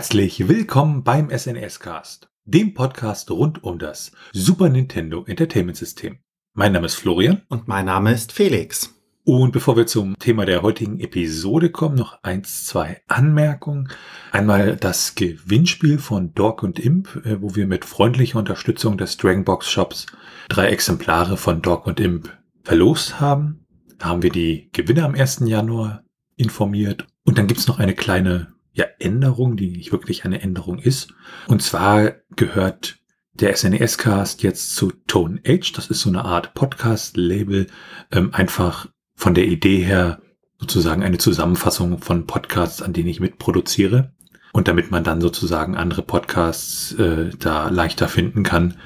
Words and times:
herzlich 0.00 0.48
willkommen 0.48 1.04
beim 1.04 1.28
SNES 1.28 1.78
Cast, 1.78 2.30
dem 2.46 2.72
Podcast 2.72 3.30
rund 3.30 3.62
um 3.62 3.78
das 3.78 4.12
Super 4.32 4.70
Nintendo 4.70 5.26
Entertainment 5.26 5.76
System. 5.76 6.20
Mein 6.54 6.72
Name 6.72 6.86
ist 6.86 6.94
Florian. 6.94 7.42
Und 7.50 7.68
mein 7.68 7.84
Name 7.84 8.10
ist 8.14 8.32
Felix. 8.32 8.94
Und 9.24 9.52
bevor 9.52 9.76
wir 9.76 9.86
zum 9.86 10.18
Thema 10.18 10.46
der 10.46 10.62
heutigen 10.62 11.00
Episode 11.00 11.68
kommen, 11.68 11.96
noch 11.96 12.22
eins, 12.22 12.64
zwei 12.64 13.02
Anmerkungen. 13.08 13.90
Einmal 14.32 14.76
das 14.76 15.16
Gewinnspiel 15.16 15.98
von 15.98 16.32
Dog 16.32 16.62
und 16.62 16.78
Imp, 16.78 17.16
äh, 17.26 17.42
wo 17.42 17.54
wir 17.54 17.66
mit 17.66 17.84
freundlicher 17.84 18.38
Unterstützung 18.38 18.96
des 18.96 19.18
Dragonbox 19.18 19.70
Shops 19.70 20.06
drei 20.48 20.68
Exemplare 20.68 21.36
von 21.36 21.60
Dog 21.60 21.86
und 21.86 22.00
Imp 22.00 22.34
verlost 22.62 23.20
haben. 23.20 23.66
Da 23.98 24.06
haben 24.06 24.22
wir 24.22 24.30
die 24.30 24.70
Gewinner 24.72 25.04
am 25.04 25.14
1. 25.14 25.40
Januar 25.40 26.04
informiert. 26.36 27.06
Und 27.22 27.36
dann 27.36 27.46
gibt's 27.46 27.68
noch 27.68 27.78
eine 27.78 27.94
kleine 27.94 28.54
ja, 28.80 28.86
Änderung, 28.98 29.56
die 29.56 29.70
nicht 29.70 29.92
wirklich 29.92 30.24
eine 30.24 30.40
Änderung 30.40 30.78
ist. 30.78 31.12
Und 31.46 31.62
zwar 31.62 32.14
gehört 32.34 32.96
der 33.34 33.54
SNES-Cast 33.54 34.42
jetzt 34.42 34.74
zu 34.74 34.90
Tone 35.06 35.40
Age. 35.46 35.72
Das 35.72 35.88
ist 35.88 36.00
so 36.00 36.08
eine 36.08 36.24
Art 36.24 36.54
Podcast-Label, 36.54 37.66
ähm, 38.10 38.32
einfach 38.32 38.88
von 39.14 39.34
der 39.34 39.46
Idee 39.46 39.82
her 39.82 40.22
sozusagen 40.58 41.02
eine 41.02 41.18
Zusammenfassung 41.18 41.98
von 41.98 42.26
Podcasts, 42.26 42.80
an 42.80 42.94
denen 42.94 43.08
ich 43.08 43.20
mitproduziere. 43.20 44.14
Und 44.52 44.66
damit 44.66 44.90
man 44.90 45.04
dann 45.04 45.20
sozusagen 45.20 45.76
andere 45.76 46.02
Podcasts 46.02 46.92
äh, 46.94 47.30
da 47.38 47.68
leichter 47.68 48.08
finden 48.08 48.42
kann, 48.42 48.78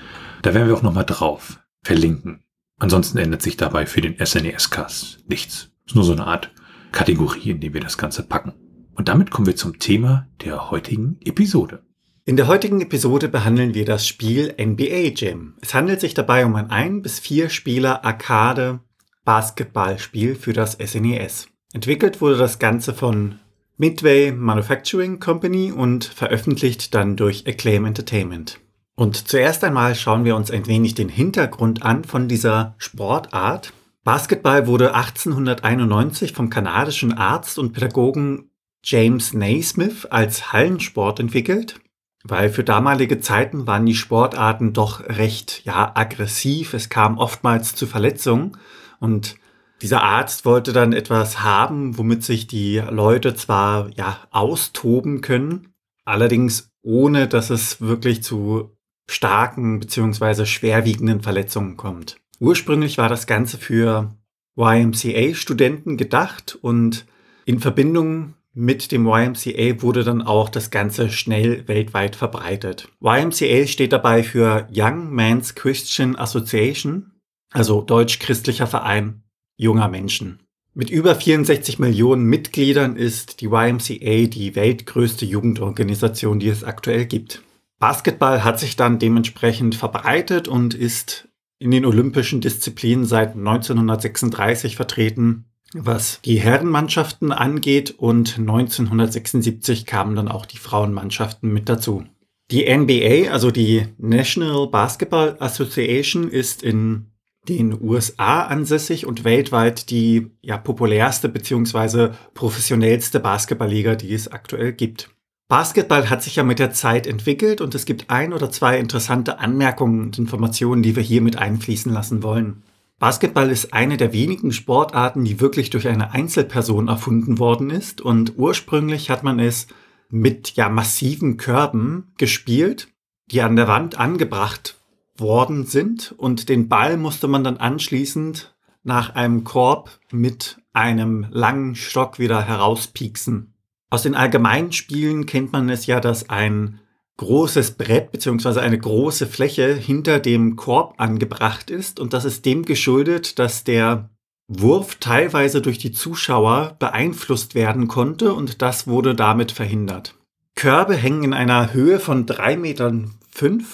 da 0.43 0.55
werden 0.55 0.69
wir 0.69 0.77
auch 0.77 0.83
nochmal 0.83 1.07
drauf 1.07 1.61
verlinken. 1.83 2.45
Ansonsten 2.79 3.19
ändert 3.19 3.43
sich 3.43 3.57
dabei 3.57 3.87
für 3.87 4.01
den 4.01 4.17
SNES-Cast 4.19 5.29
nichts. 5.29 5.71
Ist 5.87 5.95
nur 5.95 6.05
so 6.05 6.13
eine 6.13 6.27
Art 6.27 6.51
Kategorie, 6.91 7.51
in 7.51 7.61
die 7.61 7.73
wir 7.73 7.81
das 7.81 7.97
Ganze 7.97 8.25
packen. 8.25 8.55
Und 8.95 9.09
damit 9.09 9.31
kommen 9.31 9.47
wir 9.47 9.57
zum 9.57 9.79
Thema 9.79 10.27
der 10.45 10.71
heutigen 10.71 11.19
Episode. 11.25 11.83
In 12.27 12.37
der 12.37 12.47
heutigen 12.47 12.81
Episode 12.81 13.29
behandeln 13.29 13.75
wir 13.75 13.85
das 13.85 14.07
Spiel 14.07 14.55
NBA 14.59 15.13
Jam. 15.15 15.55
Es 15.61 15.75
handelt 15.75 16.01
sich 16.01 16.15
dabei 16.15 16.47
um 16.47 16.55
ein 16.57 16.71
ein 16.71 17.03
bis 17.03 17.19
vier 17.19 17.51
Spieler 17.51 18.05
Arcade 18.05 18.81
Basketballspiel 19.25 20.35
für 20.35 20.53
das 20.53 20.73
SNES. 20.73 21.47
E 21.47 21.77
Entwickelt 21.77 22.21
wurde 22.21 22.39
das 22.39 22.59
Ganze 22.59 22.95
von 22.95 23.41
Midway 23.77 24.33
Manufacturing 24.33 25.19
Company 25.19 25.73
und 25.73 26.05
veröffentlicht 26.05 26.95
dann 26.95 27.17
durch 27.17 27.47
Acclaim 27.47 27.85
Entertainment. 27.85 28.61
Und 28.95 29.29
zuerst 29.29 29.65
einmal 29.65 29.95
schauen 29.95 30.25
wir 30.25 30.37
uns 30.37 30.51
ein 30.51 30.67
wenig 30.67 30.95
den 30.95 31.09
Hintergrund 31.09 31.83
an 31.83 32.05
von 32.05 32.29
dieser 32.29 32.75
Sportart. 32.79 33.73
Basketball 34.05 34.67
wurde 34.67 34.95
1891 34.95 36.33
vom 36.33 36.49
kanadischen 36.51 37.13
Arzt 37.13 37.59
und 37.59 37.73
Pädagogen 37.73 38.51
James 38.85 39.33
Naismith 39.33 40.07
als 40.07 40.53
Hallensport 40.53 41.19
entwickelt, 41.19 41.81
weil 42.23 42.51
für 42.51 42.65
damalige 42.65 43.19
Zeiten 43.19 43.67
waren 43.67 43.87
die 43.87 43.95
Sportarten 43.95 44.75
doch 44.75 45.01
recht 45.01 45.63
ja 45.65 45.93
aggressiv. 45.95 46.75
Es 46.75 46.91
kam 46.91 47.17
oftmals 47.17 47.75
zu 47.75 47.87
Verletzungen 47.87 48.59
und 49.01 49.37
dieser 49.81 50.03
Arzt 50.03 50.45
wollte 50.45 50.73
dann 50.73 50.93
etwas 50.93 51.43
haben, 51.43 51.99
womit 51.99 52.25
sich 52.25 52.47
die 52.47 52.77
Leute 52.79 53.35
zwar 53.35 53.91
ja 53.97 54.19
austoben 54.31 55.23
können, 55.23 55.75
allerdings 56.05 56.71
ohne 56.83 57.27
dass 57.27 57.51
es 57.51 57.81
wirklich 57.81 58.23
zu 58.23 58.77
starken 59.09 59.81
bzw. 59.81 60.45
schwerwiegenden 60.45 61.23
Verletzungen 61.23 61.77
kommt. 61.77 62.17
Ursprünglich 62.39 62.99
war 62.99 63.09
das 63.09 63.27
Ganze 63.27 63.59
für 63.59 64.15
YMCA-Studenten 64.57 65.97
gedacht 65.97 66.59
und 66.61 67.07
in 67.45 67.61
Verbindung 67.61 68.35
mit 68.55 68.93
dem 68.93 69.07
YMCA 69.07 69.83
wurde 69.83 70.05
dann 70.05 70.23
auch 70.23 70.49
das 70.49 70.71
Ganze 70.71 71.11
schnell 71.11 71.67
weltweit 71.67 72.15
verbreitet. 72.15 72.89
YMCA 73.01 73.67
steht 73.67 73.93
dabei 73.93 74.23
für 74.23 74.69
Young 74.73 75.11
Men's 75.11 75.55
Christian 75.57 76.17
Association, 76.17 77.13
also 77.53 77.83
deutsch-christlicher 77.83 78.69
Verein 78.69 79.25
junger 79.57 79.89
Menschen. 79.89 80.41
Mit 80.73 80.91
über 80.91 81.15
64 81.15 81.79
Millionen 81.79 82.25
Mitgliedern 82.25 82.97
ist 82.97 83.41
die 83.41 83.47
YMCA 83.47 84.27
die 84.27 84.57
weltgrößte 84.57 85.25
Jugendorganisation, 85.25 86.41
die 86.41 86.49
es 86.49 86.65
aktuell 86.65 87.07
gibt. 87.07 87.43
Basketball 87.79 88.43
hat 88.45 88.59
sich 88.59 88.77
dann 88.77 88.99
dementsprechend 88.99 89.75
verbreitet 89.75 90.49
und 90.49 90.75
ist 90.75 91.29
in 91.59 91.71
den 91.71 91.85
olympischen 91.85 92.41
Disziplinen 92.41 93.05
seit 93.05 93.37
1936 93.37 94.77
vertreten 94.77 95.45
was 95.75 96.21
die 96.25 96.41
Herrenmannschaften 96.41 97.33
angeht 97.33 97.91
und 97.99 98.39
1976 98.39 99.85
kamen 99.87 100.17
dann 100.17 100.29
auch 100.29 100.47
die 100.47 100.59
Frauenmannschaften 100.59 101.53
mit 101.53 101.69
dazu. 101.69 102.05
Die 102.51 102.65
NBA, 102.65 103.31
also 103.33 103.51
die 103.51 103.89
National 103.99 104.69
Basketball 104.69 105.37
Association, 105.41 106.29
ist 106.29 106.63
in 106.63 107.07
den 107.49 107.79
USA 107.81 108.43
ansässig 108.45 109.07
und 109.07 109.25
weltweit 109.25 109.91
die 109.91 110.31
ja, 110.41 110.57
populärste 110.57 111.29
bzw. 111.29 112.11
professionellste 112.33 113.21
Basketballliga, 113.21 113.97
die 113.97 114.15
es 114.15 114.29
aktuell 114.29 114.73
gibt. 114.73 115.11
Basketball 115.49 116.09
hat 116.09 116.23
sich 116.23 116.37
ja 116.37 116.43
mit 116.43 116.59
der 116.59 116.73
Zeit 116.73 117.07
entwickelt 117.07 117.61
und 117.61 117.75
es 117.75 117.85
gibt 117.85 118.09
ein 118.09 118.33
oder 118.33 118.51
zwei 118.51 118.79
interessante 118.79 119.39
Anmerkungen 119.39 120.01
und 120.01 120.19
Informationen, 120.19 120.83
die 120.83 120.97
wir 120.97 121.03
hier 121.03 121.21
mit 121.21 121.37
einfließen 121.37 121.93
lassen 121.93 122.23
wollen. 122.23 122.63
Basketball 123.05 123.51
ist 123.51 123.75
eine 123.75 123.99
der 123.99 124.15
wenigen 124.15 124.51
Sportarten, 124.51 125.27
die 125.27 125.39
wirklich 125.39 125.69
durch 125.69 125.89
eine 125.89 126.13
Einzelperson 126.13 126.89
erfunden 126.89 127.39
worden 127.39 127.69
ist. 127.69 128.01
Und 128.01 128.39
ursprünglich 128.39 129.11
hat 129.11 129.23
man 129.23 129.39
es 129.39 129.67
mit 130.09 130.53
ja 130.53 130.71
massiven 130.71 131.37
Körben 131.37 132.15
gespielt, 132.17 132.89
die 133.31 133.43
an 133.43 133.57
der 133.57 133.69
Wand 133.69 133.99
angebracht 133.99 134.81
worden 135.19 135.67
sind. 135.67 136.15
Und 136.17 136.49
den 136.49 136.71
Ball 136.71 136.97
musste 136.97 137.29
man 137.29 137.45
dann 137.45 137.59
anschließend 137.59 138.55
nach 138.85 139.15
einem 139.15 139.45
Korb 139.45 140.01
mit 140.11 140.63
einem 140.73 141.27
langen 141.31 141.75
Stock 141.75 142.19
wieder 142.19 142.41
herauspieksen. 142.41 143.53
Aus 143.91 144.05
den 144.05 144.15
allgemeinen 144.15 144.73
Spielen 144.73 145.27
kennt 145.27 145.53
man 145.53 145.69
es 145.69 145.85
ja, 145.85 146.01
dass 146.01 146.31
ein 146.31 146.81
großes 147.17 147.73
Brett 147.73 148.13
beziehungsweise 148.13 148.61
eine 148.61 148.79
große 148.79 149.27
Fläche 149.27 149.75
hinter 149.75 150.19
dem 150.19 150.57
Korb 150.57 150.95
angebracht 150.99 151.71
ist 151.71 152.01
und 152.01 152.13
das 152.13 152.25
ist 152.25 152.45
dem 152.45 152.65
geschuldet, 152.65 153.39
dass 153.39 153.65
der 153.65 154.11
Wurf 154.49 154.97
teilweise 154.97 155.63
durch 155.63 155.79
die 155.79 155.93
Zuschauer 155.93 156.77
beeinflusst 156.79 157.55
werden 157.55 157.89
konnte 157.89 158.35
und 158.35 158.61
das 158.63 158.87
wurde 158.87 159.15
damit 159.15 159.53
verhindert. 159.53 160.17
Körbe 160.55 160.95
hängen 160.95 161.25
in 161.25 161.33
einer 161.33 161.73
Höhe 161.73 161.99
von 161.99 162.27
drei 162.27 162.57
Metern 162.57 163.15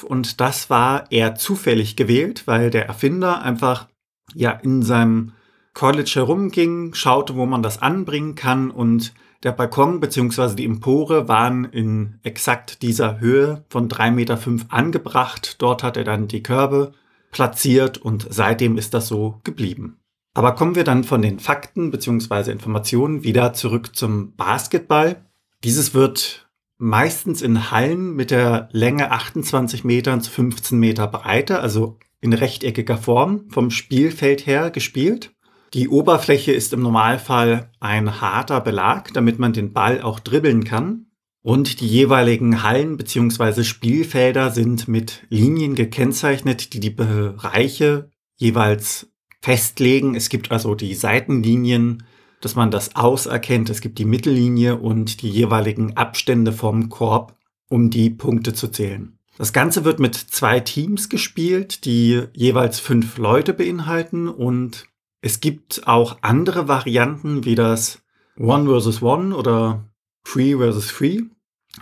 und 0.04 0.40
das 0.40 0.70
war 0.70 1.12
eher 1.12 1.34
zufällig 1.34 1.94
gewählt, 1.94 2.46
weil 2.46 2.70
der 2.70 2.86
Erfinder 2.86 3.42
einfach 3.42 3.88
ja 4.34 4.52
in 4.52 4.82
seinem 4.82 5.32
College 5.74 6.12
herumging, 6.14 6.94
schaute, 6.94 7.36
wo 7.36 7.46
man 7.46 7.62
das 7.62 7.82
anbringen 7.82 8.34
kann 8.34 8.70
und 8.70 9.12
der 9.42 9.52
Balkon 9.52 10.00
bzw. 10.00 10.54
die 10.54 10.64
Empore 10.64 11.28
waren 11.28 11.64
in 11.64 12.18
exakt 12.22 12.82
dieser 12.82 13.20
Höhe 13.20 13.64
von 13.68 13.88
3,5 13.88 14.10
Meter 14.10 14.38
angebracht. 14.68 15.56
Dort 15.62 15.82
hat 15.82 15.96
er 15.96 16.04
dann 16.04 16.28
die 16.28 16.42
Körbe 16.42 16.92
platziert 17.30 17.98
und 17.98 18.26
seitdem 18.28 18.76
ist 18.76 18.92
das 18.92 19.08
so 19.08 19.40
geblieben. 19.44 19.96
Aber 20.34 20.54
kommen 20.54 20.74
wir 20.74 20.84
dann 20.84 21.04
von 21.04 21.22
den 21.22 21.40
Fakten 21.40 21.90
bzw. 21.90 22.50
Informationen 22.50 23.24
wieder 23.24 23.52
zurück 23.52 23.96
zum 23.96 24.34
Basketball. 24.36 25.24
Dieses 25.64 25.94
wird 25.94 26.50
meistens 26.78 27.42
in 27.42 27.70
Hallen 27.70 28.14
mit 28.14 28.30
der 28.30 28.68
Länge 28.72 29.10
28 29.10 29.84
Metern 29.84 30.20
zu 30.20 30.30
15 30.30 30.78
Meter 30.78 31.06
Breite, 31.06 31.60
also 31.60 31.98
in 32.20 32.32
rechteckiger 32.32 32.96
Form 32.96 33.48
vom 33.50 33.70
Spielfeld 33.70 34.46
her 34.46 34.70
gespielt. 34.70 35.32
Die 35.72 35.88
Oberfläche 35.88 36.52
ist 36.52 36.72
im 36.72 36.80
Normalfall 36.80 37.70
ein 37.78 38.20
harter 38.20 38.60
Belag, 38.60 39.12
damit 39.14 39.38
man 39.38 39.52
den 39.52 39.72
Ball 39.72 40.00
auch 40.02 40.18
dribbeln 40.18 40.64
kann. 40.64 41.06
Und 41.42 41.80
die 41.80 41.86
jeweiligen 41.86 42.62
Hallen 42.62 42.96
bzw. 42.96 43.62
Spielfelder 43.62 44.50
sind 44.50 44.88
mit 44.88 45.22
Linien 45.30 45.74
gekennzeichnet, 45.74 46.74
die 46.74 46.80
die 46.80 46.90
Bereiche 46.90 48.10
jeweils 48.36 49.10
festlegen. 49.40 50.14
Es 50.14 50.28
gibt 50.28 50.50
also 50.50 50.74
die 50.74 50.94
Seitenlinien, 50.94 52.02
dass 52.40 52.56
man 52.56 52.70
das 52.70 52.96
auserkennt. 52.96 53.70
Es 53.70 53.80
gibt 53.80 53.98
die 53.98 54.04
Mittellinie 54.04 54.76
und 54.76 55.22
die 55.22 55.30
jeweiligen 55.30 55.96
Abstände 55.96 56.52
vom 56.52 56.88
Korb, 56.88 57.36
um 57.68 57.90
die 57.90 58.10
Punkte 58.10 58.52
zu 58.52 58.68
zählen. 58.68 59.16
Das 59.38 59.52
Ganze 59.52 59.84
wird 59.84 60.00
mit 60.00 60.16
zwei 60.16 60.60
Teams 60.60 61.08
gespielt, 61.08 61.84
die 61.86 62.22
jeweils 62.34 62.80
fünf 62.80 63.16
Leute 63.16 63.54
beinhalten 63.54 64.28
und 64.28 64.86
es 65.22 65.40
gibt 65.40 65.86
auch 65.86 66.18
andere 66.22 66.68
Varianten 66.68 67.44
wie 67.44 67.54
das 67.54 68.02
One 68.38 68.68
versus 68.68 69.02
One 69.02 69.36
oder 69.36 69.84
Free 70.24 70.56
versus 70.56 70.90
Free. 70.90 71.22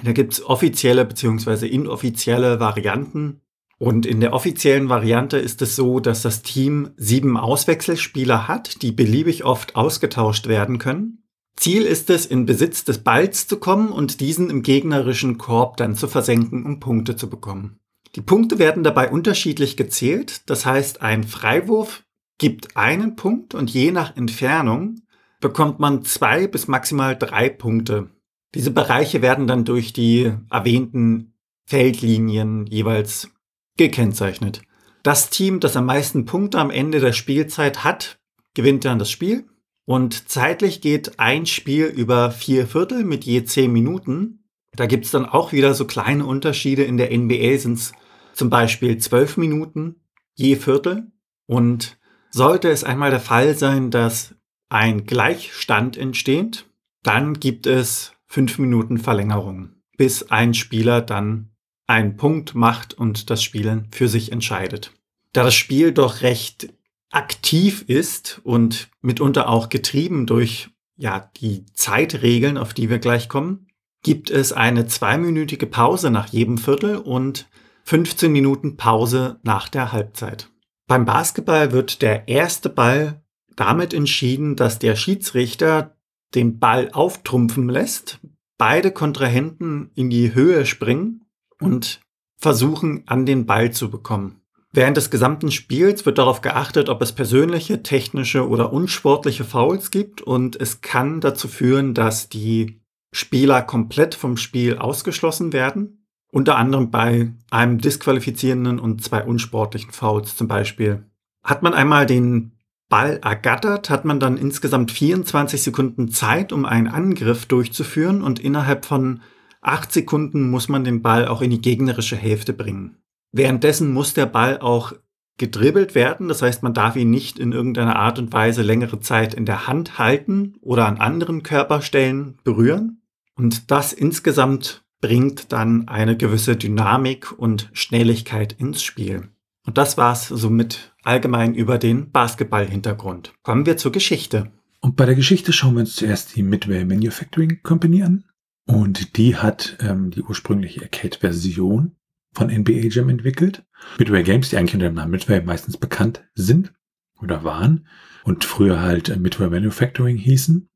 Da 0.03 0.13
gibt 0.13 0.35
es 0.35 0.45
offizielle 0.45 1.05
bzw. 1.05 1.67
inoffizielle 1.67 2.61
Varianten. 2.61 3.41
Und 3.79 4.07
in 4.07 4.21
der 4.21 4.33
offiziellen 4.33 4.89
Variante 4.89 5.39
ist 5.39 5.63
es 5.63 5.77
so, 5.77 6.01
dass 6.01 6.23
das 6.23 6.43
Team 6.43 6.91
sieben 6.97 7.37
Auswechselspieler 7.37 8.49
hat, 8.49 8.83
die 8.83 8.91
beliebig 8.91 9.45
oft 9.45 9.77
ausgetauscht 9.77 10.49
werden 10.49 10.79
können. 10.79 11.23
Ziel 11.57 11.83
ist 11.83 12.11
es, 12.11 12.27
in 12.27 12.45
Besitz 12.45 12.85
des 12.85 12.99
Balls 12.99 13.47
zu 13.47 13.59
kommen 13.59 13.91
und 13.91 14.21
diesen 14.21 14.51
im 14.51 14.63
gegnerischen 14.63 15.39
Korb 15.39 15.77
dann 15.77 15.95
zu 15.95 16.09
versenken, 16.09 16.67
um 16.67 16.81
Punkte 16.81 17.15
zu 17.15 17.31
bekommen. 17.31 17.79
Die 18.17 18.21
Punkte 18.21 18.59
werden 18.59 18.83
dabei 18.83 19.11
unterschiedlich 19.11 19.77
gezählt. 19.77 20.43
Das 20.47 20.67
heißt, 20.67 21.03
ein 21.03 21.25
Freiwurf 21.25 22.05
gibt 22.39 22.77
einen 22.77 23.17
Punkt 23.17 23.55
und 23.55 23.71
je 23.71 23.91
nach 23.91 24.17
Entfernung 24.17 25.03
bekommt 25.41 25.79
man 25.79 26.05
zwei 26.05 26.47
bis 26.47 26.69
maximal 26.69 27.17
drei 27.17 27.49
Punkte. 27.49 28.11
Diese 28.55 28.71
Bereiche 28.71 29.23
werden 29.23 29.47
dann 29.47 29.65
durch 29.65 29.93
die 29.93 30.33
erwähnten 30.51 31.35
Feldlinien 31.67 32.67
jeweils 32.67 33.31
gekennzeichnet. 33.77 34.63
Das 35.03 35.31
Team, 35.31 35.61
das 35.61 35.77
am 35.77 35.87
meisten 35.87 36.25
Punkte 36.25 36.59
am 36.59 36.71
Ende 36.71 37.01
der 37.01 37.13
Spielzeit 37.13 37.85
hat, 37.85 38.19
gewinnt 38.55 38.85
dann 38.85 38.99
das 38.99 39.11
Spiel. 39.11 39.47
Und 39.85 40.29
zeitlich 40.29 40.81
geht 40.81 41.19
ein 41.19 41.47
Spiel 41.47 41.87
über 41.87 42.31
vier 42.31 42.67
Viertel 42.67 43.05
mit 43.05 43.25
je 43.25 43.45
zehn 43.45 43.73
Minuten. 43.73 44.45
Da 44.73 44.87
gibt's 44.87 45.11
dann 45.11 45.27
auch 45.27 45.53
wieder 45.53 45.75
so 45.75 45.87
kleine 45.87 46.27
Unterschiede. 46.27 46.85
In 46.85 46.97
der 46.97 47.17
NBA 47.17 47.57
sind's 47.59 47.93
zum 48.35 48.51
Beispiel 48.51 48.99
zwölf 48.99 49.37
Minuten 49.37 49.97
je 50.35 50.57
Viertel. 50.57 51.11
Und 51.47 51.98
sollte 52.39 52.71
es 52.71 52.85
einmal 52.85 53.11
der 53.11 53.21
Fall 53.21 53.59
sein, 53.59 53.91
dass 53.91 54.35
ein 54.71 55.05
Gleichstand 55.07 55.97
entsteht, 55.97 56.67
dann 57.03 57.35
gibt 57.35 57.67
es 57.67 58.13
fünf 58.27 58.59
Minuten 58.59 58.99
Verlängerung, 58.99 59.71
bis 59.97 60.31
ein 60.31 60.55
Spieler 60.55 61.03
dann 61.03 61.51
einen 61.89 62.17
Punkt 62.17 62.55
macht 62.55 62.95
und 62.95 63.29
das 63.29 63.43
Spielen 63.43 63.89
für 63.91 64.09
sich 64.09 64.31
entscheidet. 64.31 64.93
Da 65.33 65.43
das 65.43 65.55
Spiel 65.55 65.93
doch 65.93 66.23
recht 66.23 66.73
aktiv 67.11 67.85
ist 67.89 68.41
und 68.45 68.89
mitunter 69.01 69.49
auch 69.49 69.69
getrieben 69.69 70.27
durch 70.27 70.71
ja, 70.97 71.31
die 71.39 71.67
Zeitregeln, 71.73 72.57
auf 72.57 72.73
die 72.73 72.89
wir 72.89 73.01
gleich 73.01 73.29
kommen, 73.29 73.67
gibt 74.03 74.31
es 74.31 74.53
eine 74.53 74.87
zweiminütige 74.87 75.67
Pause 75.67 76.11
nach 76.11 76.29
jedem 76.29 76.59
Viertel 76.59 76.99
und 76.99 77.49
15 77.85 78.31
Minuten 78.31 78.77
Pause 78.77 79.41
nach 79.43 79.69
der 79.69 79.91
Halbzeit. 79.91 80.51
Beim 80.89 81.05
Basketball 81.05 81.71
wird 81.73 82.01
der 82.01 82.29
erste 82.29 82.71
Ball 82.71 83.23
damit 83.55 83.93
entschieden, 83.93 84.57
dass 84.57 84.79
der 84.79 84.97
Schiedsrichter 84.97 85.95
den 86.35 86.59
Ball 86.59 86.91
auftrumpfen 86.93 87.69
lässt, 87.69 88.21
beide 88.57 88.91
Kontrahenten 88.91 89.91
in 89.95 90.09
die 90.09 90.35
Höhe 90.35 90.65
springen 90.65 91.27
und 91.61 92.01
versuchen, 92.39 93.03
an 93.07 93.27
den 93.27 93.45
Ball 93.45 93.71
zu 93.71 93.91
bekommen. 93.91 94.41
Während 94.73 94.97
des 94.97 95.11
gesamten 95.11 95.51
Spiels 95.51 96.07
wird 96.07 96.17
darauf 96.17 96.41
geachtet, 96.41 96.89
ob 96.89 97.03
es 97.03 97.13
persönliche, 97.13 97.83
technische 97.83 98.49
oder 98.49 98.73
unsportliche 98.73 99.45
Fouls 99.45 99.91
gibt 99.91 100.23
und 100.23 100.59
es 100.59 100.81
kann 100.81 101.21
dazu 101.21 101.49
führen, 101.49 101.93
dass 101.93 102.31
die 102.31 102.81
Spieler 103.13 103.61
komplett 103.61 104.15
vom 104.15 104.39
Spiel 104.39 104.79
ausgeschlossen 104.79 105.53
werden. 105.53 105.98
Unter 106.31 106.57
anderem 106.57 106.91
bei 106.91 107.33
einem 107.51 107.79
disqualifizierenden 107.79 108.79
und 108.79 109.03
zwei 109.03 109.25
unsportlichen 109.25 109.93
Fouls 109.93 110.37
zum 110.37 110.49
Beispiel. 110.49 111.05
Hat 111.43 111.63
man 111.63 111.75
einmal 111.75 112.07
den 112.07 112.53
Ball 112.89 113.21
ergattert, 113.23 113.91
hat 113.91 114.05
man 114.05 114.19
dann 114.21 114.37
insgesamt 114.37 114.91
24 114.91 115.63
Sekunden 115.63 116.11
Zeit, 116.11 116.53
um 116.53 116.65
einen 116.65 116.89
Angriff 116.89 117.47
durchzuführen 117.47 118.23
und 118.23 118.41
innerhalb 118.41 118.87
von 118.87 119.21
acht 119.61 119.93
Sekunden 119.93 120.51
muss 120.51 120.69
man 120.69 120.85
den 120.85 121.03
Ball 121.03 121.29
auch 121.29 121.43
in 121.43 121.51
die 121.51 121.61
gegnerische 121.61 122.17
Hälfte 122.17 122.53
bringen. 122.53 122.97
Währenddessen 123.33 123.93
muss 123.93 124.15
der 124.15 124.27
Ball 124.27 124.59
auch 124.61 124.95
gedribbelt 125.37 125.95
werden, 125.95 126.29
das 126.29 126.43
heißt, 126.43 126.63
man 126.63 126.75
darf 126.75 126.97
ihn 126.97 127.11
nicht 127.11 127.39
in 127.39 127.53
irgendeiner 127.53 127.97
Art 127.97 128.19
und 128.19 128.33
Weise 128.33 128.63
längere 128.63 129.01
Zeit 129.01 129.35
in 129.35 129.45
der 129.45 129.67
Hand 129.67 129.99
halten 129.99 130.55
oder 130.63 130.87
an 130.87 130.97
anderen 130.99 131.43
Körperstellen 131.43 132.39
berühren. 132.43 133.03
Und 133.37 133.71
das 133.71 133.93
insgesamt 133.93 134.85
bringt 135.01 135.53
dann 135.53 135.89
eine 135.89 136.17
gewisse 136.17 136.57
Dynamik 136.57 137.39
und 137.39 137.71
Schnelligkeit 137.73 138.53
ins 138.53 138.83
Spiel. 138.83 139.29
Und 139.65 139.79
das 139.79 139.99
war's 139.99 140.29
somit 140.29 140.95
allgemein 141.05 141.55
über 141.55 141.79
den 141.79 142.11
Basketball-Hintergrund. 142.11 143.35
Kommen 143.43 143.67
wir 143.67 143.77
zur 143.77 143.93
Geschichte. 143.93 144.51
Und 144.81 144.97
bei 144.97 145.07
der 145.07 145.15
Geschichte 145.15 145.53
schauen 145.53 145.75
wir 145.75 145.81
uns 145.81 145.97
zuerst 145.97 146.37
die 146.37 146.43
Midway 146.43 146.85
Manufacturing 146.85 147.61
Company 147.63 148.03
an. 148.03 148.25
Und 148.67 149.17
die 149.17 149.37
hat 149.37 149.79
ähm, 149.81 150.11
die 150.11 150.23
ursprüngliche 150.23 150.83
Arcade-Version 150.83 151.97
von 152.33 152.49
NBA 152.49 152.89
Jam 152.89 153.09
entwickelt. 153.09 153.65
Midway 153.99 154.23
Games, 154.23 154.51
die 154.51 154.57
eigentlich 154.57 154.75
unter 154.75 154.89
dem 154.89 154.95
Namen 154.95 155.11
Midway 155.11 155.41
meistens 155.43 155.77
bekannt 155.77 156.25
sind 156.35 156.73
oder 157.21 157.45
waren 157.45 157.87
und 158.25 158.45
früher 158.45 158.81
halt 158.81 159.17
Midway 159.19 159.49
Manufacturing 159.49 160.17
hießen, 160.17 160.69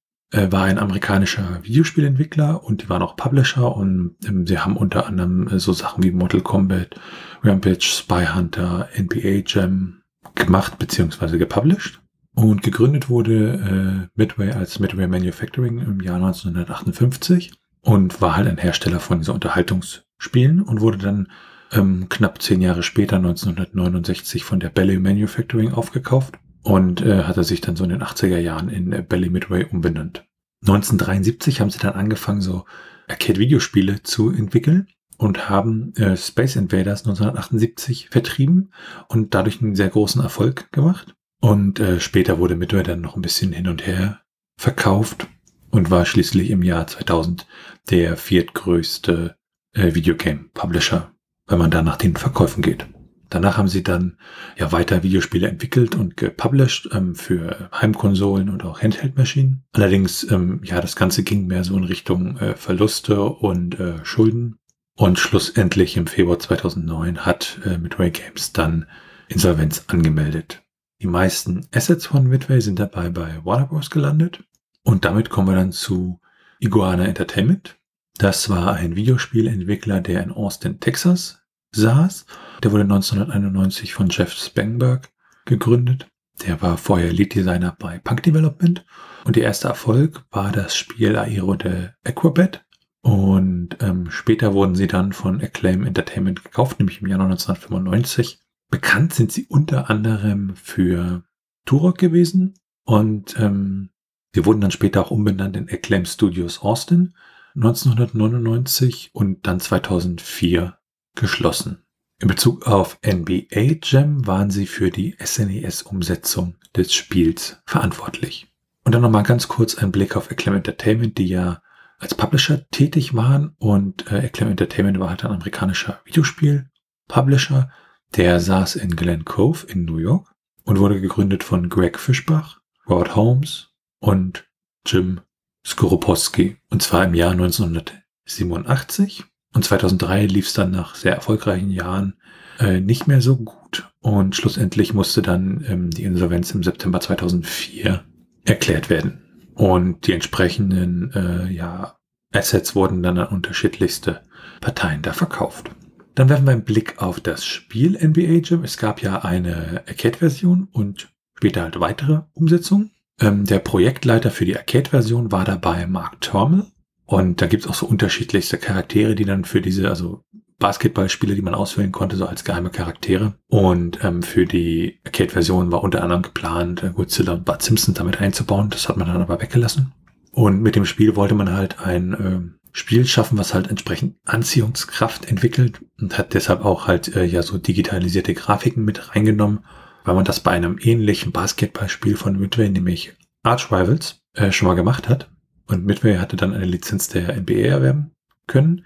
war 0.50 0.64
ein 0.64 0.79
amerikanischer 0.79 1.61
Videospielentwickler 1.62 2.64
und 2.64 2.82
die 2.82 2.88
waren 2.88 3.02
auch 3.02 3.17
Publisher 3.17 3.76
und 3.76 4.17
ähm, 4.26 4.46
sie 4.46 4.58
haben 4.58 4.76
unter 4.76 5.06
anderem 5.06 5.49
äh, 5.49 5.58
so 5.58 5.73
Sachen 5.73 6.02
wie 6.02 6.11
Mortal 6.11 6.40
Kombat, 6.40 6.94
Rampage, 7.43 7.82
Spy 7.82 8.26
Hunter, 8.34 8.88
NBA 8.99 9.43
Jam 9.46 10.02
gemacht 10.34 10.79
bzw. 10.79 11.38
gepublished. 11.38 12.00
Und 12.34 12.62
gegründet 12.62 13.11
wurde 13.11 14.08
äh, 14.14 14.19
Midway 14.19 14.52
als 14.52 14.79
Midway 14.79 15.06
Manufacturing 15.06 15.81
im 15.81 16.00
Jahr 16.00 16.17
1958 16.17 17.52
und 17.82 18.23
war 18.23 18.37
halt 18.37 18.49
ein 18.49 18.56
Hersteller 18.56 19.00
von 19.00 19.19
diesen 19.19 19.34
Unterhaltungsspielen 19.34 20.62
und 20.62 20.81
wurde 20.81 20.96
dann 20.96 21.29
ähm, 21.73 22.08
knapp 22.08 22.40
zehn 22.40 22.62
Jahre 22.62 22.82
später, 22.82 23.17
1969, 23.17 24.44
von 24.44 24.61
der 24.61 24.70
Belly 24.70 24.99
Manufacturing 24.99 25.73
aufgekauft 25.73 26.38
und 26.62 27.03
äh, 27.03 27.25
hatte 27.25 27.44
sich 27.44 27.61
dann 27.61 27.76
so 27.76 27.85
in 27.85 27.91
den 27.91 28.03
80er 28.03 28.38
Jahren 28.38 28.69
in 28.69 28.93
äh, 28.93 29.05
Belly 29.06 29.31
Midway 29.31 29.64
umbenannt. 29.64 30.25
1973 30.62 31.61
haben 31.61 31.70
sie 31.70 31.79
dann 31.79 31.94
angefangen, 31.94 32.41
so 32.41 32.64
Arcade-Videospiele 33.09 34.03
zu 34.03 34.31
entwickeln 34.31 34.88
und 35.19 35.49
haben 35.49 35.94
äh, 35.97 36.17
Space 36.17 36.56
Invaders 36.56 37.01
1978 37.01 38.10
vertrieben 38.10 38.72
und 39.08 39.34
dadurch 39.34 39.60
einen 39.60 39.75
sehr 39.75 39.89
großen 39.89 40.22
Erfolg 40.22 40.70
gemacht. 40.72 41.15
Und 41.41 41.81
äh, 41.81 41.98
später 41.98 42.39
wurde 42.39 42.55
Midway 42.55 42.84
dann 42.84 43.01
noch 43.01 43.17
ein 43.17 43.22
bisschen 43.22 43.53
hin 43.53 43.67
und 43.67 43.86
her 43.86 44.20
verkauft 44.56 45.27
und 45.70 45.91
war 45.91 46.05
schließlich 46.05 46.51
im 46.51 46.63
Jahr 46.63 46.86
2000 46.86 47.46
der 47.91 48.17
viertgrößte 48.17 49.36
äh, 49.75 49.94
Videogame-Publisher, 49.94 51.13
wenn 51.48 51.58
man 51.58 51.72
da 51.72 51.82
nach 51.82 51.96
den 51.96 52.17
Verkäufen 52.17 52.63
geht. 52.63 52.86
Danach 53.32 53.56
haben 53.56 53.69
sie 53.69 53.82
dann 53.82 54.19
ja 54.58 54.72
weiter 54.72 55.03
Videospiele 55.03 55.48
entwickelt 55.48 55.94
und 55.94 56.19
gepublished 56.19 56.91
ähm, 56.93 57.15
für 57.15 57.70
Heimkonsolen 57.72 58.51
und 58.51 58.62
auch 58.62 58.82
Handheld-Maschinen. 58.82 59.65
Allerdings, 59.72 60.31
ähm, 60.31 60.60
ja, 60.65 60.82
das 60.82 60.96
Ganze 60.96 61.22
ging 61.22 61.46
mehr 61.46 61.65
so 61.65 61.74
in 61.79 61.84
Richtung 61.84 62.36
äh, 62.36 62.55
Verluste 62.56 63.22
und 63.22 63.81
äh, 63.81 64.05
Schulden 64.05 64.58
und 64.96 65.19
schlussendlich 65.19 65.96
im 65.96 66.06
Februar 66.06 66.39
2009 66.39 67.24
hat 67.24 67.58
äh, 67.65 67.79
Midway 67.79 68.10
Games 68.10 68.53
dann 68.53 68.84
Insolvenz 69.29 69.84
angemeldet. 69.86 70.62
Die 71.01 71.06
meisten 71.06 71.67
Assets 71.74 72.05
von 72.05 72.27
Midway 72.27 72.60
sind 72.60 72.81
dabei 72.81 73.08
bei 73.08 73.41
Warner 73.44 73.69
Bros. 73.69 73.89
gelandet. 73.89 74.44
Und 74.82 75.06
damit 75.06 75.31
kommen 75.31 75.48
wir 75.48 75.56
dann 75.56 75.72
zu 75.72 76.20
Iguana 76.60 77.06
Entertainment. 77.06 77.79
Das 78.19 78.51
war 78.51 78.74
ein 78.74 78.94
Videospielentwickler, 78.94 80.03
der 80.03 80.22
in 80.22 80.32
Austin, 80.32 80.81
Texas 80.81 81.42
saß. 81.74 82.26
Der 82.62 82.72
wurde 82.72 82.84
1991 82.84 83.94
von 83.94 84.08
Jeff 84.10 84.32
Spangberg 84.32 85.10
gegründet. 85.44 86.08
Der 86.46 86.62
war 86.62 86.79
vorher 86.79 87.12
Lead 87.12 87.34
Designer 87.34 87.76
bei 87.79 87.98
Punk 87.98 88.22
Development. 88.22 88.84
Und 89.24 89.36
der 89.36 89.44
erste 89.44 89.69
Erfolg 89.69 90.24
war 90.31 90.52
das 90.52 90.74
Spiel 90.74 91.17
Aero 91.17 91.55
de 91.55 91.91
Aquabet. 92.05 92.64
Und 93.02 93.76
ähm, 93.81 94.10
später 94.10 94.55
wurden 94.55 94.76
sie 94.76 94.86
dann 94.86 95.12
von 95.12 95.41
Acclaim 95.41 95.84
Entertainment 95.84 96.44
gekauft, 96.44 96.79
nämlich 96.79 97.02
im 97.02 97.08
Jahr 97.08 97.20
1995. 97.20 98.41
Bekannt 98.70 99.12
sind 99.12 99.32
sie 99.32 99.46
unter 99.46 99.91
anderem 99.91 100.55
für 100.55 101.24
Turok 101.67 101.98
gewesen 101.98 102.55
und 102.84 103.38
ähm, 103.38 103.91
sie 104.34 104.46
wurden 104.46 104.60
dann 104.60 104.70
später 104.70 105.05
auch 105.05 105.10
umbenannt 105.10 105.56
in 105.56 105.69
Acclaim 105.69 106.06
Studios 106.06 106.62
Austin 106.62 107.14
1999 107.55 109.10
und 109.12 109.46
dann 109.46 109.60
2004 109.60 110.79
geschlossen. 111.14 111.84
In 112.19 112.28
Bezug 112.28 112.66
auf 112.66 112.98
NBA 113.04 113.78
Jam 113.82 114.26
waren 114.26 114.50
sie 114.50 114.66
für 114.66 114.90
die 114.90 115.16
SNES-Umsetzung 115.19 116.54
des 116.76 116.94
Spiels 116.94 117.60
verantwortlich. 117.66 118.46
Und 118.84 118.94
dann 118.94 119.02
nochmal 119.02 119.24
ganz 119.24 119.48
kurz 119.48 119.74
ein 119.76 119.92
Blick 119.92 120.16
auf 120.16 120.31
Acclaim 120.31 120.56
Entertainment, 120.56 121.19
die 121.19 121.26
ja 121.26 121.62
als 121.98 122.14
Publisher 122.14 122.69
tätig 122.70 123.14
waren 123.14 123.54
und 123.58 124.10
äh, 124.10 124.26
Acclaim 124.26 124.50
Entertainment 124.50 124.98
war 124.98 125.10
halt 125.10 125.24
ein 125.24 125.31
amerikanischer 125.31 126.00
Videospiel-Publisher. 126.04 127.70
Der 128.16 128.40
saß 128.40 128.76
in 128.76 128.96
Glen 128.96 129.24
Cove 129.24 129.66
in 129.69 129.84
New 129.84 129.98
York 129.98 130.32
und 130.64 130.78
wurde 130.78 131.00
gegründet 131.00 131.44
von 131.44 131.69
Greg 131.69 131.98
Fischbach, 131.98 132.60
Rod 132.88 133.14
Holmes 133.14 133.70
und 134.00 134.48
Jim 134.84 135.20
Skoropowski. 135.64 136.56
Und 136.70 136.82
zwar 136.82 137.04
im 137.04 137.14
Jahr 137.14 137.32
1987. 137.32 139.24
Und 139.55 139.65
2003 139.65 140.27
lief 140.27 140.47
es 140.47 140.55
dann 140.55 140.71
nach 140.71 140.94
sehr 140.94 141.15
erfolgreichen 141.15 141.71
Jahren 141.71 142.15
äh, 142.59 142.81
nicht 142.81 143.06
mehr 143.06 143.21
so 143.21 143.37
gut. 143.37 143.89
Und 144.01 144.37
schlussendlich 144.37 144.94
musste 144.94 145.23
dann 145.23 145.65
ähm, 145.69 145.91
die 145.91 146.05
Insolvenz 146.05 146.51
im 146.53 146.63
September 146.63 147.01
2004 147.01 148.05
erklärt 148.44 148.91
werden. 148.91 149.21
Und 149.55 150.06
die 150.06 150.13
entsprechenden 150.13 151.13
äh, 151.13 151.53
ja, 151.53 151.97
Assets 152.32 152.75
wurden 152.75 153.03
dann 153.03 153.19
an 153.19 153.29
unterschiedlichste 153.29 154.23
Parteien 154.61 155.03
da 155.03 155.13
verkauft. 155.13 155.71
Dann 156.15 156.29
werfen 156.29 156.47
wir 156.47 156.53
einen 156.53 156.65
Blick 156.65 157.01
auf 157.01 157.21
das 157.21 157.44
Spiel 157.44 157.93
NBA 157.93 158.43
Jam. 158.44 158.65
Es 158.65 158.77
gab 158.77 159.03
ja 159.03 159.25
eine 159.25 159.82
Arcade-Version 159.87 160.69
und 160.73 161.13
später 161.35 161.63
halt 161.63 161.81
weitere 161.81 162.23
Umsetzungen. 162.32 162.91
Ähm, 163.21 163.44
der 163.44 163.59
Projektleiter 163.59 164.31
für 164.31 164.44
die 164.44 164.56
Arcade-Version 164.56 165.32
war 165.32 165.44
dabei 165.44 165.87
Mark 165.87 166.21
Tormel. 166.21 166.67
Und 167.06 167.43
da 167.43 167.47
gibt 167.47 167.65
es 167.65 167.71
auch 167.71 167.75
so 167.75 167.87
unterschiedlichste 167.87 168.59
Charaktere, 168.59 169.15
die 169.15 169.25
dann 169.25 169.44
für 169.44 169.61
diese, 169.61 169.89
also 169.89 170.25
Basketballspiele, 170.59 171.35
die 171.35 171.43
man 171.43 171.55
auswählen 171.55 171.91
konnte, 171.91 172.17
so 172.17 172.27
als 172.27 172.44
geheime 172.44 172.71
Charaktere. 172.71 173.35
Und 173.49 174.03
ähm, 174.05 174.23
für 174.23 174.47
die 174.47 175.01
Arcade-Version 175.05 175.73
war 175.73 175.82
unter 175.82 176.03
anderem 176.03 176.23
geplant, 176.23 176.82
äh, 176.82 176.91
Godzilla 176.91 177.32
und 177.32 177.44
Bud 177.44 177.63
Simpson 177.63 177.94
damit 177.94 178.21
einzubauen. 178.21 178.71
Das 178.71 178.89
hat 178.89 178.97
man 178.97 179.09
dann 179.09 179.21
aber 179.21 179.41
weggelassen. 179.41 179.93
Und 180.31 180.63
mit 180.63 180.77
dem 180.77 180.87
Spiel 180.87 181.17
wollte 181.17 181.35
man 181.35 181.53
halt 181.53 181.81
ein 181.81 182.13
äh, 182.15 182.41
Spiel 182.73 183.05
schaffen, 183.06 183.37
was 183.39 183.53
halt 183.53 183.69
entsprechend 183.69 184.17
Anziehungskraft 184.25 185.29
entwickelt 185.29 185.81
und 186.01 186.17
hat 186.17 186.32
deshalb 186.32 186.65
auch 186.65 186.87
halt 186.87 187.15
äh, 187.15 187.25
ja 187.25 187.43
so 187.43 187.59
digitalisierte 187.59 188.32
Grafiken 188.32 188.85
mit 188.85 189.15
reingenommen, 189.15 189.65
weil 190.05 190.15
man 190.15 190.25
das 190.25 190.41
bei 190.41 190.53
einem 190.53 190.79
ähnlichen 190.81 191.32
Basketballspiel 191.32 192.17
von 192.17 192.39
Midway, 192.39 192.71
nämlich 192.71 193.15
Arch 193.43 193.71
Rivals, 193.71 194.23
äh, 194.35 194.53
schon 194.53 194.69
mal 194.69 194.75
gemacht 194.75 195.09
hat. 195.09 195.31
Und 195.72 195.86
Midway 195.86 196.19
hatte 196.19 196.36
dann 196.36 196.52
eine 196.52 196.64
Lizenz 196.64 197.08
der 197.08 197.34
NBA 197.34 197.67
erwerben 197.67 198.12
können. 198.46 198.84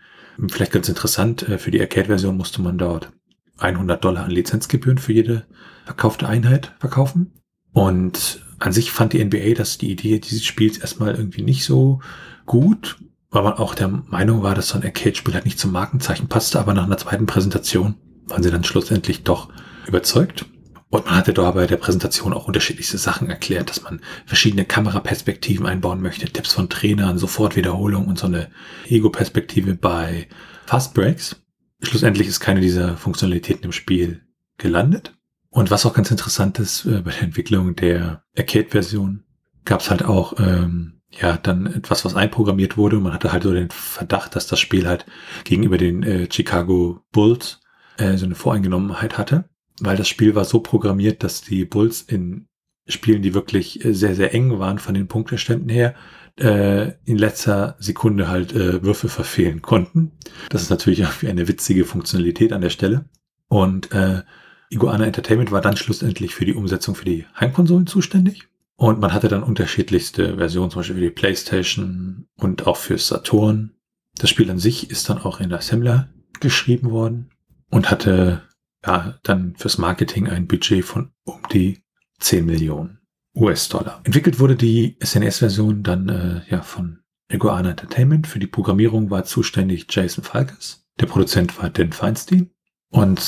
Vielleicht 0.48 0.72
ganz 0.72 0.88
interessant, 0.88 1.48
äh, 1.48 1.58
für 1.58 1.70
die 1.70 1.80
Arcade-Version 1.80 2.36
musste 2.36 2.62
man 2.62 2.78
dort 2.78 3.10
100 3.58 4.04
Dollar 4.04 4.24
an 4.24 4.30
Lizenzgebühren 4.30 4.98
für 4.98 5.12
jede 5.12 5.46
verkaufte 5.84 6.28
Einheit 6.28 6.74
verkaufen. 6.78 7.32
Und 7.72 8.40
an 8.58 8.72
sich 8.72 8.90
fand 8.90 9.12
die 9.12 9.24
NBA, 9.24 9.54
dass 9.54 9.78
die 9.78 9.90
Idee 9.90 10.18
dieses 10.18 10.44
Spiels 10.44 10.78
erstmal 10.78 11.14
irgendwie 11.14 11.42
nicht 11.42 11.64
so 11.64 12.00
gut, 12.44 12.98
weil 13.30 13.42
man 13.42 13.54
auch 13.54 13.74
der 13.74 13.88
Meinung 13.88 14.42
war, 14.42 14.54
dass 14.54 14.68
so 14.68 14.78
ein 14.78 14.84
Arcade-Spiel 14.84 15.34
halt 15.34 15.44
nicht 15.44 15.58
zum 15.58 15.72
Markenzeichen 15.72 16.28
passte, 16.28 16.60
aber 16.60 16.74
nach 16.74 16.84
einer 16.84 16.98
zweiten 16.98 17.26
Präsentation 17.26 17.96
waren 18.26 18.42
sie 18.42 18.50
dann 18.50 18.64
schlussendlich 18.64 19.24
doch 19.24 19.50
überzeugt. 19.86 20.46
Und 20.88 21.06
man 21.06 21.16
hatte 21.16 21.34
da 21.34 21.50
bei 21.50 21.66
der 21.66 21.76
Präsentation 21.76 22.32
auch 22.32 22.46
unterschiedlichste 22.46 22.98
Sachen 22.98 23.28
erklärt, 23.28 23.70
dass 23.70 23.82
man 23.82 24.00
verschiedene 24.24 24.64
Kameraperspektiven 24.64 25.66
einbauen 25.66 26.00
möchte, 26.00 26.26
Tipps 26.26 26.52
von 26.52 26.68
Trainern, 26.68 27.18
Sofortwiederholung 27.18 28.06
und 28.06 28.18
so 28.18 28.26
eine 28.26 28.50
Ego-Perspektive 28.86 29.74
bei 29.74 30.28
Fast 30.66 30.94
Breaks. 30.94 31.36
Schlussendlich 31.82 32.28
ist 32.28 32.40
keine 32.40 32.60
dieser 32.60 32.96
Funktionalitäten 32.96 33.64
im 33.64 33.72
Spiel 33.72 34.22
gelandet. 34.58 35.12
Und 35.50 35.70
was 35.70 35.86
auch 35.86 35.94
ganz 35.94 36.10
interessant 36.10 36.58
ist, 36.60 36.86
äh, 36.86 37.00
bei 37.00 37.10
der 37.10 37.22
Entwicklung 37.22 37.74
der 37.74 38.22
Arcade-Version 38.36 39.24
gab 39.64 39.80
es 39.80 39.90
halt 39.90 40.04
auch 40.04 40.34
ähm, 40.38 41.00
ja 41.10 41.36
dann 41.36 41.66
etwas, 41.66 42.04
was 42.04 42.14
einprogrammiert 42.14 42.76
wurde. 42.76 42.98
Man 42.98 43.12
hatte 43.12 43.32
halt 43.32 43.42
so 43.42 43.52
den 43.52 43.70
Verdacht, 43.70 44.36
dass 44.36 44.46
das 44.46 44.60
Spiel 44.60 44.86
halt 44.86 45.04
gegenüber 45.44 45.78
den 45.78 46.04
äh, 46.04 46.28
Chicago 46.30 47.00
Bulls 47.10 47.60
äh, 47.96 48.16
so 48.16 48.26
eine 48.26 48.36
Voreingenommenheit 48.36 49.18
hatte 49.18 49.48
weil 49.80 49.96
das 49.96 50.08
Spiel 50.08 50.34
war 50.34 50.44
so 50.44 50.60
programmiert, 50.60 51.22
dass 51.22 51.42
die 51.42 51.64
Bulls 51.64 52.02
in 52.02 52.46
Spielen, 52.88 53.22
die 53.22 53.34
wirklich 53.34 53.84
äh, 53.84 53.94
sehr, 53.94 54.14
sehr 54.14 54.32
eng 54.32 54.58
waren 54.58 54.78
von 54.78 54.94
den 54.94 55.08
Punkteständen 55.08 55.68
her, 55.68 55.94
äh, 56.38 56.92
in 57.04 57.18
letzter 57.18 57.76
Sekunde 57.78 58.28
halt 58.28 58.52
äh, 58.54 58.82
Würfel 58.82 59.10
verfehlen 59.10 59.62
konnten. 59.62 60.12
Das 60.50 60.62
ist 60.62 60.70
natürlich 60.70 61.00
irgendwie 61.00 61.28
eine 61.28 61.48
witzige 61.48 61.84
Funktionalität 61.84 62.52
an 62.52 62.60
der 62.60 62.70
Stelle. 62.70 63.06
Und 63.48 63.92
äh, 63.92 64.22
Iguana 64.70 65.06
Entertainment 65.06 65.52
war 65.52 65.60
dann 65.60 65.76
schlussendlich 65.76 66.34
für 66.34 66.44
die 66.44 66.54
Umsetzung 66.54 66.94
für 66.94 67.04
die 67.04 67.26
Heimkonsolen 67.38 67.86
zuständig. 67.86 68.48
Und 68.76 69.00
man 69.00 69.12
hatte 69.12 69.28
dann 69.28 69.42
unterschiedlichste 69.42 70.36
Versionen, 70.36 70.70
zum 70.70 70.80
Beispiel 70.80 70.96
für 70.96 71.02
die 71.02 71.10
PlayStation 71.10 72.26
und 72.36 72.66
auch 72.66 72.76
für 72.76 72.98
Saturn. 72.98 73.72
Das 74.16 74.30
Spiel 74.30 74.50
an 74.50 74.58
sich 74.58 74.90
ist 74.90 75.08
dann 75.08 75.18
auch 75.18 75.40
in 75.40 75.52
Assembler 75.52 76.08
geschrieben 76.40 76.90
worden 76.90 77.30
und 77.70 77.90
hatte 77.90 78.42
ja, 78.86 79.18
dann 79.22 79.54
fürs 79.56 79.78
Marketing 79.78 80.28
ein 80.28 80.46
Budget 80.46 80.84
von 80.84 81.10
um 81.24 81.40
die 81.52 81.82
10 82.20 82.46
Millionen 82.46 83.00
US-Dollar. 83.34 84.00
Entwickelt 84.04 84.38
wurde 84.38 84.56
die 84.56 84.96
SNES-Version 85.02 85.82
dann 85.82 86.08
äh, 86.08 86.40
ja 86.48 86.62
von 86.62 87.00
Iguana 87.30 87.70
Entertainment. 87.70 88.26
Für 88.26 88.38
die 88.38 88.46
Programmierung 88.46 89.10
war 89.10 89.24
zuständig 89.24 89.86
Jason 89.90 90.24
Falkes. 90.24 90.86
Der 91.00 91.06
Produzent 91.06 91.60
war 91.60 91.68
Dan 91.68 91.92
Feinstein. 91.92 92.50
Und 92.90 93.20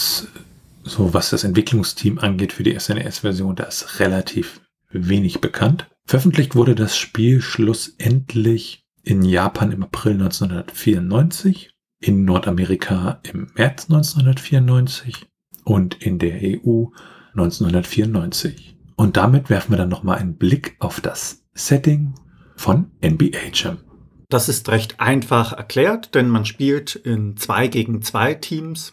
so 0.85 1.13
was 1.13 1.31
das 1.31 1.45
Entwicklungsteam 1.45 2.19
angeht 2.19 2.53
für 2.53 2.63
die 2.63 2.79
SNES-Version, 2.79 3.57
da 3.57 3.65
ist 3.65 4.01
relativ 4.01 4.61
wenig 4.91 5.41
bekannt. 5.41 5.89
Veröffentlicht 6.07 6.55
wurde 6.55 6.75
das 6.75 6.97
Spiel 6.97 7.43
schlussendlich 7.43 8.87
in 9.03 9.23
Japan 9.23 9.73
im 9.73 9.83
April 9.83 10.13
1994, 10.13 11.71
in 12.01 12.25
Nordamerika 12.25 13.21
im 13.25 13.51
März 13.55 13.85
1994 13.91 15.27
und 15.69 16.03
in 16.03 16.19
der 16.19 16.41
EU 16.43 16.87
1994. 17.35 18.77
Und 18.97 19.17
damit 19.17 19.51
werfen 19.51 19.73
wir 19.73 19.77
dann 19.77 19.89
nochmal 19.89 20.19
einen 20.19 20.37
Blick 20.37 20.77
auf 20.81 21.01
das 21.01 21.45
Setting 21.55 22.15
von 22.57 22.91
NBA 23.05 23.53
Jam. 23.53 23.79
Das 24.29 24.49
ist 24.49 24.69
recht 24.71 24.99
einfach 24.99 25.53
erklärt, 25.53 26.15
denn 26.15 26.29
man 26.29 26.45
spielt 26.45 26.95
in 26.97 27.37
zwei 27.37 27.69
gegen 27.69 28.03
zwei 28.03 28.35
Teams 28.35 28.93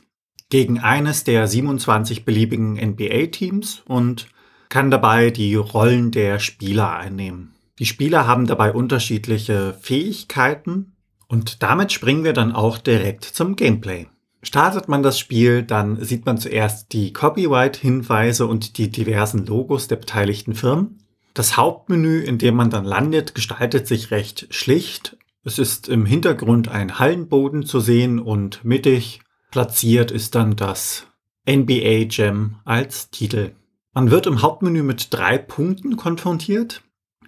gegen 0.50 0.80
eines 0.80 1.24
der 1.24 1.48
27 1.48 2.24
beliebigen 2.24 2.74
NBA-Teams 2.76 3.82
und 3.88 4.28
kann 4.70 4.92
dabei 4.92 5.32
die 5.32 5.56
Rollen 5.56 6.12
der 6.12 6.40
Spieler 6.40 6.96
einnehmen. 6.96 7.56
Die 7.80 7.86
Spieler 7.86 8.28
haben 8.28 8.46
dabei 8.46 8.72
unterschiedliche 8.72 9.74
Fähigkeiten 9.82 10.96
und 11.28 11.64
damit 11.64 11.92
springen 11.92 12.24
wir 12.24 12.34
dann 12.34 12.52
auch 12.54 12.78
direkt 12.78 13.26
zum 13.26 13.56
Gameplay. 13.56 14.08
Startet 14.46 14.88
man 14.88 15.02
das 15.02 15.18
Spiel, 15.18 15.64
dann 15.64 16.00
sieht 16.06 16.28
man 16.28 16.38
zuerst 16.38 16.94
die 16.94 17.12
Copyright-Hinweise 17.14 18.46
und 18.46 18.78
die 18.78 18.92
diversen 18.92 19.44
Logos 19.48 19.88
der 19.88 19.96
beteiligten 19.96 20.54
Firmen. 20.54 21.00
Das 21.34 21.58
Hauptmenü, 21.58 22.22
in 22.22 22.38
dem 22.38 22.56
man 22.56 22.70
dann 22.70 22.86
landet, 22.86 23.34
gestaltet 23.34 23.88
sich 23.88 24.12
recht 24.12 24.46
schlicht. 24.52 25.18
Es 25.44 25.58
ist 25.58 25.90
im 25.90 26.06
Hintergrund 26.06 26.68
ein 26.68 27.00
Hallenboden 27.00 27.66
zu 27.66 27.80
sehen 27.80 28.20
und 28.20 28.64
mittig 28.64 29.22
platziert 29.50 30.12
ist 30.12 30.36
dann 30.36 30.56
das 30.56 31.08
NBA 31.50 32.06
Jam 32.12 32.58
als 32.66 33.10
Titel. 33.10 33.56
Man 33.96 34.12
wird 34.12 34.28
im 34.28 34.44
Hauptmenü 34.44 34.84
mit 34.84 35.12
drei 35.12 35.40
Punkten 35.40 35.98
konfrontiert. 35.98 36.84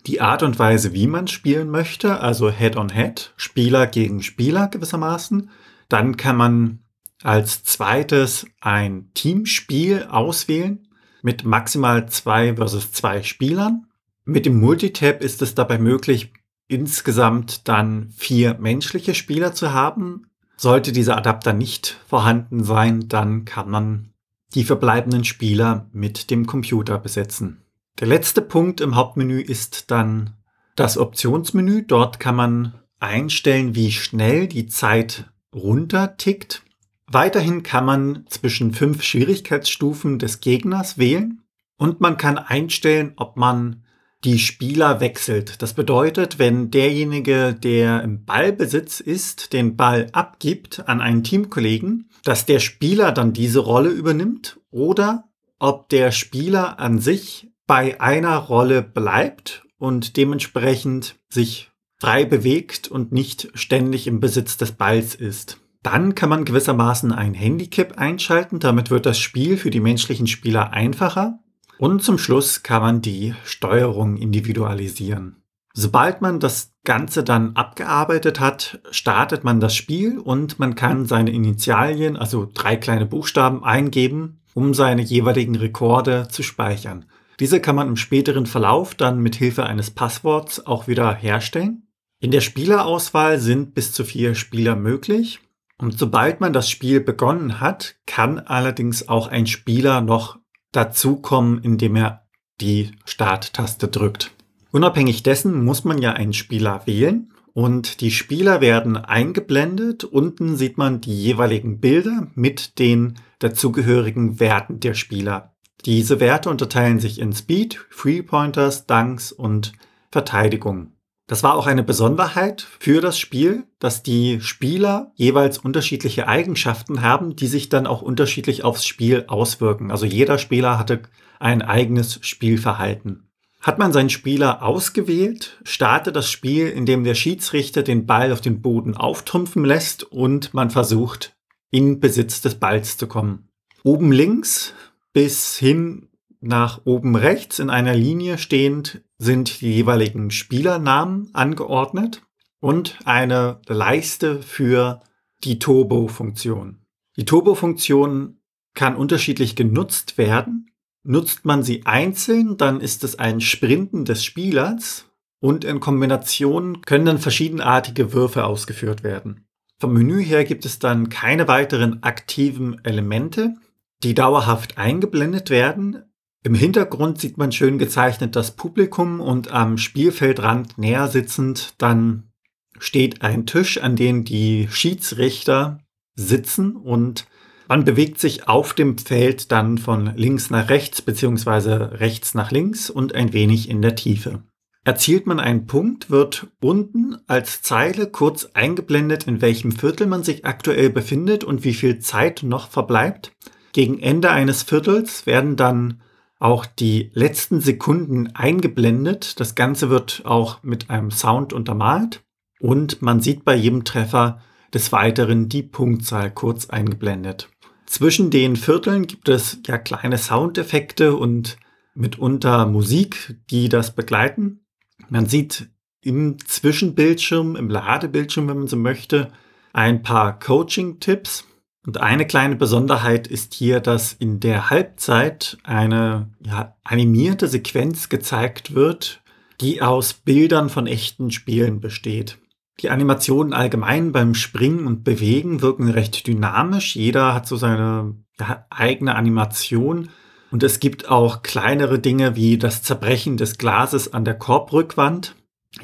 Die 0.05 0.21
Art 0.21 0.43
und 0.43 0.59
Weise, 0.59 0.93
wie 0.93 1.07
man 1.07 1.27
spielen 1.27 1.71
möchte, 1.71 2.19
also 2.19 2.51
Head-on-Head, 2.51 3.19
-Head, 3.19 3.29
Spieler 3.37 3.87
gegen 3.87 4.21
Spieler 4.21 4.67
gewissermaßen. 4.67 5.49
Dann 5.89 6.15
kann 6.15 6.35
man 6.35 6.79
als 7.23 7.63
zweites 7.63 8.45
ein 8.61 9.11
Teamspiel 9.13 10.07
auswählen 10.09 10.87
mit 11.21 11.43
maximal 11.43 12.07
zwei 12.09 12.55
versus 12.55 12.91
zwei 12.91 13.23
Spielern. 13.23 13.87
Mit 14.23 14.45
dem 14.45 14.59
Multitab 14.59 15.21
ist 15.21 15.41
es 15.41 15.55
dabei 15.55 15.77
möglich, 15.77 16.33
insgesamt 16.67 17.67
dann 17.67 18.09
vier 18.15 18.57
menschliche 18.59 19.15
Spieler 19.15 19.53
zu 19.53 19.73
haben. 19.73 20.27
Sollte 20.57 20.91
dieser 20.91 21.17
Adapter 21.17 21.53
nicht 21.53 21.99
vorhanden 22.07 22.63
sein, 22.63 23.07
dann 23.07 23.45
kann 23.45 23.69
man 23.69 24.13
die 24.53 24.63
verbleibenden 24.63 25.23
Spieler 25.23 25.89
mit 25.91 26.29
dem 26.29 26.45
Computer 26.45 26.97
besetzen. 26.97 27.61
Der 27.99 28.07
letzte 28.07 28.41
Punkt 28.41 28.79
im 28.79 28.95
Hauptmenü 28.95 29.41
ist 29.41 29.91
dann 29.91 30.35
das 30.75 30.97
Optionsmenü. 30.97 31.83
Dort 31.83 32.19
kann 32.19 32.35
man 32.35 32.73
einstellen, 32.99 33.75
wie 33.75 33.91
schnell 33.91 34.47
die 34.47 34.67
Zeit 34.67 35.31
runtertickt. 35.53 36.63
Weiterhin 37.09 37.63
kann 37.63 37.85
man 37.85 38.25
zwischen 38.27 38.73
fünf 38.73 39.01
Schwierigkeitsstufen 39.01 40.19
des 40.19 40.41
Gegners 40.41 40.97
wählen 40.97 41.41
und 41.77 42.01
man 42.01 42.17
kann 42.17 42.37
einstellen, 42.37 43.13
ob 43.15 43.37
man 43.37 43.83
die 44.23 44.39
Spieler 44.39 44.99
wechselt. 44.99 45.61
Das 45.61 45.73
bedeutet, 45.73 46.39
wenn 46.39 46.71
derjenige, 46.71 47.53
der 47.53 48.01
im 48.03 48.25
Ballbesitz 48.25 48.99
ist, 48.99 49.53
den 49.53 49.77
Ball 49.77 50.07
abgibt 50.11 50.87
an 50.87 51.01
einen 51.01 51.23
Teamkollegen, 51.23 52.09
dass 52.23 52.45
der 52.45 52.59
Spieler 52.59 53.11
dann 53.11 53.31
diese 53.31 53.59
Rolle 53.59 53.89
übernimmt 53.89 54.59
oder 54.71 55.29
ob 55.59 55.87
der 55.89 56.11
Spieler 56.11 56.79
an 56.79 56.99
sich 56.99 57.49
bei 57.67 58.01
einer 58.01 58.37
Rolle 58.37 58.81
bleibt 58.81 59.65
und 59.77 60.17
dementsprechend 60.17 61.15
sich 61.29 61.71
frei 61.99 62.25
bewegt 62.25 62.87
und 62.87 63.11
nicht 63.11 63.49
ständig 63.53 64.07
im 64.07 64.19
Besitz 64.19 64.57
des 64.57 64.71
Balls 64.71 65.15
ist. 65.15 65.59
Dann 65.89 66.15
kann 66.15 66.27
man 66.27 66.43
gewissermaßen 66.43 67.13
ein 67.13 67.33
Handicap 67.33 67.97
einschalten. 67.97 68.59
Damit 68.59 68.89
wird 68.89 69.05
das 69.05 69.19
Spiel 69.19 69.55
für 69.55 69.69
die 69.69 69.79
menschlichen 69.79 70.27
Spieler 70.27 70.73
einfacher. 70.73 71.39
Und 71.77 72.03
zum 72.03 72.17
Schluss 72.17 72.61
kann 72.61 72.81
man 72.81 73.01
die 73.01 73.35
Steuerung 73.45 74.17
individualisieren. 74.17 75.37
Sobald 75.73 76.21
man 76.21 76.41
das 76.41 76.73
Ganze 76.83 77.23
dann 77.23 77.55
abgearbeitet 77.55 78.41
hat, 78.41 78.81
startet 78.91 79.45
man 79.45 79.61
das 79.61 79.75
Spiel 79.75 80.19
und 80.19 80.59
man 80.59 80.75
kann 80.75 81.05
seine 81.05 81.31
Initialien, 81.31 82.17
also 82.17 82.49
drei 82.53 82.75
kleine 82.75 83.05
Buchstaben, 83.05 83.63
eingeben, 83.63 84.41
um 84.53 84.73
seine 84.73 85.03
jeweiligen 85.03 85.55
Rekorde 85.55 86.27
zu 86.29 86.43
speichern. 86.43 87.05
Diese 87.39 87.61
kann 87.61 87.77
man 87.77 87.87
im 87.87 87.95
späteren 87.95 88.45
Verlauf 88.45 88.93
dann 88.93 89.21
mit 89.21 89.37
Hilfe 89.37 89.65
eines 89.65 89.89
Passworts 89.91 90.65
auch 90.65 90.89
wieder 90.89 91.15
herstellen. 91.15 91.87
In 92.19 92.31
der 92.31 92.41
Spielerauswahl 92.41 93.39
sind 93.39 93.73
bis 93.73 93.93
zu 93.93 94.03
vier 94.03 94.35
Spieler 94.35 94.75
möglich. 94.75 95.39
Und 95.79 95.97
sobald 95.97 96.41
man 96.41 96.53
das 96.53 96.69
Spiel 96.69 97.01
begonnen 97.01 97.59
hat, 97.59 97.95
kann 98.05 98.39
allerdings 98.39 99.07
auch 99.07 99.27
ein 99.27 99.45
Spieler 99.45 100.01
noch 100.01 100.39
dazukommen, 100.71 101.61
indem 101.61 101.95
er 101.95 102.27
die 102.59 102.91
Starttaste 103.05 103.87
drückt. 103.87 104.31
Unabhängig 104.71 105.23
dessen 105.23 105.63
muss 105.63 105.83
man 105.83 105.99
ja 106.01 106.13
einen 106.13 106.33
Spieler 106.33 106.81
wählen 106.85 107.31
und 107.53 108.01
die 108.01 108.11
Spieler 108.11 108.61
werden 108.61 108.97
eingeblendet. 108.97 110.03
Unten 110.03 110.57
sieht 110.57 110.77
man 110.77 111.01
die 111.01 111.15
jeweiligen 111.15 111.79
Bilder 111.79 112.27
mit 112.35 112.79
den 112.79 113.15
dazugehörigen 113.39 114.39
Werten 114.39 114.79
der 114.79 114.93
Spieler. 114.93 115.55
Diese 115.85 116.19
Werte 116.19 116.49
unterteilen 116.49 116.99
sich 116.99 117.19
in 117.19 117.33
Speed, 117.33 117.85
Free 117.89 118.21
Pointers, 118.21 118.87
Dunks 118.87 119.31
und 119.31 119.73
Verteidigung. 120.11 120.96
Das 121.27 121.43
war 121.43 121.55
auch 121.55 121.67
eine 121.67 121.83
Besonderheit 121.83 122.65
für 122.79 123.01
das 123.01 123.19
Spiel, 123.19 123.65
dass 123.79 124.01
die 124.01 124.39
Spieler 124.39 125.11
jeweils 125.15 125.57
unterschiedliche 125.57 126.29
Eigenschaften 126.29 127.01
haben, 127.01 127.35
die 127.35 127.47
sich 127.47 127.67
dann 127.67 127.85
auch 127.85 128.01
unterschiedlich 128.01 128.63
aufs 128.63 128.85
Spiel 128.85 129.25
auswirken. 129.27 129.91
Also 129.91 130.05
jeder 130.05 130.37
Spieler 130.37 130.79
hatte 130.79 131.01
ein 131.39 131.61
eigenes 131.61 132.19
Spielverhalten. 132.21 133.27
Hat 133.59 133.77
man 133.77 133.91
seinen 133.91 134.09
Spieler 134.09 134.63
ausgewählt, 134.63 135.59
startet 135.63 136.15
das 136.15 136.31
Spiel, 136.31 136.69
indem 136.69 137.03
der 137.03 137.15
Schiedsrichter 137.15 137.83
den 137.83 138.05
Ball 138.05 138.31
auf 138.31 138.39
den 138.39 138.61
Boden 138.61 138.95
auftrumpfen 138.95 139.65
lässt 139.65 140.03
und 140.03 140.53
man 140.53 140.69
versucht, 140.69 141.35
in 141.71 141.99
Besitz 141.99 142.39
des 142.39 142.55
Balls 142.55 142.95
zu 142.95 143.07
kommen. 143.07 143.49
Oben 143.83 144.13
links 144.13 144.73
bis 145.11 145.57
hin 145.57 146.07
nach 146.39 146.81
oben 146.85 147.17
rechts 147.17 147.59
in 147.59 147.69
einer 147.69 147.95
Linie 147.95 148.37
stehend 148.37 149.01
sind 149.17 149.61
die 149.61 149.73
jeweiligen 149.73 150.31
Spielernamen 150.31 151.29
angeordnet 151.33 152.23
und 152.59 152.99
eine 153.05 153.61
Leiste 153.67 154.41
für 154.41 155.01
die 155.43 155.59
Turbo-Funktion. 155.59 156.79
Die 157.15 157.25
Turbo-Funktion 157.25 158.39
kann 158.73 158.95
unterschiedlich 158.95 159.55
genutzt 159.55 160.17
werden. 160.17 160.71
Nutzt 161.03 161.45
man 161.45 161.63
sie 161.63 161.85
einzeln, 161.85 162.57
dann 162.57 162.81
ist 162.81 163.03
es 163.03 163.17
ein 163.17 163.41
Sprinten 163.41 164.05
des 164.05 164.23
Spielers 164.23 165.05
und 165.39 165.63
in 165.63 165.79
Kombination 165.79 166.81
können 166.81 167.05
dann 167.05 167.19
verschiedenartige 167.19 168.13
Würfe 168.13 168.45
ausgeführt 168.45 169.03
werden. 169.03 169.47
Vom 169.79 169.93
Menü 169.93 170.23
her 170.23 170.43
gibt 170.43 170.65
es 170.65 170.79
dann 170.79 171.09
keine 171.09 171.47
weiteren 171.47 172.01
aktiven 172.01 172.83
Elemente, 172.83 173.55
die 174.03 174.15
dauerhaft 174.15 174.77
eingeblendet 174.77 175.49
werden. 175.49 176.03
Im 176.47 176.55
Hintergrund 176.55 177.19
sieht 177.19 177.37
man 177.37 177.51
schön 177.51 177.77
gezeichnet 177.77 178.37
das 178.37 178.51
Publikum 178.51 179.19
und 179.19 179.51
am 179.51 179.77
Spielfeldrand 179.77 180.77
näher 180.77 181.09
sitzend 181.09 181.73
dann 181.77 182.31
steht 182.79 183.21
ein 183.21 183.45
Tisch, 183.45 183.81
an 183.81 183.97
dem 183.97 184.23
die 184.23 184.69
Schiedsrichter 184.71 185.81
sitzen 186.15 186.77
und 186.77 187.27
man 187.67 187.83
bewegt 187.83 188.21
sich 188.21 188.47
auf 188.47 188.73
dem 188.73 188.97
Feld 188.97 189.51
dann 189.51 189.77
von 189.77 190.15
links 190.15 190.49
nach 190.49 190.69
rechts 190.69 191.01
beziehungsweise 191.01 191.99
rechts 191.99 192.33
nach 192.33 192.49
links 192.49 192.89
und 192.89 193.13
ein 193.13 193.33
wenig 193.33 193.69
in 193.69 193.81
der 193.81 193.97
Tiefe. 193.97 194.41
Erzielt 194.85 195.27
man 195.27 195.41
einen 195.41 195.67
Punkt, 195.67 196.09
wird 196.09 196.47
unten 196.61 197.17
als 197.27 197.61
Zeile 197.61 198.07
kurz 198.07 198.45
eingeblendet, 198.53 199.27
in 199.27 199.41
welchem 199.41 199.73
Viertel 199.73 200.07
man 200.07 200.23
sich 200.23 200.45
aktuell 200.45 200.91
befindet 200.91 201.43
und 201.43 201.65
wie 201.65 201.73
viel 201.73 201.99
Zeit 201.99 202.43
noch 202.43 202.69
verbleibt. 202.69 203.33
Gegen 203.73 203.99
Ende 203.99 204.29
eines 204.31 204.63
Viertels 204.63 205.25
werden 205.25 205.57
dann 205.57 206.01
auch 206.39 206.65
die 206.65 207.11
letzten 207.13 207.61
Sekunden 207.61 208.35
eingeblendet. 208.35 209.39
Das 209.39 209.55
Ganze 209.55 209.89
wird 209.89 210.23
auch 210.25 210.61
mit 210.63 210.89
einem 210.89 211.11
Sound 211.11 211.53
untermalt 211.53 212.23
und 212.59 213.01
man 213.01 213.21
sieht 213.21 213.43
bei 213.43 213.55
jedem 213.55 213.83
Treffer 213.83 214.41
des 214.73 214.91
Weiteren 214.91 215.49
die 215.49 215.63
Punktzahl 215.63 216.31
kurz 216.31 216.69
eingeblendet. 216.69 217.49
Zwischen 217.85 218.29
den 218.29 218.55
Vierteln 218.55 219.07
gibt 219.07 219.29
es 219.29 219.59
ja 219.65 219.77
kleine 219.77 220.17
Soundeffekte 220.17 221.15
und 221.15 221.57
mitunter 221.95 222.65
Musik, 222.65 223.37
die 223.49 223.69
das 223.69 223.95
begleiten. 223.95 224.65
Man 225.09 225.25
sieht 225.25 225.69
im 226.01 226.37
Zwischenbildschirm, 226.45 227.55
im 227.55 227.69
Ladebildschirm, 227.69 228.47
wenn 228.47 228.57
man 228.59 228.67
so 228.67 228.75
möchte, 228.77 229.31
ein 229.73 230.03
paar 230.03 230.37
Coaching-Tipps. 230.37 231.45
Und 231.87 232.01
eine 232.01 232.27
kleine 232.27 232.57
Besonderheit 232.57 233.27
ist 233.27 233.53
hier, 233.53 233.79
dass 233.79 234.11
in 234.11 234.41
der 234.41 234.69
Halbzeit 234.69 235.57
eine 235.63 236.27
ja, 236.45 236.75
animierte 236.83 237.47
Sequenz 237.47 238.09
gezeigt 238.09 238.75
wird, 238.75 239.21
die 239.61 239.81
aus 239.81 240.11
Bildern 240.11 240.69
von 240.69 240.85
echten 240.85 241.31
Spielen 241.31 241.79
besteht. 241.79 242.39
Die 242.81 242.89
Animationen 242.89 243.53
allgemein 243.53 244.11
beim 244.11 244.35
Springen 244.35 244.85
und 244.85 245.05
Bewegen 245.05 245.61
wirken 245.61 245.89
recht 245.89 246.27
dynamisch. 246.27 246.97
Jeder 246.97 247.33
hat 247.33 247.47
so 247.47 247.55
seine 247.55 248.15
ja, 248.37 248.65
eigene 248.69 249.15
Animation. 249.15 250.09
Und 250.51 250.63
es 250.63 250.81
gibt 250.81 251.07
auch 251.07 251.41
kleinere 251.41 251.99
Dinge 251.99 252.35
wie 252.35 252.57
das 252.57 252.83
Zerbrechen 252.83 253.37
des 253.37 253.57
Glases 253.57 254.13
an 254.13 254.25
der 254.25 254.37
Korbrückwand, 254.37 255.35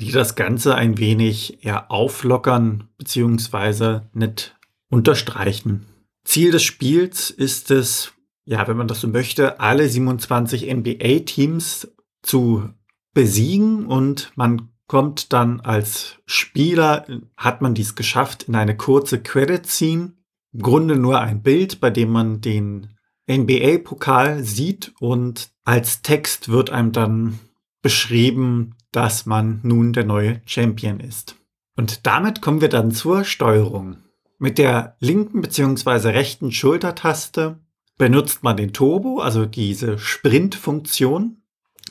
die 0.02 0.12
das 0.12 0.36
Ganze 0.36 0.76
ein 0.76 0.98
wenig 0.98 1.64
eher 1.64 1.90
auflockern 1.92 2.90
bzw. 2.98 4.02
nicht 4.12 4.54
unterstreichen. 4.90 5.86
Ziel 6.24 6.52
des 6.52 6.64
Spiels 6.64 7.30
ist 7.30 7.72
es, 7.72 8.14
ja, 8.46 8.68
wenn 8.68 8.78
man 8.78 8.88
das 8.88 9.02
so 9.02 9.08
möchte, 9.08 9.60
alle 9.60 9.88
27 9.88 10.74
NBA-Teams 10.74 11.90
zu 12.22 12.70
besiegen 13.14 13.86
und 13.86 14.32
man 14.36 14.70
kommt 14.88 15.34
dann 15.34 15.60
als 15.62 16.18
Spieler, 16.26 17.06
hat 17.38 17.62
man 17.62 17.74
dies 17.74 17.96
geschafft, 17.96 18.44
in 18.44 18.56
eine 18.56 18.78
kurze 18.78 19.22
Credit 19.22 19.66
Scene. 19.66 20.14
Im 20.54 20.62
Grunde 20.62 20.96
nur 20.96 21.20
ein 21.20 21.42
Bild, 21.42 21.80
bei 21.80 21.90
dem 21.90 22.12
man 22.12 22.42
den 22.42 22.96
NBA-Pokal 23.30 24.44
sieht 24.44 24.94
und 25.00 25.52
als 25.64 26.02
Text 26.02 26.50
wird 26.50 26.70
einem 26.70 26.92
dann 26.92 27.40
beschrieben, 27.82 28.76
dass 28.92 29.26
man 29.26 29.60
nun 29.64 29.94
der 29.94 30.06
neue 30.06 30.42
Champion 30.46 31.00
ist. 31.00 31.36
Und 31.76 32.06
damit 32.06 32.42
kommen 32.42 32.62
wir 32.62 32.70
dann 32.70 32.92
zur 32.92 33.24
Steuerung. 33.24 33.98
Mit 34.40 34.58
der 34.58 34.98
linken 35.00 35.42
bzw. 35.42 36.10
rechten 36.10 36.52
Schultertaste 36.52 37.60
benutzt 37.98 38.44
man 38.44 38.58
den 38.58 38.74
Turbo, 38.74 39.20
also 39.20 39.46
diese 39.46 39.98
Sprint-Funktion. 39.98 41.44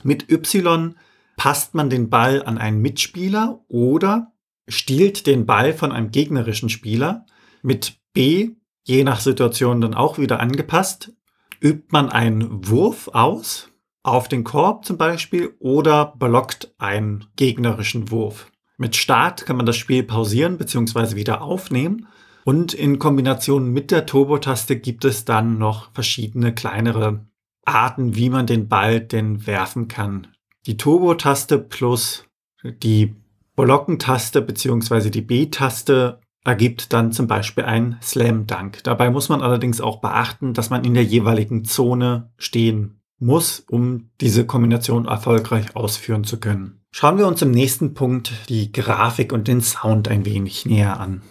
Mit 0.03 0.31
Y 0.31 0.97
passt 1.37 1.75
man 1.75 1.91
den 1.91 2.11
Ball 2.11 2.43
an 2.43 2.59
einen 2.59 2.83
Mitspieler 2.83 3.65
oder 3.69 4.33
stiehlt 4.69 5.27
den 5.27 5.47
Ball 5.47 5.73
von 5.73 5.93
einem 5.93 6.11
gegnerischen 6.11 6.69
Spieler. 6.69 7.27
Mit 7.63 7.99
B, 8.13 8.51
je 8.85 9.05
nach 9.05 9.21
Situation 9.21 9.81
dann 9.81 9.95
auch 9.95 10.19
wieder 10.19 10.41
angepasst, 10.41 11.13
übt 11.61 11.89
man 11.91 12.11
einen 12.11 12.69
Wurf 12.69 13.09
aus, 13.09 13.69
auf 14.03 14.29
den 14.29 14.43
Korb 14.45 14.85
zum 14.85 14.99
Beispiel, 14.99 15.55
oder 15.61 16.15
blockt 16.19 16.75
einen 16.79 17.27
gegnerischen 17.37 18.11
Wurf. 18.11 18.51
Mit 18.77 18.97
Start 18.97 19.47
kann 19.47 19.57
man 19.57 19.67
das 19.67 19.77
Spiel 19.77 20.03
pausieren 20.03 20.59
bzw. 20.59 21.15
wieder 21.15 21.43
aufnehmen. 21.43 22.09
Und 22.45 22.75
in 22.75 22.99
Kombination 22.99 23.73
mit 23.73 23.91
der 23.91 24.07
Turbo-Taste 24.07 24.77
gibt 24.77 25.05
es 25.05 25.25
dann 25.25 25.59
noch 25.59 25.93
verschiedene 25.93 26.55
kleinere 26.55 27.27
Arten, 27.65 28.17
wie 28.17 28.31
man 28.31 28.47
den 28.47 28.69
Ball 28.69 29.01
denn 29.01 29.47
werfen 29.47 29.89
kann. 29.89 30.29
Die 30.67 30.77
Turbo-Taste 30.77 31.59
plus 31.59 32.25
die 32.65 33.15
Blockentaste 33.55 34.43
bzw. 34.43 35.11
die 35.11 35.23
B-Taste 35.23 36.21
ergibt 36.45 36.93
dann 36.93 37.13
zum 37.13 37.27
Beispiel 37.27 37.65
ein 37.65 37.99
Slam 38.03 38.47
Dunk. 38.47 38.83
Dabei 38.83 39.11
muss 39.11 39.29
man 39.29 39.43
allerdings 39.43 39.81
auch 39.81 40.01
beachten, 40.01 40.55
dass 40.55 40.71
man 40.71 40.85
in 40.85 40.95
der 40.95 41.05
jeweiligen 41.05 41.65
Zone 41.65 42.33
stehen 42.37 43.01
muss, 43.19 43.61
um 43.69 44.11
diese 44.21 44.47
Kombination 44.47 45.07
erfolgreich 45.07 45.77
ausführen 45.77 46.25
zu 46.25 46.41
können. 46.41 46.81
Schauen 46.91 47.19
wir 47.19 47.29
uns 47.29 47.41
im 47.43 47.53
nächsten 47.53 47.95
Punkt 47.95 48.33
die 48.49 48.73
Grafik 48.73 49.33
und 49.33 49.47
den 49.47 49.61
Sound 49.61 50.09
ein 50.09 50.25
wenig 50.25 50.67
näher 50.67 50.99
an. 50.99 51.23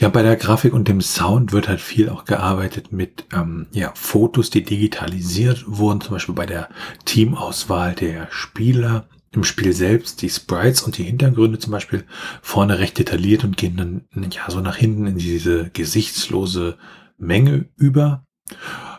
Ja, 0.00 0.08
bei 0.08 0.22
der 0.22 0.36
Grafik 0.36 0.72
und 0.72 0.88
dem 0.88 1.02
Sound 1.02 1.52
wird 1.52 1.68
halt 1.68 1.82
viel 1.82 2.08
auch 2.08 2.24
gearbeitet 2.24 2.90
mit 2.90 3.26
ähm, 3.34 3.66
ja, 3.72 3.92
Fotos, 3.94 4.48
die 4.48 4.62
digitalisiert 4.62 5.64
wurden, 5.66 6.00
zum 6.00 6.12
Beispiel 6.12 6.34
bei 6.34 6.46
der 6.46 6.70
Teamauswahl 7.04 7.94
der 7.94 8.26
Spieler 8.30 9.10
im 9.30 9.44
Spiel 9.44 9.74
selbst, 9.74 10.22
die 10.22 10.30
Sprites 10.30 10.80
und 10.80 10.96
die 10.96 11.04
Hintergründe 11.04 11.58
zum 11.58 11.72
Beispiel 11.72 12.04
vorne 12.40 12.78
recht 12.78 12.98
detailliert 12.98 13.44
und 13.44 13.58
gehen 13.58 13.76
dann 13.76 14.30
ja 14.30 14.50
so 14.50 14.60
nach 14.60 14.76
hinten 14.76 15.06
in 15.06 15.18
diese 15.18 15.68
gesichtslose 15.68 16.78
Menge 17.18 17.68
über. 17.76 18.24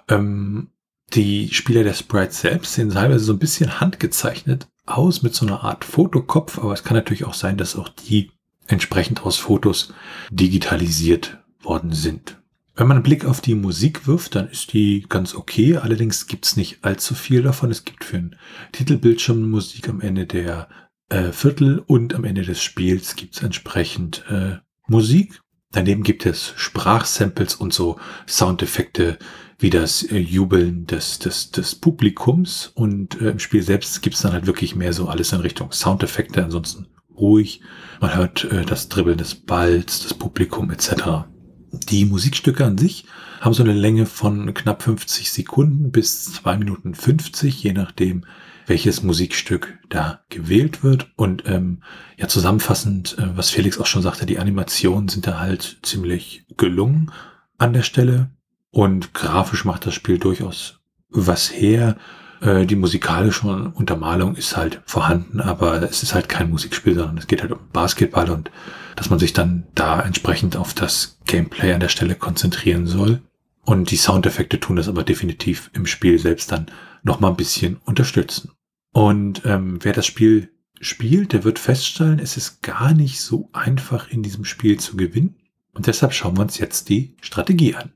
Ähm, 0.08 0.70
die 1.14 1.52
Spieler 1.52 1.84
der 1.84 1.96
Sprites 1.96 2.42
selbst 2.42 2.76
sehen 2.76 2.92
teilweise 2.92 3.26
so 3.26 3.34
ein 3.34 3.40
bisschen 3.40 3.80
handgezeichnet 3.80 4.68
aus 4.86 5.24
mit 5.24 5.34
so 5.34 5.48
einer 5.48 5.64
Art 5.64 5.84
Fotokopf, 5.84 6.60
aber 6.60 6.74
es 6.74 6.84
kann 6.84 6.96
natürlich 6.96 7.26
auch 7.26 7.34
sein, 7.34 7.58
dass 7.58 7.76
auch 7.76 7.90
die 7.90 8.30
entsprechend 8.72 9.24
aus 9.24 9.38
Fotos 9.38 9.94
digitalisiert 10.32 11.40
worden 11.62 11.94
sind. 11.94 12.38
Wenn 12.76 12.88
man 12.88 12.98
einen 12.98 13.04
Blick 13.04 13.26
auf 13.26 13.42
die 13.42 13.56
Musik 13.56 14.08
wirft, 14.08 14.36
dann 14.36 14.50
ist 14.50 14.74
die 14.74 15.06
ganz 15.08 15.36
okay. 15.36 15.78
Allerdings 15.78 16.28
gibt's 16.28 16.56
nicht 16.56 16.80
allzu 16.84 17.16
viel 17.16 17.44
davon. 17.44 17.70
Es 17.70 17.84
gibt 17.84 18.04
für 18.04 18.18
einen 18.18 18.36
Titelbildschirm 18.72 19.50
Musik 19.50 19.90
am 19.90 20.02
Ende 20.02 20.26
der 20.26 20.70
äh, 21.10 21.32
Viertel 21.32 21.80
und 21.86 22.16
am 22.16 22.24
Ende 22.24 22.44
des 22.44 22.64
Spiels 22.64 23.16
gibt's 23.16 23.44
entsprechend 23.44 24.24
äh, 24.30 24.58
Musik. 24.88 25.42
Daneben 25.74 26.04
gibt 26.04 26.26
es 26.26 26.54
Sprachsamples 26.56 27.56
und 27.56 27.74
so 27.74 28.00
Soundeffekte 28.28 29.18
wie 29.60 29.70
das 29.70 30.04
äh, 30.04 30.18
Jubeln 30.18 30.88
des, 30.88 31.20
des, 31.20 31.52
des 31.52 31.76
Publikums. 31.76 32.72
Und 32.74 33.22
äh, 33.22 33.32
im 33.32 33.40
Spiel 33.40 33.64
selbst 33.64 34.02
gibt's 34.02 34.22
dann 34.22 34.34
halt 34.34 34.48
wirklich 34.48 34.76
mehr 34.76 34.94
so 34.94 35.08
alles 35.08 35.34
in 35.34 35.42
Richtung 35.42 35.72
Soundeffekte. 35.72 36.44
Ansonsten 36.44 36.88
ruhig. 37.22 37.62
Man 38.02 38.16
hört 38.16 38.44
äh, 38.46 38.66
das 38.66 38.90
Dribbeln 38.90 39.18
des 39.18 39.36
Balls, 39.36 40.02
das 40.04 40.14
Publikum 40.14 40.70
etc. 40.72 41.26
Die 41.72 42.06
Musikstücke 42.06 42.66
an 42.66 42.78
sich 42.78 43.06
haben 43.40 43.54
so 43.54 43.64
eine 43.64 43.74
Länge 43.74 44.06
von 44.06 44.54
knapp 44.54 44.84
50 44.84 45.32
Sekunden 45.32 45.92
bis 45.92 46.34
2 46.34 46.58
Minuten 46.58 46.94
50, 46.94 47.64
je 47.64 47.74
nachdem, 47.74 48.26
welches 48.68 49.04
Musikstück 49.04 49.80
da 49.90 50.22
gewählt 50.30 50.84
wird. 50.84 51.12
Und 51.16 51.44
ähm, 51.46 51.82
ja, 52.18 52.28
zusammenfassend, 52.28 53.18
äh, 53.18 53.36
was 53.36 53.50
Felix 53.50 53.80
auch 53.80 53.86
schon 53.86 54.02
sagte, 54.02 54.26
die 54.26 54.40
Animationen 54.40 55.08
sind 55.08 55.28
da 55.28 55.40
halt 55.40 55.80
ziemlich 55.84 56.46
gelungen 56.58 57.12
an 57.58 57.74
der 57.74 57.84
Stelle. 57.84 58.32
Und 58.70 59.14
grafisch 59.14 59.66
macht 59.66 59.86
das 59.86 59.94
Spiel 59.94 60.18
durchaus 60.18 60.80
was 61.10 61.52
her. 61.52 61.98
Äh, 62.42 62.66
die 62.66 62.76
musikalische 62.76 63.72
Untermalung 63.76 64.36
ist 64.36 64.58
halt 64.58 64.82
vorhanden, 64.86 65.40
aber 65.40 65.82
es 65.84 66.04
ist 66.04 66.14
halt 66.14 66.28
kein 66.28 66.50
Musikspiel, 66.50 66.96
sondern 66.96 67.18
es 67.18 67.28
geht 67.28 67.42
halt 67.42 67.52
um 67.52 67.60
Basketball 67.72 68.30
und 68.30 68.52
dass 68.96 69.10
man 69.10 69.20
sich 69.20 69.34
dann 69.34 69.68
da 69.76 70.02
entsprechend 70.02 70.58
auf 70.58 70.74
das 70.74 71.20
Gameplay 71.26 71.74
an 71.74 71.80
der 71.80 71.90
Stelle 71.90 72.16
konzentrieren 72.16 72.88
soll. 72.88 73.22
Und 73.64 73.92
die 73.92 73.98
Soundeffekte 73.98 74.60
tun 74.60 74.76
das 74.76 74.90
aber 74.90 75.04
definitiv 75.04 75.70
im 75.74 75.86
Spiel 75.86 76.18
selbst 76.18 76.52
dann 76.52 76.66
nochmal 77.04 77.32
ein 77.32 77.38
bisschen 77.38 77.78
unterstützen. 77.86 78.52
Und 78.92 79.44
ähm, 79.46 79.80
wer 79.82 79.94
das 79.94 80.06
Spiel 80.08 80.50
spielt, 80.82 81.32
der 81.32 81.44
wird 81.44 81.60
feststellen, 81.60 82.20
es 82.20 82.38
ist 82.38 82.64
gar 82.64 82.94
nicht 82.94 83.22
so 83.22 83.50
einfach 83.54 84.10
in 84.10 84.24
diesem 84.24 84.46
Spiel 84.46 84.80
zu 84.80 84.98
gewinnen. 84.98 85.36
Und 85.74 85.88
deshalb 85.88 86.14
schauen 86.14 86.36
wir 86.38 86.42
uns 86.42 86.58
jetzt 86.58 86.90
die 86.90 87.16
Strategie 87.22 87.76
an. 87.76 87.94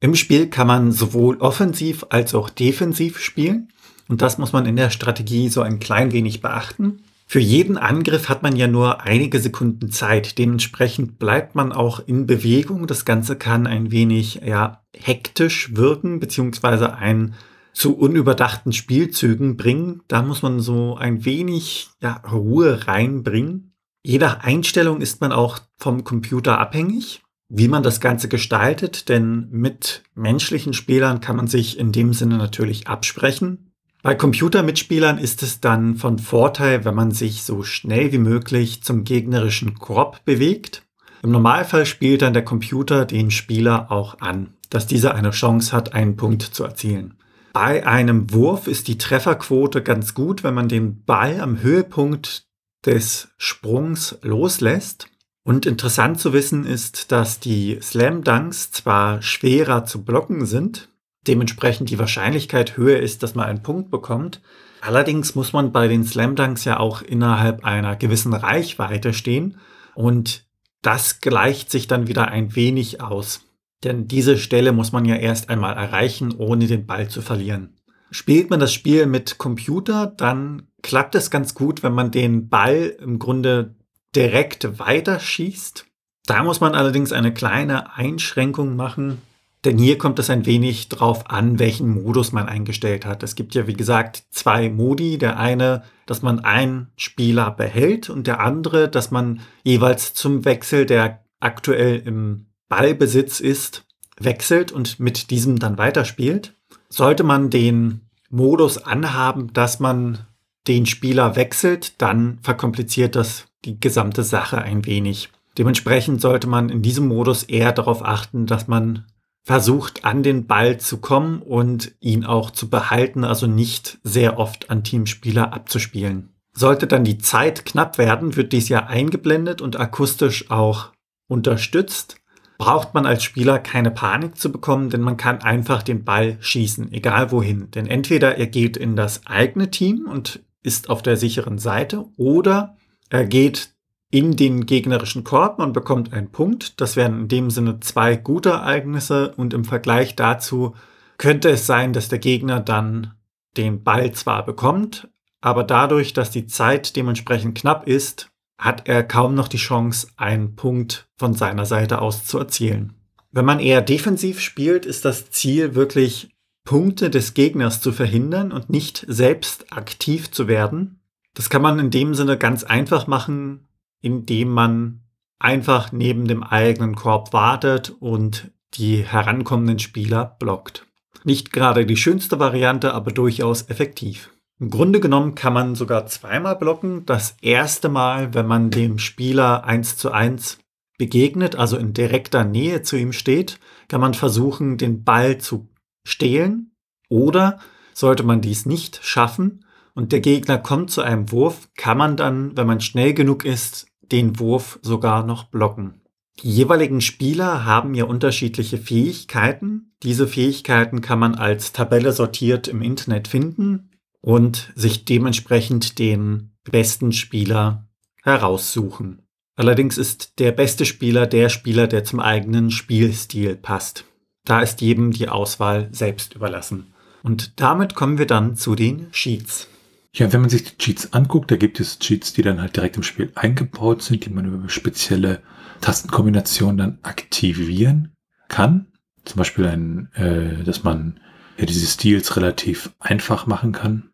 Im 0.00 0.14
Spiel 0.14 0.48
kann 0.48 0.66
man 0.66 0.92
sowohl 0.92 1.38
offensiv 1.38 2.04
als 2.10 2.34
auch 2.34 2.50
defensiv 2.50 3.18
spielen. 3.18 3.72
Und 4.08 4.22
das 4.22 4.38
muss 4.38 4.52
man 4.52 4.66
in 4.66 4.76
der 4.76 4.90
Strategie 4.90 5.48
so 5.48 5.62
ein 5.62 5.78
klein 5.78 6.12
wenig 6.12 6.40
beachten. 6.40 7.02
Für 7.28 7.40
jeden 7.40 7.76
Angriff 7.76 8.28
hat 8.28 8.44
man 8.44 8.54
ja 8.54 8.68
nur 8.68 9.02
einige 9.02 9.40
Sekunden 9.40 9.90
Zeit. 9.90 10.38
Dementsprechend 10.38 11.18
bleibt 11.18 11.56
man 11.56 11.72
auch 11.72 12.00
in 12.06 12.26
Bewegung. 12.26 12.86
Das 12.86 13.04
Ganze 13.04 13.34
kann 13.34 13.66
ein 13.66 13.90
wenig 13.90 14.42
ja, 14.44 14.84
hektisch 14.96 15.74
wirken, 15.74 16.20
beziehungsweise 16.20 16.94
ein 16.94 17.34
zu 17.72 17.96
unüberdachten 17.96 18.72
Spielzügen 18.72 19.56
bringen. 19.56 20.02
Da 20.06 20.22
muss 20.22 20.42
man 20.42 20.60
so 20.60 20.96
ein 20.96 21.24
wenig 21.24 21.88
ja, 22.00 22.22
Ruhe 22.30 22.86
reinbringen. 22.86 23.74
Je 24.04 24.18
nach 24.18 24.44
Einstellung 24.44 25.00
ist 25.00 25.20
man 25.20 25.32
auch 25.32 25.58
vom 25.76 26.04
Computer 26.04 26.58
abhängig, 26.58 27.22
wie 27.48 27.66
man 27.66 27.82
das 27.82 28.00
Ganze 28.00 28.28
gestaltet, 28.28 29.08
denn 29.08 29.48
mit 29.50 30.04
menschlichen 30.14 30.74
Spielern 30.74 31.20
kann 31.20 31.34
man 31.34 31.48
sich 31.48 31.76
in 31.76 31.90
dem 31.90 32.12
Sinne 32.12 32.38
natürlich 32.38 32.86
absprechen. 32.86 33.72
Bei 34.06 34.14
Computermitspielern 34.14 35.18
ist 35.18 35.42
es 35.42 35.58
dann 35.58 35.96
von 35.96 36.20
Vorteil, 36.20 36.84
wenn 36.84 36.94
man 36.94 37.10
sich 37.10 37.42
so 37.42 37.64
schnell 37.64 38.12
wie 38.12 38.18
möglich 38.18 38.84
zum 38.84 39.02
gegnerischen 39.02 39.80
Korb 39.80 40.24
bewegt. 40.24 40.84
Im 41.24 41.32
Normalfall 41.32 41.86
spielt 41.86 42.22
dann 42.22 42.32
der 42.32 42.44
Computer 42.44 43.04
den 43.04 43.32
Spieler 43.32 43.90
auch 43.90 44.20
an, 44.20 44.54
dass 44.70 44.86
dieser 44.86 45.16
eine 45.16 45.32
Chance 45.32 45.72
hat, 45.72 45.92
einen 45.92 46.16
Punkt 46.16 46.42
zu 46.42 46.62
erzielen. 46.62 47.14
Bei 47.52 47.84
einem 47.84 48.32
Wurf 48.32 48.68
ist 48.68 48.86
die 48.86 48.96
Trefferquote 48.96 49.82
ganz 49.82 50.14
gut, 50.14 50.44
wenn 50.44 50.54
man 50.54 50.68
den 50.68 51.02
Ball 51.02 51.40
am 51.40 51.60
Höhepunkt 51.60 52.46
des 52.84 53.30
Sprungs 53.38 54.20
loslässt. 54.22 55.08
Und 55.42 55.66
interessant 55.66 56.20
zu 56.20 56.32
wissen 56.32 56.64
ist, 56.64 57.10
dass 57.10 57.40
die 57.40 57.80
Slam 57.82 58.22
Dunks 58.22 58.70
zwar 58.70 59.20
schwerer 59.20 59.84
zu 59.84 60.04
blocken 60.04 60.46
sind, 60.46 60.90
dementsprechend 61.26 61.90
die 61.90 61.98
Wahrscheinlichkeit 61.98 62.76
höher 62.76 62.98
ist, 62.98 63.22
dass 63.22 63.34
man 63.34 63.46
einen 63.46 63.62
Punkt 63.62 63.90
bekommt. 63.90 64.40
Allerdings 64.80 65.34
muss 65.34 65.52
man 65.52 65.72
bei 65.72 65.88
den 65.88 66.04
Slam 66.04 66.36
Dunks 66.36 66.64
ja 66.64 66.78
auch 66.78 67.02
innerhalb 67.02 67.64
einer 67.64 67.96
gewissen 67.96 68.32
Reichweite 68.32 69.12
stehen 69.12 69.58
und 69.94 70.46
das 70.82 71.20
gleicht 71.20 71.70
sich 71.70 71.88
dann 71.88 72.06
wieder 72.06 72.28
ein 72.28 72.54
wenig 72.54 73.00
aus. 73.00 73.40
Denn 73.82 74.06
diese 74.06 74.38
Stelle 74.38 74.72
muss 74.72 74.92
man 74.92 75.04
ja 75.04 75.16
erst 75.16 75.50
einmal 75.50 75.76
erreichen, 75.76 76.34
ohne 76.36 76.66
den 76.66 76.86
Ball 76.86 77.08
zu 77.08 77.22
verlieren. 77.22 77.76
Spielt 78.10 78.50
man 78.50 78.60
das 78.60 78.72
Spiel 78.72 79.06
mit 79.06 79.38
Computer, 79.38 80.06
dann 80.06 80.68
klappt 80.82 81.14
es 81.16 81.30
ganz 81.30 81.54
gut, 81.54 81.82
wenn 81.82 81.92
man 81.92 82.10
den 82.12 82.48
Ball 82.48 82.96
im 83.00 83.18
Grunde 83.18 83.74
direkt 84.14 84.78
weiterschießt. 84.78 85.86
Da 86.26 86.42
muss 86.42 86.60
man 86.60 86.74
allerdings 86.74 87.12
eine 87.12 87.34
kleine 87.34 87.94
Einschränkung 87.96 88.76
machen, 88.76 89.22
denn 89.66 89.78
hier 89.78 89.98
kommt 89.98 90.18
es 90.20 90.30
ein 90.30 90.46
wenig 90.46 90.88
drauf 90.88 91.28
an, 91.28 91.58
welchen 91.58 91.88
Modus 92.02 92.32
man 92.32 92.48
eingestellt 92.48 93.04
hat. 93.04 93.22
Es 93.22 93.34
gibt 93.34 93.54
ja, 93.54 93.66
wie 93.66 93.74
gesagt, 93.74 94.24
zwei 94.30 94.70
Modi. 94.70 95.18
Der 95.18 95.38
eine, 95.38 95.82
dass 96.06 96.22
man 96.22 96.40
einen 96.40 96.92
Spieler 96.96 97.50
behält 97.50 98.08
und 98.08 98.26
der 98.26 98.40
andere, 98.40 98.88
dass 98.88 99.10
man 99.10 99.40
jeweils 99.64 100.14
zum 100.14 100.44
Wechsel, 100.44 100.86
der 100.86 101.24
aktuell 101.40 102.00
im 102.06 102.46
Ballbesitz 102.68 103.40
ist, 103.40 103.84
wechselt 104.18 104.70
und 104.70 105.00
mit 105.00 105.30
diesem 105.30 105.58
dann 105.58 105.78
weiterspielt. 105.78 106.54
Sollte 106.88 107.24
man 107.24 107.50
den 107.50 108.02
Modus 108.30 108.78
anhaben, 108.78 109.52
dass 109.52 109.80
man 109.80 110.26
den 110.68 110.86
Spieler 110.86 111.36
wechselt, 111.36 112.00
dann 112.00 112.38
verkompliziert 112.42 113.16
das 113.16 113.46
die 113.64 113.78
gesamte 113.78 114.22
Sache 114.22 114.58
ein 114.58 114.86
wenig. 114.86 115.30
Dementsprechend 115.58 116.20
sollte 116.20 116.46
man 116.46 116.68
in 116.68 116.82
diesem 116.82 117.08
Modus 117.08 117.42
eher 117.42 117.72
darauf 117.72 118.04
achten, 118.04 118.46
dass 118.46 118.68
man 118.68 119.04
versucht, 119.46 120.04
an 120.04 120.24
den 120.24 120.48
Ball 120.48 120.78
zu 120.78 120.98
kommen 120.98 121.40
und 121.40 121.94
ihn 122.00 122.24
auch 122.24 122.50
zu 122.50 122.68
behalten, 122.68 123.22
also 123.22 123.46
nicht 123.46 123.98
sehr 124.02 124.40
oft 124.40 124.70
an 124.70 124.82
Teamspieler 124.82 125.52
abzuspielen. 125.52 126.34
Sollte 126.52 126.88
dann 126.88 127.04
die 127.04 127.18
Zeit 127.18 127.64
knapp 127.64 127.96
werden, 127.96 128.34
wird 128.34 128.52
dies 128.52 128.68
ja 128.68 128.86
eingeblendet 128.86 129.62
und 129.62 129.78
akustisch 129.78 130.50
auch 130.50 130.90
unterstützt. 131.28 132.16
Braucht 132.58 132.92
man 132.92 133.06
als 133.06 133.22
Spieler 133.22 133.60
keine 133.60 133.92
Panik 133.92 134.36
zu 134.36 134.50
bekommen, 134.50 134.90
denn 134.90 135.02
man 135.02 135.16
kann 135.16 135.42
einfach 135.42 135.84
den 135.84 136.04
Ball 136.04 136.38
schießen, 136.40 136.92
egal 136.92 137.30
wohin. 137.30 137.70
Denn 137.70 137.86
entweder 137.86 138.38
er 138.38 138.48
geht 138.48 138.76
in 138.76 138.96
das 138.96 139.26
eigene 139.26 139.70
Team 139.70 140.08
und 140.10 140.40
ist 140.64 140.90
auf 140.90 141.02
der 141.02 141.16
sicheren 141.16 141.58
Seite 141.58 142.06
oder 142.16 142.76
er 143.10 143.26
geht 143.26 143.75
in 144.16 144.34
den 144.34 144.64
gegnerischen 144.64 145.24
Korb. 145.24 145.58
Man 145.58 145.74
bekommt 145.74 146.14
einen 146.14 146.32
Punkt. 146.32 146.80
Das 146.80 146.96
wären 146.96 147.20
in 147.20 147.28
dem 147.28 147.50
Sinne 147.50 147.80
zwei 147.80 148.16
gute 148.16 148.48
Ereignisse 148.48 149.34
und 149.36 149.52
im 149.52 149.66
Vergleich 149.66 150.16
dazu 150.16 150.74
könnte 151.18 151.50
es 151.50 151.66
sein, 151.66 151.92
dass 151.92 152.08
der 152.08 152.18
Gegner 152.18 152.60
dann 152.60 153.12
den 153.58 153.82
Ball 153.84 154.12
zwar 154.12 154.46
bekommt, 154.46 155.08
aber 155.42 155.64
dadurch, 155.64 156.14
dass 156.14 156.30
die 156.30 156.46
Zeit 156.46 156.96
dementsprechend 156.96 157.58
knapp 157.58 157.86
ist, 157.86 158.30
hat 158.56 158.88
er 158.88 159.02
kaum 159.02 159.34
noch 159.34 159.48
die 159.48 159.58
Chance, 159.58 160.08
einen 160.16 160.56
Punkt 160.56 161.08
von 161.18 161.34
seiner 161.34 161.66
Seite 161.66 162.00
aus 162.00 162.24
zu 162.24 162.38
erzielen. 162.38 162.94
Wenn 163.32 163.44
man 163.44 163.60
eher 163.60 163.82
defensiv 163.82 164.40
spielt, 164.40 164.86
ist 164.86 165.04
das 165.04 165.28
Ziel 165.28 165.74
wirklich 165.74 166.30
Punkte 166.64 167.10
des 167.10 167.34
Gegners 167.34 167.82
zu 167.82 167.92
verhindern 167.92 168.50
und 168.50 168.70
nicht 168.70 169.04
selbst 169.08 169.74
aktiv 169.74 170.30
zu 170.30 170.48
werden. 170.48 171.00
Das 171.34 171.50
kann 171.50 171.60
man 171.60 171.78
in 171.78 171.90
dem 171.90 172.14
Sinne 172.14 172.38
ganz 172.38 172.64
einfach 172.64 173.06
machen, 173.06 173.66
indem 174.00 174.50
man 174.50 175.02
einfach 175.38 175.92
neben 175.92 176.26
dem 176.26 176.42
eigenen 176.42 176.94
Korb 176.94 177.32
wartet 177.32 177.90
und 178.00 178.50
die 178.74 179.04
herankommenden 179.04 179.78
Spieler 179.78 180.36
blockt. 180.38 180.86
Nicht 181.24 181.52
gerade 181.52 181.86
die 181.86 181.96
schönste 181.96 182.38
Variante, 182.38 182.94
aber 182.94 183.10
durchaus 183.10 183.68
effektiv. 183.68 184.30
Im 184.58 184.70
Grunde 184.70 185.00
genommen 185.00 185.34
kann 185.34 185.52
man 185.52 185.74
sogar 185.74 186.06
zweimal 186.06 186.56
blocken. 186.56 187.04
Das 187.04 187.36
erste 187.42 187.88
Mal, 187.88 188.32
wenn 188.32 188.46
man 188.46 188.70
dem 188.70 188.98
Spieler 188.98 189.64
eins 189.64 189.96
zu 189.96 190.12
eins 190.12 190.58
begegnet, 190.98 191.56
also 191.56 191.76
in 191.76 191.92
direkter 191.92 192.44
Nähe 192.44 192.82
zu 192.82 192.96
ihm 192.96 193.12
steht, 193.12 193.60
kann 193.88 194.00
man 194.00 194.14
versuchen, 194.14 194.78
den 194.78 195.04
Ball 195.04 195.38
zu 195.38 195.68
stehlen. 196.06 196.72
Oder 197.08 197.58
sollte 197.92 198.22
man 198.22 198.40
dies 198.40 198.66
nicht 198.66 199.00
schaffen, 199.02 199.64
und 199.96 200.12
der 200.12 200.20
Gegner 200.20 200.58
kommt 200.58 200.90
zu 200.90 201.00
einem 201.00 201.32
Wurf, 201.32 201.68
kann 201.74 201.96
man 201.96 202.16
dann, 202.18 202.54
wenn 202.54 202.66
man 202.66 202.82
schnell 202.82 203.14
genug 203.14 203.46
ist, 203.46 203.86
den 204.12 204.38
Wurf 204.38 204.78
sogar 204.82 205.24
noch 205.24 205.44
blocken. 205.44 206.02
Die 206.42 206.50
jeweiligen 206.50 207.00
Spieler 207.00 207.64
haben 207.64 207.94
ja 207.94 208.04
unterschiedliche 208.04 208.76
Fähigkeiten. 208.76 209.94
Diese 210.02 210.28
Fähigkeiten 210.28 211.00
kann 211.00 211.18
man 211.18 211.34
als 211.34 211.72
Tabelle 211.72 212.12
sortiert 212.12 212.68
im 212.68 212.82
Internet 212.82 213.26
finden 213.26 213.90
und 214.20 214.70
sich 214.76 215.06
dementsprechend 215.06 215.98
den 215.98 216.52
besten 216.70 217.12
Spieler 217.12 217.88
heraussuchen. 218.22 219.22
Allerdings 219.56 219.96
ist 219.96 220.38
der 220.40 220.52
beste 220.52 220.84
Spieler 220.84 221.26
der 221.26 221.48
Spieler, 221.48 221.86
der 221.86 222.04
zum 222.04 222.20
eigenen 222.20 222.70
Spielstil 222.70 223.56
passt. 223.56 224.04
Da 224.44 224.60
ist 224.60 224.82
jedem 224.82 225.10
die 225.10 225.30
Auswahl 225.30 225.88
selbst 225.90 226.34
überlassen. 226.34 226.92
Und 227.22 227.58
damit 227.58 227.94
kommen 227.94 228.18
wir 228.18 228.26
dann 228.26 228.56
zu 228.56 228.74
den 228.74 229.10
Cheats. 229.12 229.68
Ja, 230.16 230.32
wenn 230.32 230.40
man 230.40 230.48
sich 230.48 230.64
die 230.64 230.78
Cheats 230.78 231.12
anguckt, 231.12 231.50
da 231.50 231.56
gibt 231.56 231.78
es 231.78 231.98
Cheats, 231.98 232.32
die 232.32 232.40
dann 232.40 232.58
halt 232.58 232.74
direkt 232.74 232.96
im 232.96 233.02
Spiel 233.02 233.30
eingebaut 233.34 234.00
sind, 234.00 234.24
die 234.24 234.30
man 234.30 234.46
über 234.46 234.66
spezielle 234.70 235.42
Tastenkombinationen 235.82 236.78
dann 236.78 236.98
aktivieren 237.02 238.14
kann. 238.48 238.86
Zum 239.26 239.36
Beispiel 239.36 239.66
ein, 239.66 240.08
äh, 240.14 240.64
dass 240.64 240.84
man 240.84 241.20
ja 241.58 241.66
diese 241.66 241.86
Stils 241.86 242.34
relativ 242.34 242.92
einfach 242.98 243.46
machen 243.46 243.72
kann. 243.72 244.08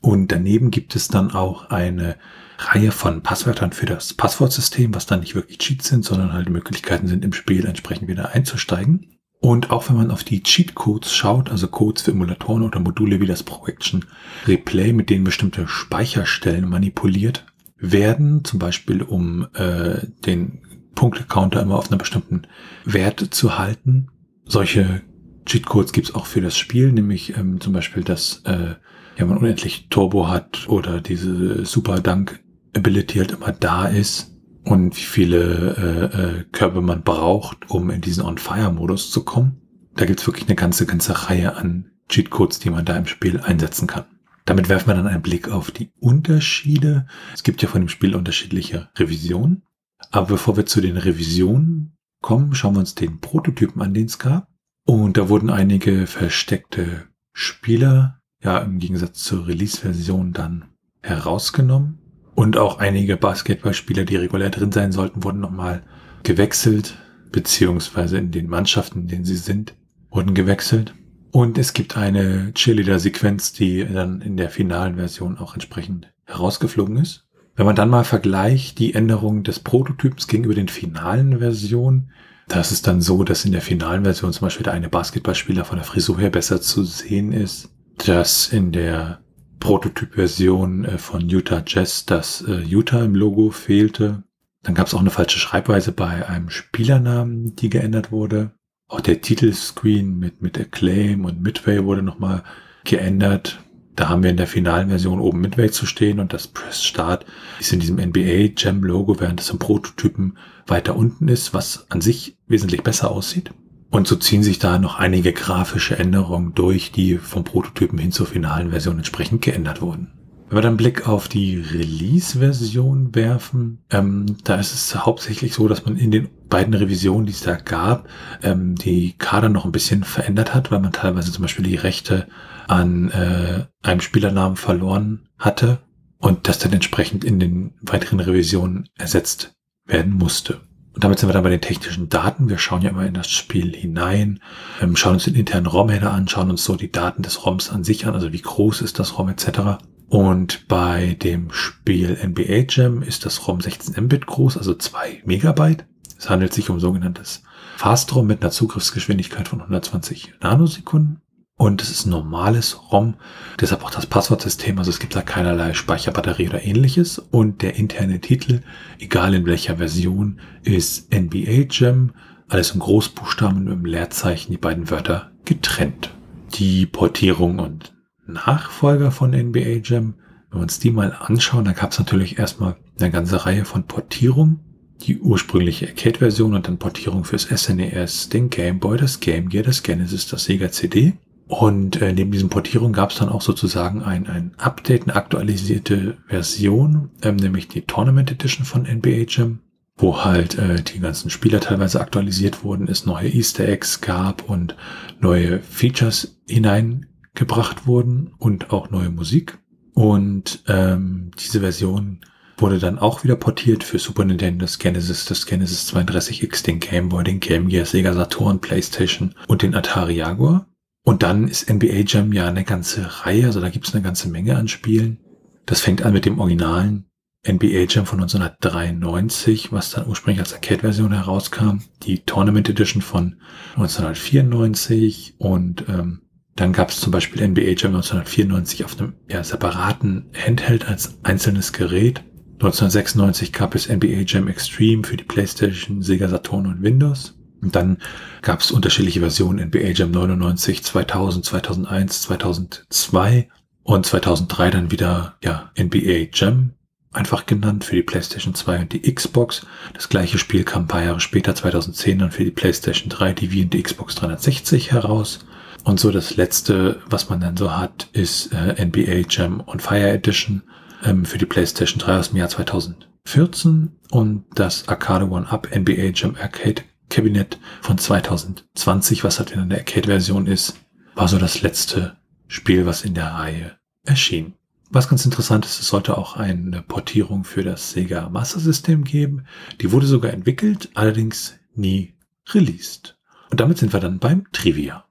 Und 0.00 0.30
daneben 0.30 0.70
gibt 0.70 0.94
es 0.94 1.08
dann 1.08 1.32
auch 1.32 1.70
eine 1.70 2.16
Reihe 2.58 2.92
von 2.92 3.24
Passwörtern 3.24 3.72
für 3.72 3.86
das 3.86 4.14
Passwortsystem, 4.14 4.94
was 4.94 5.06
dann 5.06 5.20
nicht 5.20 5.34
wirklich 5.34 5.58
Cheats 5.58 5.88
sind, 5.88 6.04
sondern 6.04 6.32
halt 6.32 6.48
Möglichkeiten 6.50 7.08
sind, 7.08 7.24
im 7.24 7.32
Spiel 7.32 7.66
entsprechend 7.66 8.06
wieder 8.06 8.32
einzusteigen. 8.32 9.17
Und 9.40 9.70
auch 9.70 9.88
wenn 9.88 9.96
man 9.96 10.10
auf 10.10 10.24
die 10.24 10.42
Cheat-Codes 10.42 11.14
schaut, 11.14 11.50
also 11.50 11.68
Codes 11.68 12.02
für 12.02 12.10
Emulatoren 12.10 12.64
oder 12.64 12.80
Module 12.80 13.20
wie 13.20 13.26
das 13.26 13.44
Projection 13.44 14.04
Replay, 14.46 14.92
mit 14.92 15.10
denen 15.10 15.24
bestimmte 15.24 15.68
Speicherstellen 15.68 16.68
manipuliert 16.68 17.46
werden, 17.76 18.44
zum 18.44 18.58
Beispiel 18.58 19.02
um 19.02 19.46
äh, 19.54 20.06
den 20.26 20.62
Punktecounter 20.96 21.62
immer 21.62 21.76
auf 21.76 21.88
einer 21.88 21.98
bestimmten 21.98 22.42
Wert 22.84 23.20
zu 23.20 23.58
halten. 23.58 24.08
Solche 24.44 25.02
Cheatcodes 25.46 25.92
gibt 25.92 26.08
es 26.08 26.14
auch 26.14 26.26
für 26.26 26.40
das 26.40 26.58
Spiel, 26.58 26.92
nämlich 26.92 27.36
ähm, 27.36 27.60
zum 27.60 27.72
Beispiel, 27.72 28.02
dass 28.02 28.42
äh, 28.44 28.74
ja, 29.16 29.24
man 29.24 29.38
unendlich 29.38 29.86
Turbo 29.88 30.28
hat 30.28 30.68
oder 30.68 31.00
diese 31.00 31.64
Super 31.64 32.00
Dunk 32.00 32.40
Ability 32.76 33.18
halt 33.18 33.32
immer 33.32 33.52
da 33.52 33.86
ist 33.86 34.37
und 34.68 34.96
wie 34.96 35.02
viele 35.02 35.76
äh, 35.76 36.20
äh, 36.20 36.44
Körbe 36.52 36.82
man 36.82 37.02
braucht, 37.02 37.70
um 37.70 37.90
in 37.90 38.00
diesen 38.00 38.24
On-Fire-Modus 38.24 39.10
zu 39.10 39.24
kommen. 39.24 39.62
Da 39.94 40.04
gibt's 40.04 40.26
wirklich 40.26 40.46
eine 40.46 40.56
ganze, 40.56 40.84
ganze 40.84 41.28
Reihe 41.28 41.56
an 41.56 41.90
Cheatcodes, 42.08 42.58
die 42.58 42.70
man 42.70 42.84
da 42.84 42.96
im 42.96 43.06
Spiel 43.06 43.40
einsetzen 43.40 43.86
kann. 43.86 44.04
Damit 44.44 44.68
werfen 44.68 44.88
wir 44.88 44.94
dann 44.94 45.06
einen 45.06 45.22
Blick 45.22 45.48
auf 45.48 45.70
die 45.70 45.90
Unterschiede. 46.00 47.06
Es 47.34 47.42
gibt 47.42 47.62
ja 47.62 47.68
von 47.68 47.82
dem 47.82 47.88
Spiel 47.88 48.14
unterschiedliche 48.14 48.88
Revisionen. 48.96 49.62
Aber 50.10 50.26
bevor 50.26 50.56
wir 50.56 50.66
zu 50.66 50.80
den 50.80 50.96
Revisionen 50.96 51.96
kommen, 52.20 52.54
schauen 52.54 52.74
wir 52.74 52.80
uns 52.80 52.94
den 52.94 53.20
Prototypen 53.20 53.82
an, 53.82 53.94
den 53.94 54.06
es 54.06 54.18
gab. 54.18 54.48
Und 54.84 55.16
da 55.16 55.28
wurden 55.28 55.50
einige 55.50 56.06
versteckte 56.06 57.08
Spieler, 57.32 58.20
ja 58.42 58.58
im 58.58 58.78
Gegensatz 58.78 59.22
zur 59.22 59.46
Release-Version 59.46 60.32
dann 60.32 60.66
herausgenommen. 61.02 62.07
Und 62.38 62.56
auch 62.56 62.78
einige 62.78 63.16
Basketballspieler, 63.16 64.04
die 64.04 64.14
regulär 64.14 64.50
drin 64.50 64.70
sein 64.70 64.92
sollten, 64.92 65.24
wurden 65.24 65.40
nochmal 65.40 65.82
gewechselt, 66.22 66.96
beziehungsweise 67.32 68.16
in 68.16 68.30
den 68.30 68.46
Mannschaften, 68.46 69.00
in 69.00 69.08
denen 69.08 69.24
sie 69.24 69.34
sind, 69.34 69.74
wurden 70.08 70.34
gewechselt. 70.34 70.94
Und 71.32 71.58
es 71.58 71.72
gibt 71.72 71.96
eine 71.96 72.52
Cheerleader-Sequenz, 72.54 73.54
die 73.54 73.84
dann 73.84 74.20
in 74.20 74.36
der 74.36 74.50
finalen 74.50 74.94
Version 74.94 75.36
auch 75.36 75.54
entsprechend 75.54 76.12
herausgeflogen 76.26 76.98
ist. 76.98 77.26
Wenn 77.56 77.66
man 77.66 77.74
dann 77.74 77.90
mal 77.90 78.04
vergleicht 78.04 78.78
die 78.78 78.94
Änderungen 78.94 79.42
des 79.42 79.58
Prototyps 79.58 80.28
gegenüber 80.28 80.54
den 80.54 80.68
finalen 80.68 81.40
Versionen, 81.40 82.12
da 82.46 82.60
ist 82.60 82.86
dann 82.86 83.00
so, 83.00 83.24
dass 83.24 83.46
in 83.46 83.50
der 83.50 83.62
finalen 83.62 84.04
Version 84.04 84.32
zum 84.32 84.46
Beispiel 84.46 84.62
der 84.62 84.74
eine 84.74 84.88
Basketballspieler 84.88 85.64
von 85.64 85.78
der 85.78 85.84
Frisur 85.84 86.20
her 86.20 86.30
besser 86.30 86.60
zu 86.60 86.84
sehen 86.84 87.32
ist, 87.32 87.68
dass 87.96 88.46
in 88.52 88.70
der 88.70 89.18
Prototyp-Version 89.60 90.84
äh, 90.84 90.98
von 90.98 91.28
Utah 91.28 91.62
Jazz, 91.66 92.06
dass 92.06 92.42
äh, 92.46 92.60
Utah 92.60 93.04
im 93.04 93.14
Logo 93.14 93.50
fehlte. 93.50 94.24
Dann 94.62 94.74
gab 94.74 94.86
es 94.86 94.94
auch 94.94 95.00
eine 95.00 95.10
falsche 95.10 95.38
Schreibweise 95.38 95.92
bei 95.92 96.28
einem 96.28 96.50
Spielernamen, 96.50 97.56
die 97.56 97.70
geändert 97.70 98.12
wurde. 98.12 98.52
Auch 98.88 99.00
der 99.00 99.20
Titelscreen 99.20 100.18
mit, 100.18 100.40
mit 100.42 100.58
Acclaim 100.58 101.24
und 101.24 101.42
Midway 101.42 101.84
wurde 101.84 102.02
nochmal 102.02 102.42
geändert. 102.84 103.60
Da 103.94 104.08
haben 104.08 104.22
wir 104.22 104.30
in 104.30 104.36
der 104.36 104.46
finalen 104.46 104.88
Version 104.88 105.20
oben 105.20 105.40
Midway 105.40 105.70
zu 105.70 105.84
stehen 105.84 106.20
und 106.20 106.32
das 106.32 106.46
Press 106.46 106.84
Start 106.84 107.26
ist 107.58 107.72
in 107.72 107.80
diesem 107.80 107.96
NBA 107.96 108.52
Jam 108.56 108.82
Logo, 108.84 109.18
während 109.20 109.40
es 109.40 109.50
im 109.50 109.58
Prototypen 109.58 110.38
weiter 110.66 110.96
unten 110.96 111.28
ist, 111.28 111.52
was 111.52 111.90
an 111.90 112.00
sich 112.00 112.38
wesentlich 112.46 112.82
besser 112.82 113.10
aussieht. 113.10 113.50
Und 113.90 114.06
so 114.06 114.16
ziehen 114.16 114.42
sich 114.42 114.58
da 114.58 114.78
noch 114.78 114.98
einige 114.98 115.32
grafische 115.32 115.98
Änderungen 115.98 116.54
durch, 116.54 116.92
die 116.92 117.16
vom 117.16 117.44
Prototypen 117.44 117.98
hin 117.98 118.12
zur 118.12 118.26
finalen 118.26 118.70
Version 118.70 118.98
entsprechend 118.98 119.42
geändert 119.42 119.80
wurden. 119.80 120.12
Wenn 120.48 120.56
wir 120.56 120.62
dann 120.62 120.70
einen 120.70 120.76
Blick 120.78 121.06
auf 121.06 121.28
die 121.28 121.56
Release-Version 121.56 123.14
werfen, 123.14 123.84
ähm, 123.90 124.36
da 124.44 124.56
ist 124.56 124.72
es 124.72 124.94
hauptsächlich 124.94 125.52
so, 125.52 125.68
dass 125.68 125.84
man 125.84 125.96
in 125.96 126.10
den 126.10 126.28
beiden 126.48 126.72
Revisionen, 126.72 127.26
die 127.26 127.32
es 127.32 127.42
da 127.42 127.56
gab, 127.56 128.08
ähm, 128.42 128.74
die 128.74 129.12
Kader 129.18 129.50
noch 129.50 129.66
ein 129.66 129.72
bisschen 129.72 130.04
verändert 130.04 130.54
hat, 130.54 130.70
weil 130.70 130.80
man 130.80 130.92
teilweise 130.92 131.32
zum 131.32 131.42
Beispiel 131.42 131.66
die 131.66 131.76
Rechte 131.76 132.28
an 132.66 133.10
äh, 133.10 133.66
einem 133.82 134.00
Spielernamen 134.00 134.56
verloren 134.56 135.28
hatte 135.38 135.80
und 136.18 136.48
das 136.48 136.58
dann 136.58 136.72
entsprechend 136.72 137.24
in 137.24 137.40
den 137.40 137.74
weiteren 137.82 138.20
Revisionen 138.20 138.88
ersetzt 138.96 139.54
werden 139.84 140.14
musste. 140.14 140.60
Und 140.98 141.04
damit 141.04 141.20
sind 141.20 141.28
wir 141.28 141.32
dann 141.32 141.44
bei 141.44 141.50
den 141.50 141.60
technischen 141.60 142.08
Daten. 142.08 142.48
Wir 142.48 142.58
schauen 142.58 142.82
ja 142.82 142.90
immer 142.90 143.06
in 143.06 143.14
das 143.14 143.30
Spiel 143.30 143.72
hinein, 143.72 144.40
ähm, 144.82 144.96
schauen 144.96 145.12
uns 145.12 145.26
den 145.26 145.36
internen 145.36 145.66
ROM-Header 145.66 146.12
an, 146.12 146.26
schauen 146.26 146.50
uns 146.50 146.64
so 146.64 146.74
die 146.74 146.90
Daten 146.90 147.22
des 147.22 147.46
ROMs 147.46 147.70
an 147.70 147.84
sich 147.84 148.04
an, 148.06 148.14
also 148.14 148.32
wie 148.32 148.42
groß 148.42 148.82
ist 148.82 148.98
das 148.98 149.16
ROM 149.16 149.28
etc. 149.28 149.78
Und 150.08 150.66
bei 150.66 151.16
dem 151.22 151.52
Spiel 151.52 152.18
NBA 152.20 152.64
Jam 152.68 153.02
ist 153.02 153.24
das 153.24 153.46
ROM 153.46 153.60
16 153.60 153.94
Mbit 154.06 154.26
groß, 154.26 154.56
also 154.56 154.74
2 154.74 155.22
Megabyte. 155.24 155.86
Es 156.18 156.28
handelt 156.28 156.52
sich 156.52 156.68
um 156.68 156.80
sogenanntes 156.80 157.44
Fast 157.76 158.12
ROM 158.16 158.26
mit 158.26 158.42
einer 158.42 158.50
Zugriffsgeschwindigkeit 158.50 159.46
von 159.46 159.60
120 159.60 160.32
Nanosekunden. 160.40 161.20
Und 161.58 161.82
es 161.82 161.90
ist 161.90 162.06
normales 162.06 162.80
ROM, 162.92 163.14
deshalb 163.60 163.82
auch 163.84 163.90
das 163.90 164.06
Passwortsystem, 164.06 164.78
also 164.78 164.90
es 164.90 165.00
gibt 165.00 165.16
da 165.16 165.22
keinerlei 165.22 165.74
Speicherbatterie 165.74 166.48
oder 166.48 166.62
ähnliches. 166.62 167.18
Und 167.18 167.62
der 167.62 167.74
interne 167.74 168.20
Titel, 168.20 168.60
egal 169.00 169.34
in 169.34 169.44
welcher 169.44 169.78
Version, 169.78 170.38
ist 170.62 171.12
NBA 171.12 171.66
Jam, 171.68 172.12
alles 172.46 172.70
in 172.70 172.78
Großbuchstaben 172.78 173.66
und 173.66 173.72
im 173.72 173.84
Leerzeichen, 173.84 174.52
die 174.52 174.56
beiden 174.56 174.88
Wörter 174.88 175.32
getrennt. 175.44 176.14
Die 176.54 176.86
Portierung 176.86 177.58
und 177.58 177.92
Nachfolger 178.24 179.10
von 179.10 179.32
NBA 179.32 179.80
Jam, 179.82 180.14
wenn 180.50 180.60
wir 180.60 180.62
uns 180.62 180.78
die 180.78 180.92
mal 180.92 181.12
anschauen, 181.12 181.64
dann 181.64 181.74
gab 181.74 181.90
es 181.90 181.98
natürlich 181.98 182.38
erstmal 182.38 182.76
eine 183.00 183.10
ganze 183.10 183.46
Reihe 183.46 183.64
von 183.64 183.82
Portierungen. 183.82 184.60
Die 185.00 185.18
ursprüngliche 185.18 185.88
Arcade-Version 185.88 186.54
und 186.54 186.68
dann 186.68 186.78
Portierung 186.78 187.24
fürs 187.24 187.42
SNES, 187.42 188.28
den 188.28 188.48
Game 188.48 188.78
Boy, 188.78 188.96
das 188.96 189.18
Game 189.18 189.48
Gear, 189.48 189.64
das 189.64 189.82
Genesis, 189.82 190.28
das 190.28 190.44
Sega 190.44 190.70
CD. 190.70 191.14
Und 191.48 192.00
äh, 192.02 192.12
neben 192.12 192.30
diesen 192.30 192.50
Portierungen 192.50 192.92
gab 192.92 193.10
es 193.10 193.16
dann 193.16 193.30
auch 193.30 193.40
sozusagen 193.40 194.02
ein, 194.02 194.26
ein 194.26 194.52
Update, 194.58 195.04
eine 195.04 195.16
aktualisierte 195.16 196.18
Version, 196.26 197.10
ähm, 197.22 197.36
nämlich 197.36 197.68
die 197.68 197.82
Tournament 197.82 198.30
Edition 198.30 198.66
von 198.66 198.82
NBA 198.82 199.24
Jam, 199.26 199.60
wo 199.96 200.24
halt 200.24 200.58
äh, 200.58 200.82
die 200.82 201.00
ganzen 201.00 201.30
Spieler 201.30 201.60
teilweise 201.60 202.00
aktualisiert 202.00 202.64
wurden, 202.64 202.86
es 202.86 203.06
neue 203.06 203.30
Easter 203.30 203.66
Eggs 203.66 204.02
gab 204.02 204.48
und 204.48 204.76
neue 205.20 205.60
Features 205.60 206.38
hineingebracht 206.46 207.86
wurden 207.86 208.34
und 208.38 208.70
auch 208.70 208.90
neue 208.90 209.10
Musik. 209.10 209.58
Und 209.94 210.62
ähm, 210.68 211.30
diese 211.38 211.60
Version 211.60 212.20
wurde 212.58 212.78
dann 212.78 212.98
auch 212.98 213.24
wieder 213.24 213.36
portiert 213.36 213.84
für 213.84 213.98
Super 213.98 214.24
Nintendo, 214.24 214.64
das 214.64 214.78
Genesis, 214.78 215.24
das 215.24 215.46
Genesis 215.46 215.92
32X, 215.92 216.62
den 216.62 216.78
Game 216.78 217.08
Boy, 217.08 217.24
den 217.24 217.40
Game 217.40 217.68
Gear, 217.68 217.86
Sega 217.86 218.12
Saturn, 218.12 218.60
PlayStation 218.60 219.34
und 219.46 219.62
den 219.62 219.74
Atari 219.74 220.16
Jaguar. 220.16 220.67
Und 221.08 221.22
dann 221.22 221.48
ist 221.48 221.70
NBA 221.70 222.04
Jam 222.06 222.34
ja 222.34 222.48
eine 222.48 222.64
ganze 222.64 223.24
Reihe, 223.24 223.46
also 223.46 223.62
da 223.62 223.70
gibt 223.70 223.88
es 223.88 223.94
eine 223.94 224.02
ganze 224.02 224.28
Menge 224.28 224.56
an 224.56 224.68
Spielen. 224.68 225.16
Das 225.64 225.80
fängt 225.80 226.02
an 226.02 226.12
mit 226.12 226.26
dem 226.26 226.38
originalen 226.38 227.06
NBA 227.48 227.86
Jam 227.88 228.04
von 228.04 228.20
1993, 228.20 229.72
was 229.72 229.90
dann 229.90 230.06
ursprünglich 230.06 230.40
als 230.40 230.52
Arcade-Version 230.52 231.12
herauskam, 231.12 231.78
die 232.02 232.18
Tournament 232.26 232.68
Edition 232.68 233.00
von 233.00 233.40
1994 233.76 235.36
und 235.38 235.88
ähm, 235.88 236.20
dann 236.56 236.74
gab 236.74 236.90
es 236.90 237.00
zum 237.00 237.10
Beispiel 237.10 237.40
NBA 237.40 237.70
Jam 237.70 237.94
1994 237.94 238.84
auf 238.84 239.00
einem 239.00 239.14
ja, 239.30 239.42
separaten 239.42 240.26
Handheld 240.34 240.86
als 240.88 241.16
einzelnes 241.22 241.72
Gerät. 241.72 242.22
1996 242.56 243.54
gab 243.54 243.74
es 243.74 243.88
NBA 243.88 244.24
Jam 244.26 244.46
Extreme 244.46 245.04
für 245.04 245.16
die 245.16 245.24
PlayStation, 245.24 246.02
Sega 246.02 246.28
Saturn 246.28 246.66
und 246.66 246.82
Windows. 246.82 247.37
Und 247.60 247.74
dann 247.74 247.98
gab 248.42 248.60
es 248.60 248.70
unterschiedliche 248.70 249.20
Versionen 249.20 249.68
NBA 249.68 249.90
Jam 249.94 250.10
99, 250.10 250.84
2000, 250.84 251.44
2001, 251.44 252.22
2002 252.22 253.48
und 253.82 254.06
2003 254.06 254.70
dann 254.70 254.90
wieder 254.90 255.36
ja 255.42 255.70
NBA 255.78 256.28
Jam 256.32 256.74
einfach 257.12 257.46
genannt 257.46 257.84
für 257.84 257.96
die 257.96 258.02
PlayStation 258.02 258.54
2 258.54 258.80
und 258.80 258.92
die 258.92 259.14
Xbox. 259.14 259.66
Das 259.94 260.08
gleiche 260.08 260.38
Spiel 260.38 260.64
kam 260.64 260.82
ein 260.82 260.88
paar 260.88 261.02
Jahre 261.02 261.20
später, 261.20 261.54
2010, 261.54 262.18
dann 262.18 262.30
für 262.30 262.44
die 262.44 262.50
PlayStation 262.50 263.08
3, 263.08 263.32
die 263.32 263.50
Wii 263.52 263.64
und 263.64 263.74
die 263.74 263.82
Xbox 263.82 264.14
360 264.16 264.92
heraus. 264.92 265.40
Und 265.84 265.98
so 265.98 266.10
das 266.10 266.36
letzte, 266.36 267.00
was 267.06 267.28
man 267.28 267.40
dann 267.40 267.56
so 267.56 267.76
hat, 267.76 268.08
ist 268.12 268.52
äh, 268.52 268.84
NBA 268.84 269.26
Jam 269.28 269.62
on 269.66 269.80
Fire 269.80 270.10
Edition 270.10 270.62
ähm, 271.04 271.24
für 271.24 271.38
die 271.38 271.46
PlayStation 271.46 271.98
3 271.98 272.18
aus 272.18 272.28
dem 272.30 272.38
Jahr 272.38 272.48
2014 272.48 273.92
und 274.10 274.44
das 274.54 274.86
Arcade 274.88 275.30
One-Up 275.30 275.68
NBA 275.74 276.12
Jam 276.14 276.36
Arcade 276.40 276.82
Kabinett 277.10 277.58
von 277.80 277.98
2020, 277.98 279.24
was 279.24 279.38
halt 279.38 279.52
in 279.52 279.68
der 279.68 279.78
Arcade-Version 279.78 280.46
ist, 280.46 280.76
war 281.14 281.28
so 281.28 281.38
das 281.38 281.62
letzte 281.62 282.16
Spiel, 282.46 282.86
was 282.86 283.04
in 283.04 283.14
der 283.14 283.26
Reihe 283.26 283.78
erschien. 284.04 284.54
Was 284.90 285.08
ganz 285.08 285.24
interessant 285.24 285.66
ist, 285.66 285.80
es 285.80 285.88
sollte 285.88 286.16
auch 286.16 286.36
eine 286.36 286.82
Portierung 286.82 287.44
für 287.44 287.62
das 287.62 287.90
Sega 287.90 288.28
Master 288.30 288.60
System 288.60 289.04
geben. 289.04 289.44
Die 289.80 289.92
wurde 289.92 290.06
sogar 290.06 290.32
entwickelt, 290.32 290.88
allerdings 290.94 291.58
nie 291.74 292.14
released. 292.50 293.18
Und 293.50 293.60
damit 293.60 293.78
sind 293.78 293.92
wir 293.92 294.00
dann 294.00 294.18
beim 294.18 294.46
Trivia. 294.52 295.04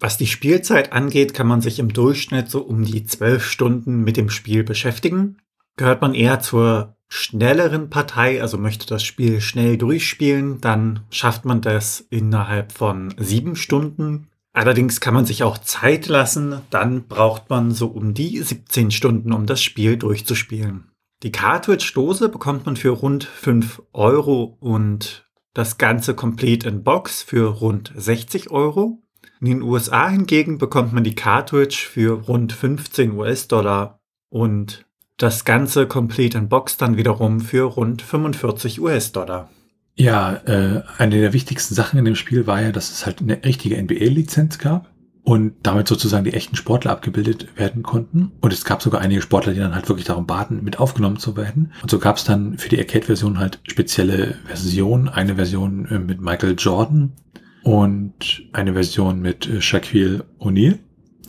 Was 0.00 0.16
die 0.16 0.26
Spielzeit 0.26 0.92
angeht, 0.92 1.34
kann 1.34 1.46
man 1.46 1.60
sich 1.60 1.78
im 1.78 1.92
Durchschnitt 1.92 2.50
so 2.50 2.62
um 2.62 2.84
die 2.84 3.04
zwölf 3.04 3.44
Stunden 3.44 4.02
mit 4.02 4.16
dem 4.16 4.30
Spiel 4.30 4.64
beschäftigen. 4.64 5.36
Gehört 5.76 6.00
man 6.00 6.14
eher 6.14 6.40
zur 6.40 6.96
schnelleren 7.10 7.90
Partei, 7.90 8.40
also 8.40 8.56
möchte 8.56 8.86
das 8.86 9.02
Spiel 9.02 9.40
schnell 9.40 9.76
durchspielen, 9.76 10.60
dann 10.60 11.00
schafft 11.10 11.44
man 11.44 11.60
das 11.60 12.06
innerhalb 12.08 12.72
von 12.72 13.12
sieben 13.18 13.56
Stunden. 13.56 14.28
Allerdings 14.52 15.00
kann 15.00 15.14
man 15.14 15.26
sich 15.26 15.42
auch 15.42 15.58
Zeit 15.58 16.06
lassen, 16.06 16.62
dann 16.70 17.08
braucht 17.08 17.50
man 17.50 17.72
so 17.72 17.88
um 17.88 18.14
die 18.14 18.40
17 18.40 18.92
Stunden, 18.92 19.32
um 19.32 19.46
das 19.46 19.60
Spiel 19.60 19.96
durchzuspielen. 19.96 20.92
Die 21.22 21.32
Cartridge-Dose 21.32 22.28
bekommt 22.28 22.64
man 22.66 22.76
für 22.76 22.90
rund 22.90 23.24
5 23.24 23.82
Euro 23.92 24.56
und 24.60 25.28
das 25.52 25.78
Ganze 25.78 26.14
komplett 26.14 26.64
in 26.64 26.84
Box 26.84 27.22
für 27.22 27.48
rund 27.58 27.92
60 27.94 28.50
Euro. 28.50 29.02
In 29.40 29.46
den 29.46 29.62
USA 29.62 30.08
hingegen 30.08 30.58
bekommt 30.58 30.92
man 30.92 31.04
die 31.04 31.14
Cartridge 31.14 31.86
für 31.90 32.22
rund 32.22 32.52
15 32.52 33.12
US-Dollar 33.12 34.00
und 34.28 34.86
das 35.22 35.44
Ganze 35.44 35.86
komplett 35.86 36.34
in 36.34 36.48
Box 36.48 36.76
dann 36.76 36.96
wiederum 36.96 37.40
für 37.40 37.64
rund 37.64 38.02
45 38.02 38.80
US-Dollar. 38.80 39.50
Ja, 39.94 40.34
äh, 40.46 40.82
eine 40.96 41.20
der 41.20 41.32
wichtigsten 41.34 41.74
Sachen 41.74 41.98
in 41.98 42.06
dem 42.06 42.16
Spiel 42.16 42.46
war 42.46 42.62
ja, 42.62 42.72
dass 42.72 42.90
es 42.90 43.04
halt 43.04 43.20
eine 43.20 43.44
richtige 43.44 43.76
NBA-Lizenz 43.76 44.58
gab 44.58 44.90
und 45.22 45.54
damit 45.62 45.88
sozusagen 45.88 46.24
die 46.24 46.32
echten 46.32 46.56
Sportler 46.56 46.92
abgebildet 46.92 47.48
werden 47.58 47.82
konnten. 47.82 48.32
Und 48.40 48.52
es 48.52 48.64
gab 48.64 48.80
sogar 48.80 49.02
einige 49.02 49.20
Sportler, 49.20 49.52
die 49.52 49.60
dann 49.60 49.74
halt 49.74 49.88
wirklich 49.90 50.06
darum 50.06 50.26
baten, 50.26 50.64
mit 50.64 50.78
aufgenommen 50.78 51.18
zu 51.18 51.36
werden. 51.36 51.72
Und 51.82 51.90
so 51.90 51.98
gab 51.98 52.16
es 52.16 52.24
dann 52.24 52.56
für 52.56 52.70
die 52.70 52.78
Arcade-Version 52.78 53.38
halt 53.38 53.60
spezielle 53.64 54.36
Versionen. 54.46 55.10
Eine 55.10 55.34
Version 55.34 55.86
äh, 55.86 55.98
mit 55.98 56.22
Michael 56.22 56.54
Jordan 56.56 57.12
und 57.62 58.42
eine 58.52 58.72
Version 58.72 59.20
mit 59.20 59.46
äh, 59.46 59.60
Shaquille 59.60 60.24
O'Neal 60.38 60.78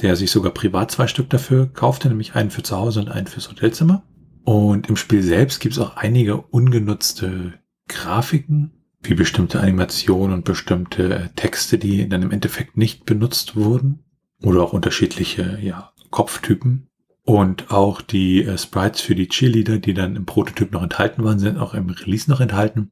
der 0.02 0.16
sich 0.16 0.32
sogar 0.32 0.54
privat 0.54 0.92
zwei 0.92 1.08
Stück 1.08 1.30
dafür 1.30 1.68
kaufte, 1.68 2.08
nämlich 2.08 2.36
einen 2.36 2.52
für 2.52 2.64
zu 2.64 2.78
Hause 2.78 3.02
und 3.02 3.10
einen 3.10 3.28
fürs 3.28 3.50
Hotelzimmer. 3.50 4.04
Und 4.44 4.90
im 4.90 4.96
Spiel 4.96 5.22
selbst 5.22 5.60
gibt 5.60 5.74
es 5.74 5.80
auch 5.80 5.98
einige 5.98 6.38
ungenutzte 6.38 7.54
Grafiken, 7.88 8.72
wie 9.04 9.14
bestimmte 9.14 9.60
Animationen 9.60 10.34
und 10.34 10.46
bestimmte 10.46 11.14
äh, 11.14 11.30
Texte, 11.36 11.78
die 11.78 12.08
dann 12.08 12.22
im 12.22 12.32
Endeffekt 12.32 12.78
nicht 12.78 13.06
benutzt 13.06 13.56
wurden. 13.56 14.04
Oder 14.44 14.64
auch 14.64 14.74
unterschiedliche 14.74 15.60
ja, 15.62 15.92
Kopftypen. 16.10 16.88
Und 17.24 17.72
auch 17.72 18.02
die 18.02 18.44
äh, 18.44 18.58
Sprites 18.58 19.02
für 19.02 19.16
die 19.16 19.28
Cheerleader, 19.28 19.78
die 19.78 19.94
dann 19.94 20.16
im 20.16 20.26
Prototyp 20.26 20.72
noch 20.72 20.84
enthalten 20.84 21.24
waren, 21.24 21.40
sind 21.40 21.58
auch 21.58 21.74
im 21.74 21.90
Release 21.90 22.30
noch 22.30 22.42
enthalten, 22.42 22.92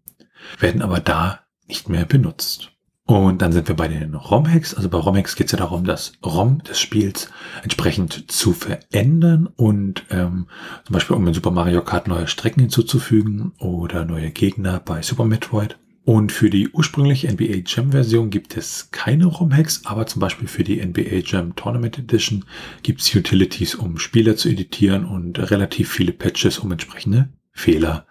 werden 0.60 0.82
aber 0.82 1.00
da 1.00 1.42
nicht 1.68 1.90
mehr 1.90 2.06
benutzt. 2.06 2.72
Und 3.10 3.42
dann 3.42 3.52
sind 3.52 3.68
wir 3.68 3.76
bei 3.76 3.88
den 3.88 4.14
ROM-Hacks. 4.14 4.76
Also 4.76 4.88
bei 4.88 5.00
ROM-Hacks 5.00 5.36
geht 5.36 5.48
es 5.48 5.54
ja 5.54 5.58
darum, 5.58 5.84
das 5.84 6.14
ROM 6.24 6.62
des 6.62 6.80
Spiels 6.80 7.32
entsprechend 7.64 8.32
zu 8.32 8.54
verändern 8.54 9.48
und 9.48 10.04
ähm, 10.12 10.46
zum 10.86 10.94
Beispiel 10.94 11.16
um 11.16 11.26
in 11.26 11.34
Super 11.34 11.50
Mario 11.50 11.84
Kart 11.84 12.08
neue 12.08 12.28
Strecken 12.28 12.60
hinzuzufügen 12.60 13.54
oder 13.58 14.06
neue 14.06 14.30
Gegner 14.30 14.80
bei 14.80 15.02
Super 15.02 15.26
Metroid. 15.26 15.80
Und 16.04 16.32
für 16.32 16.52
die 16.52 16.70
ursprüngliche 16.70 17.34
NBA 17.34 17.64
Jam 17.66 17.94
Version 17.94 18.30
gibt 18.30 18.56
es 18.56 18.92
keine 18.92 19.26
ROM-Hacks, 19.26 19.88
aber 19.88 20.06
zum 20.06 20.20
Beispiel 20.20 20.48
für 20.48 20.64
die 20.64 20.80
NBA 20.80 21.24
Jam 21.26 21.56
Tournament 21.56 21.98
Edition 21.98 22.46
gibt 22.84 23.02
es 23.02 23.16
Utilities, 23.16 23.74
um 23.74 23.98
Spieler 23.98 24.36
zu 24.36 24.50
editieren 24.50 25.06
und 25.06 25.50
relativ 25.50 25.90
viele 25.90 26.12
Patches, 26.12 26.60
um 26.60 26.72
entsprechende 26.72 27.30
Fehler 27.54 28.06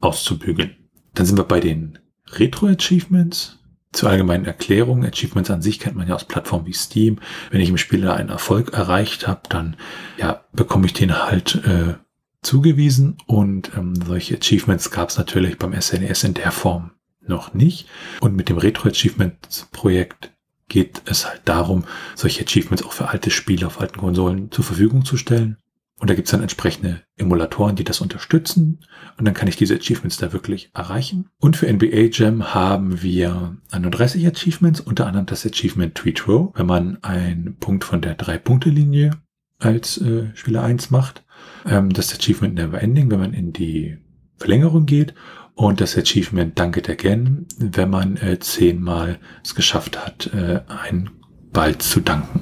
auszubügeln. 0.00 0.76
Dann 1.14 1.24
sind 1.24 1.38
wir 1.38 1.44
bei 1.44 1.60
den 1.60 1.98
Retro 2.32 2.66
Achievements. 2.66 3.58
Zur 3.92 4.08
allgemeinen 4.08 4.46
Erklärung, 4.46 5.04
Achievements 5.04 5.50
an 5.50 5.60
sich 5.60 5.78
kennt 5.78 5.96
man 5.96 6.08
ja 6.08 6.14
aus 6.14 6.24
Plattformen 6.24 6.66
wie 6.66 6.72
Steam. 6.72 7.18
Wenn 7.50 7.60
ich 7.60 7.68
im 7.68 7.76
Spiel 7.76 8.08
einen 8.08 8.30
Erfolg 8.30 8.72
erreicht 8.72 9.28
habe, 9.28 9.42
dann 9.48 9.76
ja, 10.16 10.44
bekomme 10.52 10.86
ich 10.86 10.94
den 10.94 11.14
halt 11.14 11.56
äh, 11.66 11.94
zugewiesen 12.42 13.18
und 13.26 13.70
ähm, 13.76 13.94
solche 13.94 14.36
Achievements 14.36 14.90
gab 14.90 15.10
es 15.10 15.18
natürlich 15.18 15.58
beim 15.58 15.78
SNES 15.78 16.24
e 16.24 16.26
in 16.26 16.34
der 16.34 16.52
Form 16.52 16.92
noch 17.20 17.54
nicht. 17.54 17.86
Und 18.20 18.34
mit 18.34 18.48
dem 18.48 18.58
Retro 18.58 18.88
Achievements 18.88 19.68
Projekt 19.72 20.32
geht 20.68 21.02
es 21.04 21.28
halt 21.28 21.42
darum, 21.44 21.84
solche 22.14 22.44
Achievements 22.44 22.82
auch 22.82 22.92
für 22.92 23.08
alte 23.08 23.30
Spiele 23.30 23.66
auf 23.66 23.80
alten 23.80 23.98
Konsolen 23.98 24.50
zur 24.50 24.64
Verfügung 24.64 25.04
zu 25.04 25.16
stellen. 25.16 25.58
Und 26.02 26.10
da 26.10 26.14
gibt's 26.14 26.32
dann 26.32 26.42
entsprechende 26.42 27.02
Emulatoren, 27.16 27.76
die 27.76 27.84
das 27.84 28.00
unterstützen. 28.00 28.80
Und 29.18 29.24
dann 29.24 29.34
kann 29.34 29.46
ich 29.46 29.54
diese 29.54 29.76
Achievements 29.76 30.16
da 30.16 30.32
wirklich 30.32 30.72
erreichen. 30.74 31.28
Und 31.38 31.56
für 31.56 31.72
NBA 31.72 32.08
Jam 32.10 32.52
haben 32.52 33.02
wir 33.04 33.56
31 33.70 34.26
Achievements, 34.26 34.80
unter 34.80 35.06
anderem 35.06 35.26
das 35.26 35.46
Achievement 35.46 35.94
Tweet 35.94 36.26
Row, 36.26 36.50
wenn 36.56 36.66
man 36.66 36.98
einen 37.04 37.54
Punkt 37.60 37.84
von 37.84 38.00
der 38.00 38.16
Drei-Punkte-Linie 38.16 39.12
als 39.60 39.96
äh, 39.98 40.30
Spieler 40.34 40.64
1 40.64 40.90
macht. 40.90 41.22
Ähm, 41.66 41.92
das 41.92 42.12
Achievement 42.12 42.56
Never 42.56 42.82
Ending, 42.82 43.08
wenn 43.12 43.20
man 43.20 43.32
in 43.32 43.52
die 43.52 43.98
Verlängerung 44.38 44.86
geht. 44.86 45.14
Und 45.54 45.80
das 45.80 45.96
Achievement 45.96 46.58
Dunk 46.58 46.78
It 46.78 46.90
Again, 46.90 47.46
wenn 47.58 47.90
man 47.90 48.16
äh, 48.16 48.40
zehnmal 48.40 49.20
es 49.44 49.54
geschafft 49.54 50.04
hat, 50.04 50.34
äh, 50.34 50.62
einen 50.66 51.10
Ball 51.52 51.78
zu 51.78 52.00
danken. 52.00 52.40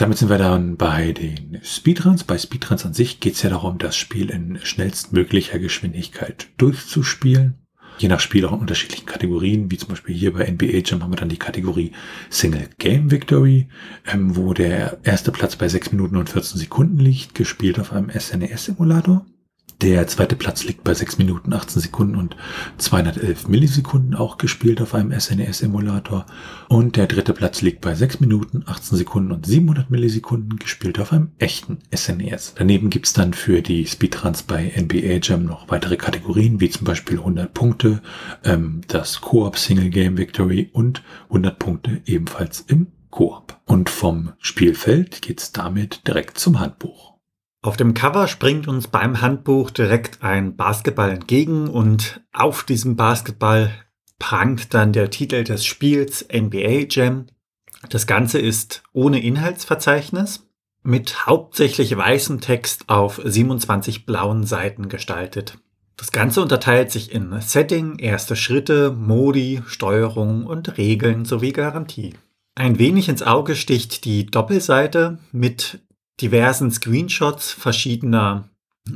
Damit 0.00 0.16
sind 0.16 0.30
wir 0.30 0.38
dann 0.38 0.78
bei 0.78 1.12
den 1.12 1.60
Speedruns. 1.62 2.24
Bei 2.24 2.38
Speedruns 2.38 2.86
an 2.86 2.94
sich 2.94 3.20
geht 3.20 3.34
es 3.34 3.42
ja 3.42 3.50
darum, 3.50 3.76
das 3.76 3.98
Spiel 3.98 4.30
in 4.30 4.58
schnellstmöglicher 4.62 5.58
Geschwindigkeit 5.58 6.48
durchzuspielen. 6.56 7.58
Je 7.98 8.08
nach 8.08 8.20
Spiel 8.20 8.46
auch 8.46 8.54
in 8.54 8.60
unterschiedlichen 8.60 9.04
Kategorien, 9.04 9.70
wie 9.70 9.76
zum 9.76 9.90
Beispiel 9.90 10.14
hier 10.14 10.32
bei 10.32 10.50
NBA 10.50 10.78
Jam 10.86 11.02
haben 11.02 11.12
wir 11.12 11.18
dann 11.18 11.28
die 11.28 11.36
Kategorie 11.36 11.92
Single 12.30 12.70
Game 12.78 13.10
Victory, 13.10 13.68
ähm, 14.10 14.36
wo 14.36 14.54
der 14.54 15.00
erste 15.02 15.32
Platz 15.32 15.56
bei 15.56 15.68
6 15.68 15.92
Minuten 15.92 16.16
und 16.16 16.30
14 16.30 16.58
Sekunden 16.58 16.98
liegt, 16.98 17.34
gespielt 17.34 17.78
auf 17.78 17.92
einem 17.92 18.08
SNES-Simulator. 18.08 19.26
Der 19.82 20.06
zweite 20.06 20.36
Platz 20.36 20.64
liegt 20.64 20.84
bei 20.84 20.92
6 20.92 21.16
Minuten 21.16 21.54
18 21.54 21.80
Sekunden 21.80 22.16
und 22.16 22.36
211 22.76 23.48
Millisekunden, 23.48 24.14
auch 24.14 24.36
gespielt 24.36 24.82
auf 24.82 24.94
einem 24.94 25.18
SNES-Emulator. 25.18 26.26
Und 26.68 26.96
der 26.96 27.06
dritte 27.06 27.32
Platz 27.32 27.62
liegt 27.62 27.80
bei 27.80 27.94
6 27.94 28.20
Minuten 28.20 28.62
18 28.66 28.98
Sekunden 28.98 29.32
und 29.32 29.46
700 29.46 29.90
Millisekunden, 29.90 30.58
gespielt 30.58 31.00
auf 31.00 31.14
einem 31.14 31.30
echten 31.38 31.78
SNES. 31.94 32.56
Daneben 32.58 32.90
gibt's 32.90 33.14
dann 33.14 33.32
für 33.32 33.62
die 33.62 33.86
Speedruns 33.86 34.42
bei 34.42 34.70
NBA 34.76 35.20
Jam 35.22 35.46
noch 35.46 35.70
weitere 35.70 35.96
Kategorien, 35.96 36.60
wie 36.60 36.68
zum 36.68 36.84
Beispiel 36.84 37.18
100 37.18 37.54
Punkte, 37.54 38.02
ähm, 38.44 38.82
das 38.86 39.22
Koop 39.22 39.56
Single 39.56 39.88
Game 39.88 40.18
Victory 40.18 40.68
und 40.74 41.02
100 41.28 41.58
Punkte 41.58 42.02
ebenfalls 42.04 42.60
im 42.66 42.88
Koop. 43.08 43.58
Und 43.64 43.88
vom 43.88 44.32
Spielfeld 44.40 45.22
geht's 45.22 45.52
damit 45.52 46.06
direkt 46.06 46.36
zum 46.36 46.60
Handbuch. 46.60 47.09
Auf 47.62 47.76
dem 47.76 47.92
Cover 47.92 48.26
springt 48.26 48.68
uns 48.68 48.88
beim 48.88 49.20
Handbuch 49.20 49.70
direkt 49.70 50.22
ein 50.22 50.56
Basketball 50.56 51.10
entgegen 51.10 51.68
und 51.68 52.22
auf 52.32 52.64
diesem 52.64 52.96
Basketball 52.96 53.70
prangt 54.18 54.72
dann 54.72 54.94
der 54.94 55.10
Titel 55.10 55.44
des 55.44 55.66
Spiels 55.66 56.26
NBA 56.32 56.86
Jam. 56.88 57.26
Das 57.90 58.06
Ganze 58.06 58.38
ist 58.38 58.82
ohne 58.92 59.22
Inhaltsverzeichnis 59.22 60.48
mit 60.82 61.26
hauptsächlich 61.26 61.94
weißem 61.94 62.40
Text 62.40 62.88
auf 62.88 63.20
27 63.22 64.06
blauen 64.06 64.44
Seiten 64.44 64.88
gestaltet. 64.88 65.58
Das 65.98 66.12
Ganze 66.12 66.40
unterteilt 66.40 66.90
sich 66.90 67.12
in 67.12 67.38
Setting, 67.42 67.98
erste 67.98 68.36
Schritte, 68.36 68.90
Modi, 68.90 69.62
Steuerung 69.66 70.46
und 70.46 70.78
Regeln 70.78 71.26
sowie 71.26 71.52
Garantie. 71.52 72.14
Ein 72.54 72.78
wenig 72.78 73.10
ins 73.10 73.22
Auge 73.22 73.54
sticht 73.54 74.06
die 74.06 74.24
Doppelseite 74.24 75.18
mit 75.30 75.80
diversen 76.20 76.70
Screenshots 76.70 77.52
verschiedener 77.52 78.48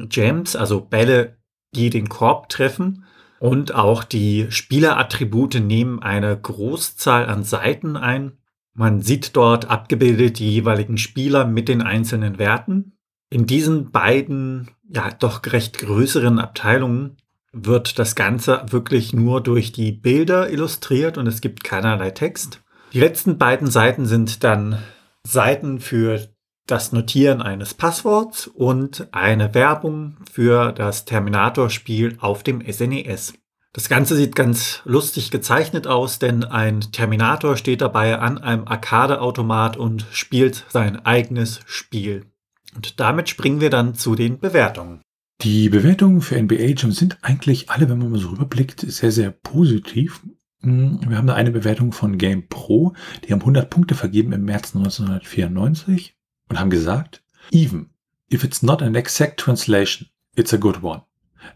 Gems, 0.09 0.57
also 0.57 0.81
Bälle, 0.81 1.37
die 1.75 1.91
den 1.91 2.09
Korb 2.09 2.49
treffen. 2.49 3.05
Und 3.41 3.75
auch 3.75 4.05
die 4.05 4.47
Spielerattribute 4.51 5.57
nehmen 5.57 6.03
eine 6.03 6.39
Großzahl 6.39 7.27
an 7.27 7.45
Seiten 7.45 7.97
ein. 7.97 8.39
Man 8.75 9.03
sieht 9.03 9.37
dort 9.37 9.71
abgebildet 9.71 10.39
die 10.39 10.51
jeweiligen 10.51 10.99
Spieler 10.99 11.45
mit 11.45 11.69
den 11.69 11.83
einzelnen 11.83 12.39
Werten. 12.39 12.93
In 13.31 13.47
diesen 13.47 13.91
beiden, 13.91 14.71
ja, 14.89 15.11
doch 15.11 15.43
recht 15.47 15.79
größeren 15.79 16.39
Abteilungen 16.39 17.17
wird 17.53 17.99
das 17.99 18.15
Ganze 18.15 18.65
wirklich 18.71 19.13
nur 19.13 19.41
durch 19.41 19.73
die 19.73 19.93
Bilder 19.93 20.51
illustriert 20.51 21.19
und 21.19 21.27
es 21.27 21.41
gibt 21.41 21.63
keinerlei 21.63 22.11
Text. 22.11 22.63
Die 22.93 23.01
letzten 23.01 23.39
beiden 23.39 23.69
Seiten 23.69 24.07
sind 24.07 24.43
dann 24.43 24.79
Seiten 25.25 25.81
für 25.81 26.29
das 26.67 26.93
Notieren 26.93 27.43
eines 27.43 27.75
Passworts 27.75 28.47
und 28.47 29.09
eine 29.13 29.55
Werbung 29.55 30.17
für 30.31 30.73
das 30.73 31.05
Terminator-Spiel 31.05 32.17
auf 32.21 32.43
dem 32.43 32.61
SNES. 32.61 33.35
E 33.35 33.39
Das 33.73 33.89
Ganze 33.89 34.17
sieht 34.17 34.35
ganz 34.35 34.81
lustig 34.85 35.31
gezeichnet 35.31 35.87
aus, 35.87 36.19
denn 36.19 36.45
ein 36.45 36.81
Terminator 36.81 37.57
steht 37.57 37.83
dabei 37.83 38.19
an 38.19 38.39
einem 38.39 38.67
Arcade-Automat 38.67 39.77
und 39.77 40.07
spielt 40.11 40.65
sein 40.69 41.05
eigenes 41.05 41.61
Spiel. 41.67 42.27
Und 42.75 42.99
damit 42.99 43.29
springen 43.29 43.61
wir 43.61 43.71
dann 43.71 43.95
zu 43.95 44.15
den 44.15 44.39
Bewertungen. 44.39 45.01
Die 45.43 45.69
Bewertungen 45.69 46.23
für 46.23 46.41
NBA 46.41 46.75
Jam 46.77 46.93
sind 46.93 47.19
eigentlich 47.23 47.69
alle, 47.69 47.89
wenn 47.89 47.99
man 47.99 48.11
mal 48.11 48.21
so 48.21 48.29
rüberblickt, 48.31 48.81
sehr, 48.81 49.11
sehr 49.11 49.31
positiv. 49.31 50.23
Hm, 50.61 51.01
wir 51.07 51.19
haben 51.19 51.27
da 51.27 51.35
eine 51.35 51.51
Bewertung 51.51 51.93
von 51.93 52.17
Game 52.17 52.49
Pro, 52.49 52.95
die 53.25 53.33
haben 53.33 53.41
100 53.41 53.69
Punkte 53.69 53.95
vergeben 53.95 54.33
im 54.33 54.45
März 54.45 54.75
1994 54.75 56.14
und 56.49 56.59
haben 56.59 56.71
gesagt, 56.71 57.23
even 57.51 57.91
if 58.33 58.45
it's 58.45 58.63
not 58.63 58.83
an 58.83 58.95
exact 58.95 59.39
translation, 59.41 60.09
it's 60.37 60.53
a 60.53 60.59
good 60.59 60.83
one. 60.83 61.03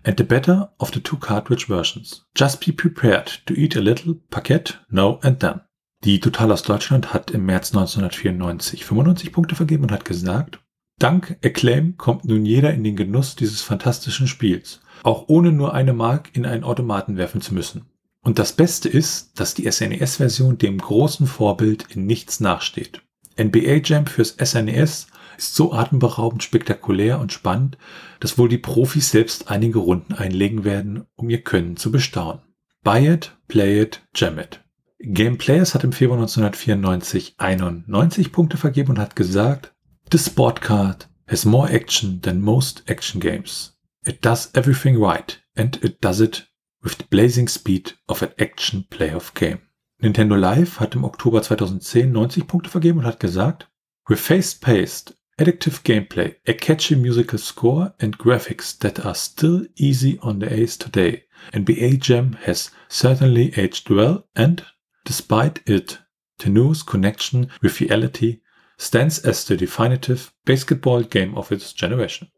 And 0.03 0.19
the 0.19 0.25
better 0.25 0.73
of 0.79 0.93
the 0.93 1.01
two 1.01 1.17
cartridge 1.17 1.67
versions. 1.67 2.27
Just 2.37 2.65
be 2.65 2.73
prepared 2.73 3.45
to 3.47 3.55
eat 3.55 3.77
a 3.77 3.81
little 3.81 4.15
packet 4.31 4.79
now 4.91 5.19
and 5.23 5.41
then. 5.41 5.61
Die 6.05 6.21
Total 6.21 6.53
aus 6.53 6.63
Deutschland 6.63 7.13
hat 7.13 7.31
im 7.31 7.47
März 7.47 7.71
1994 7.75 8.85
95 8.85 9.33
Punkte 9.33 9.57
vergeben 9.57 9.85
und 9.85 9.93
hat 9.93 10.05
gesagt, 10.05 10.61
Dank 10.99 11.39
Acclaim 11.45 11.97
kommt 11.97 12.25
nun 12.25 12.45
jeder 12.45 12.73
in 12.73 12.85
den 12.85 12.97
Genuss 12.97 13.37
dieses 13.37 13.63
fantastischen 13.63 14.27
Spiels, 14.27 14.81
auch 15.05 15.25
ohne 15.29 15.53
nur 15.53 15.73
eine 15.73 15.93
Mark 15.93 16.31
in 16.35 16.45
einen 16.45 16.65
Automaten 16.65 17.17
werfen 17.17 17.41
zu 17.41 17.55
müssen. 17.55 17.87
Und 18.23 18.39
das 18.39 18.53
Beste 18.53 18.89
ist, 18.89 19.39
dass 19.39 19.55
die 19.55 19.71
SNES-Version 19.71 20.59
dem 20.59 20.79
großen 20.79 21.27
Vorbild 21.27 21.87
in 21.95 22.05
nichts 22.05 22.41
nachsteht. 22.41 23.03
NBA 23.39 23.81
Jam 23.85 24.07
fürs 24.07 24.37
SNES 24.39 25.07
ist 25.37 25.55
so 25.55 25.73
atemberaubend 25.73 26.43
spektakulär 26.43 27.21
und 27.21 27.33
spannend, 27.33 27.79
dass 28.21 28.37
wohl 28.37 28.49
die 28.49 28.59
Profis 28.59 29.11
selbst 29.11 29.51
einige 29.51 29.79
Runden 29.79 30.15
einlegen 30.15 30.65
werden, 30.65 31.07
um 31.15 31.31
ihr 31.31 31.43
Können 31.43 31.77
zu 31.77 31.93
bestaunen. 31.93 32.43
Buy 32.83 33.07
it, 33.07 33.37
play 33.47 33.81
it, 33.81 34.03
jam 34.15 34.39
it. 34.39 34.65
Game 35.01 35.39
Players 35.39 35.75
hat 35.75 35.85
im 35.85 35.93
Februar 35.93 36.19
1994 36.19 37.37
91 37.39 38.33
Punkte 38.33 38.57
vergeben 38.57 38.91
und 38.91 38.99
hat 38.99 39.15
gesagt, 39.15 39.73
The 40.11 40.19
sport 40.19 40.61
card 40.61 41.09
has 41.29 41.45
more 41.45 41.71
action 41.71 42.21
than 42.21 42.41
most 42.41 42.83
action 42.89 43.21
games. 43.21 43.79
It 44.05 44.25
does 44.25 44.51
everything 44.55 44.97
right 44.97 45.41
and 45.55 45.83
it 45.85 46.03
does 46.03 46.21
it 46.21 46.49
with 46.83 46.97
the 46.99 47.05
blazing 47.11 47.49
speed 47.49 47.97
of 48.09 48.23
an 48.23 48.31
action 48.39 48.87
playoff 48.91 49.35
game. 49.35 49.61
Nintendo 50.01 50.37
Live 50.37 50.79
hat 50.79 50.95
im 50.95 51.03
Oktober 51.03 51.43
2010 51.43 52.13
90 52.13 52.47
Punkte 52.47 52.71
vergeben 52.71 53.01
und 53.01 53.05
hat 53.05 53.19
gesagt, 53.19 53.69
With 54.09 54.21
fast-paced, 54.21 55.19
addictive 55.39 55.83
gameplay, 55.83 56.37
a 56.47 56.53
catchy 56.53 56.95
musical 56.95 57.39
score 57.39 57.95
and 58.01 58.17
graphics 58.17 58.79
that 58.79 59.05
are 59.05 59.17
still 59.17 59.67
easy 59.75 60.19
on 60.23 60.41
the 60.41 60.47
ace 60.47 60.79
today, 60.79 61.25
NBA 61.53 62.01
Jam 62.01 62.37
has 62.45 62.71
certainly 62.89 63.53
aged 63.57 63.91
well 63.91 64.25
and, 64.37 64.65
despite 65.05 65.63
its 65.69 65.99
tenuous 66.39 66.85
connection 66.85 67.51
with 67.61 67.81
reality, 67.81 68.41
stands 68.77 69.19
as 69.19 69.45
the 69.45 69.57
definitive 69.57 70.33
basketball 70.45 71.03
game 71.03 71.37
of 71.37 71.51
its 71.51 71.75
generation. 71.75 72.29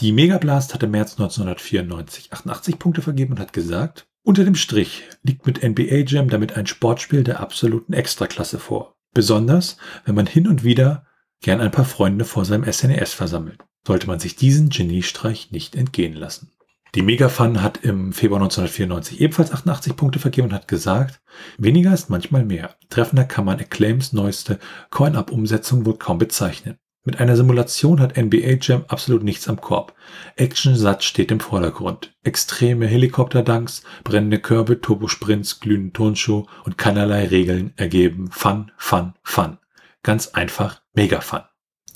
Die 0.00 0.12
Mega 0.12 0.38
Blast 0.38 0.72
hatte 0.72 0.86
im 0.86 0.92
März 0.92 1.12
1994 1.20 2.32
88 2.32 2.78
Punkte 2.78 3.02
vergeben 3.02 3.34
und 3.34 3.40
hat 3.40 3.52
gesagt, 3.52 4.06
unter 4.22 4.44
dem 4.44 4.54
Strich 4.54 5.04
liegt 5.22 5.46
mit 5.46 5.62
NBA 5.62 6.04
Jam 6.06 6.28
damit 6.28 6.56
ein 6.56 6.66
Sportspiel 6.66 7.24
der 7.24 7.40
absoluten 7.40 7.92
Extraklasse 7.92 8.58
vor. 8.58 8.94
Besonders, 9.14 9.76
wenn 10.04 10.14
man 10.14 10.26
hin 10.26 10.48
und 10.48 10.64
wieder 10.64 11.06
gern 11.40 11.60
ein 11.60 11.70
paar 11.70 11.84
Freunde 11.84 12.24
vor 12.24 12.44
seinem 12.44 12.70
SNES 12.70 13.12
e 13.12 13.16
versammelt, 13.16 13.60
sollte 13.86 14.06
man 14.06 14.20
sich 14.20 14.36
diesen 14.36 14.70
Geniestreich 14.70 15.50
nicht 15.50 15.74
entgehen 15.74 16.14
lassen. 16.14 16.52
Die 16.94 17.02
Megafun 17.02 17.62
hat 17.62 17.78
im 17.78 18.12
Februar 18.12 18.42
1994 18.42 19.20
ebenfalls 19.20 19.50
88 19.50 19.96
Punkte 19.96 20.18
vergeben 20.18 20.48
und 20.48 20.54
hat 20.54 20.68
gesagt, 20.68 21.22
weniger 21.56 21.92
ist 21.92 22.10
manchmal 22.10 22.44
mehr. 22.44 22.76
Treffender 22.90 23.24
kann 23.24 23.46
man 23.46 23.58
Acclaims 23.58 24.12
neueste 24.12 24.58
Coin-Up-Umsetzung 24.90 25.86
wohl 25.86 25.96
kaum 25.96 26.18
bezeichnen. 26.18 26.76
Mit 27.04 27.18
einer 27.18 27.36
Simulation 27.36 28.00
hat 28.00 28.16
NBA 28.16 28.58
Jam 28.60 28.84
absolut 28.86 29.24
nichts 29.24 29.48
am 29.48 29.60
Korb. 29.60 29.94
Action-Satz 30.36 31.04
steht 31.04 31.32
im 31.32 31.40
Vordergrund. 31.40 32.14
Extreme 32.22 32.86
Helikopter-Dunks, 32.86 33.82
brennende 34.04 34.38
Körbe, 34.38 34.80
Turbosprints, 34.80 35.58
glühende 35.58 35.92
Turnschuhe 35.92 36.46
und 36.64 36.78
keinerlei 36.78 37.26
Regeln 37.26 37.72
ergeben 37.76 38.30
Fun, 38.30 38.70
Fun, 38.76 39.14
Fun. 39.24 39.58
Ganz 40.04 40.28
einfach 40.28 40.80
mega 40.94 41.20
Fun. 41.20 41.42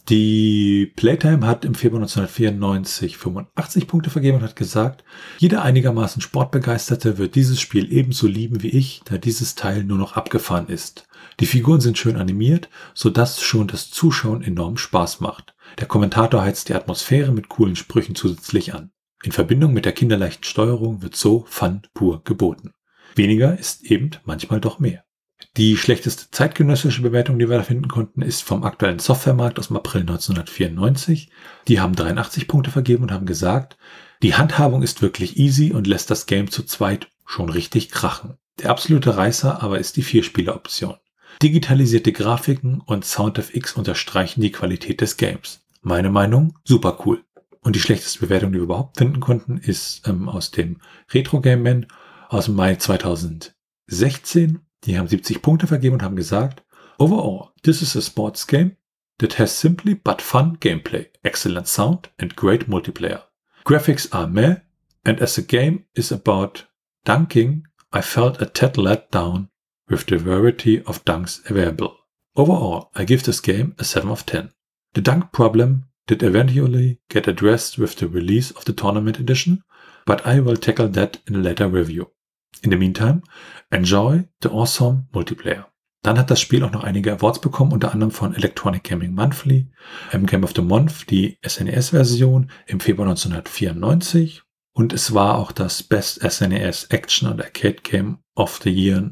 Die 0.09 0.92
Playtime 0.94 1.44
hat 1.44 1.64
im 1.64 1.74
Februar 1.74 2.02
1994 2.02 3.16
85 3.16 3.88
Punkte 3.88 4.09
vergeben 4.09 4.36
und 4.36 4.44
hat 4.44 4.54
gesagt, 4.54 5.02
jeder 5.38 5.62
einigermaßen 5.62 6.22
Sportbegeisterte 6.22 7.18
wird 7.18 7.34
dieses 7.34 7.61
Spiel 7.61 7.92
ebenso 7.92 8.28
lieben 8.28 8.62
wie 8.62 8.68
ich, 8.68 9.02
da 9.04 9.18
dieses 9.18 9.57
Teil 9.57 9.82
nur 9.82 9.98
noch 9.98 10.12
abgefahren 10.12 10.68
ist. 10.68 11.09
Die 11.40 11.46
Figuren 11.46 11.80
sind 11.80 11.98
schön 11.98 12.16
animiert, 12.16 12.68
so 12.94 13.11
dass 13.11 13.42
schon 13.42 13.66
das 13.66 13.90
Zuschauen 13.90 14.42
enorm 14.42 14.76
Spaß 14.76 15.18
macht. 15.18 15.57
Der 15.80 15.88
Kommentator 15.88 16.40
heizt 16.40 16.68
die 16.68 16.74
Atmosphäre 16.74 17.32
mit 17.32 17.48
coolen 17.48 17.74
Sprüchen 17.74 18.14
zusätzlich 18.14 18.74
an. 18.74 18.92
In 19.24 19.32
Verbindung 19.32 19.72
mit 19.72 19.86
der 19.86 19.92
kinderleichten 19.92 20.44
Steuerung 20.44 21.02
wird 21.02 21.16
so 21.16 21.44
Fun 21.48 21.82
pur 21.94 22.22
geboten. 22.22 22.74
Weniger 23.16 23.59
ist 23.59 23.82
eben 23.82 24.11
manchmal 24.24 24.61
doch 24.61 24.78
mehr. 24.78 25.05
Die 25.57 25.76
schlechteste 25.76 26.30
zeitgenössische 26.30 27.03
Bewertung, 27.03 27.39
die 27.39 27.49
wir 27.49 27.57
da 27.57 27.62
finden 27.62 27.89
konnten, 27.89 28.22
ist 28.22 28.43
vom 28.43 28.64
aktuellen 28.64 28.99
Softwaremarkt 28.99 29.59
aus 29.59 29.68
dem 29.68 29.76
April 29.76 30.03
1994. 30.03 31.30
Die 31.68 31.80
haben 31.80 31.95
83 31.95 32.47
Punkte 32.49 32.70
vergeben 32.70 33.05
und 33.05 33.12
haben 33.12 33.26
gesagt, 33.26 33.76
die 34.22 34.34
Handhabung 34.34 34.82
ist 34.82 35.03
wirklich 35.03 35.39
easy 35.39 35.72
und 35.72 35.87
lässt 35.87 36.11
das 36.11 36.26
Game 36.26 36.51
zu 36.51 36.62
zweit 36.62 37.09
schon 37.24 37.49
richtig 37.49 37.91
krachen. 37.91 38.39
Der 38.61 38.70
absolute 38.70 39.16
Reißer 39.16 39.62
aber 39.62 39.78
ist 39.78 39.97
die 39.97 40.03
Vierspieler-Option. 40.03 40.97
Digitalisierte 41.43 42.12
Grafiken 42.12 42.80
und 42.80 43.05
SoundFX 43.05 43.74
unterstreichen 43.74 44.41
die 44.41 44.53
Qualität 44.53 45.03
des 45.03 45.18
Games. 45.18 45.61
Meine 45.82 46.11
Meinung, 46.11 46.59
super 46.64 46.99
cool. 47.05 47.22
Und 47.61 47.76
die 47.76 47.80
schlechteste 47.80 48.20
Bewertung, 48.20 48.53
die 48.53 48.59
wir 48.59 48.64
überhaupt 48.64 48.97
finden 48.97 49.20
konnten, 49.20 49.59
ist 49.59 50.07
ähm, 50.07 50.28
aus 50.28 50.51
dem 50.51 50.80
Retro 51.12 51.41
Game 51.41 51.62
Man 51.62 51.87
aus 52.28 52.47
dem 52.47 52.55
Mai 52.55 52.76
2016. 52.76 54.61
Die 54.87 54.97
haben 54.97 55.09
70 55.09 55.43
Punkte 55.43 55.66
vergeben 55.66 55.95
und 55.95 56.03
haben 56.03 56.16
gesagt, 56.16 56.62
Overall, 56.99 57.51
this 57.62 57.82
is 57.82 57.97
a 57.97 58.01
sports 58.01 58.47
game 58.47 58.76
that 59.18 59.39
has 59.39 59.59
simply 59.59 59.95
but 59.95 60.22
fun 60.22 60.59
gameplay, 60.61 61.09
excellent 61.24 61.66
sound 61.66 62.11
and 62.18 62.37
great 62.37 62.68
multiplayer. 62.68 63.24
Graphics 63.64 64.14
are 64.14 64.28
meh, 64.28 64.61
and 65.05 65.20
as 65.20 65.34
the 65.34 65.43
game 65.43 65.84
is 65.95 66.12
about 66.12 66.66
dunking, 67.05 67.66
I 67.93 68.01
felt 68.01 68.41
a 68.41 68.47
tad 68.47 68.78
let 68.78 69.11
down 69.11 69.51
with 69.89 70.07
the 70.07 70.18
variety 70.18 70.82
of 70.84 71.05
dunks 71.05 71.49
available. 71.51 71.97
Overall, 72.37 72.91
I 72.95 73.05
give 73.05 73.24
this 73.24 73.41
game 73.41 73.74
a 73.78 73.84
7 73.84 74.11
of 74.11 74.24
10. 74.24 74.51
The 74.95 75.01
dunk 75.01 75.32
problem 75.32 75.89
did 76.07 76.22
eventually 76.22 77.01
get 77.11 77.26
addressed 77.26 77.78
with 77.78 77.97
the 77.97 78.09
release 78.09 78.51
of 78.53 78.64
the 78.64 78.72
tournament 78.72 79.18
edition, 79.18 79.62
but 80.05 80.26
I 80.26 80.41
will 80.41 80.57
tackle 80.57 80.89
that 80.89 81.18
in 81.26 81.34
a 81.34 81.39
later 81.39 81.68
review. 81.68 82.11
In 82.62 82.70
the 82.70 82.76
meantime, 82.76 83.22
enjoy 83.70 84.24
the 84.42 84.48
awesome 84.48 85.07
multiplayer. 85.12 85.66
Dann 86.02 86.18
hat 86.18 86.30
das 86.30 86.40
Spiel 86.40 86.62
auch 86.62 86.70
noch 86.70 86.84
einige 86.84 87.12
Awards 87.12 87.40
bekommen, 87.40 87.72
unter 87.72 87.92
anderem 87.92 88.12
von 88.12 88.34
Electronic 88.34 88.84
Gaming 88.84 89.12
Monthly, 89.12 89.68
im 90.12 90.26
Game 90.26 90.44
of 90.44 90.52
the 90.54 90.62
Month, 90.62 91.11
die 91.11 91.38
SNES-Version 91.44 92.50
im 92.66 92.80
Februar 92.80 93.09
1994 93.09 94.42
und 94.76 94.92
es 94.92 95.14
war 95.14 95.38
auch 95.38 95.52
das 95.52 95.82
Best 95.82 96.20
SNES 96.20 96.84
Action 96.90 97.30
und 97.30 97.42
Arcade 97.42 97.78
Game 97.82 98.18
of 98.34 98.61
the 98.62 98.70
Year 98.70 99.11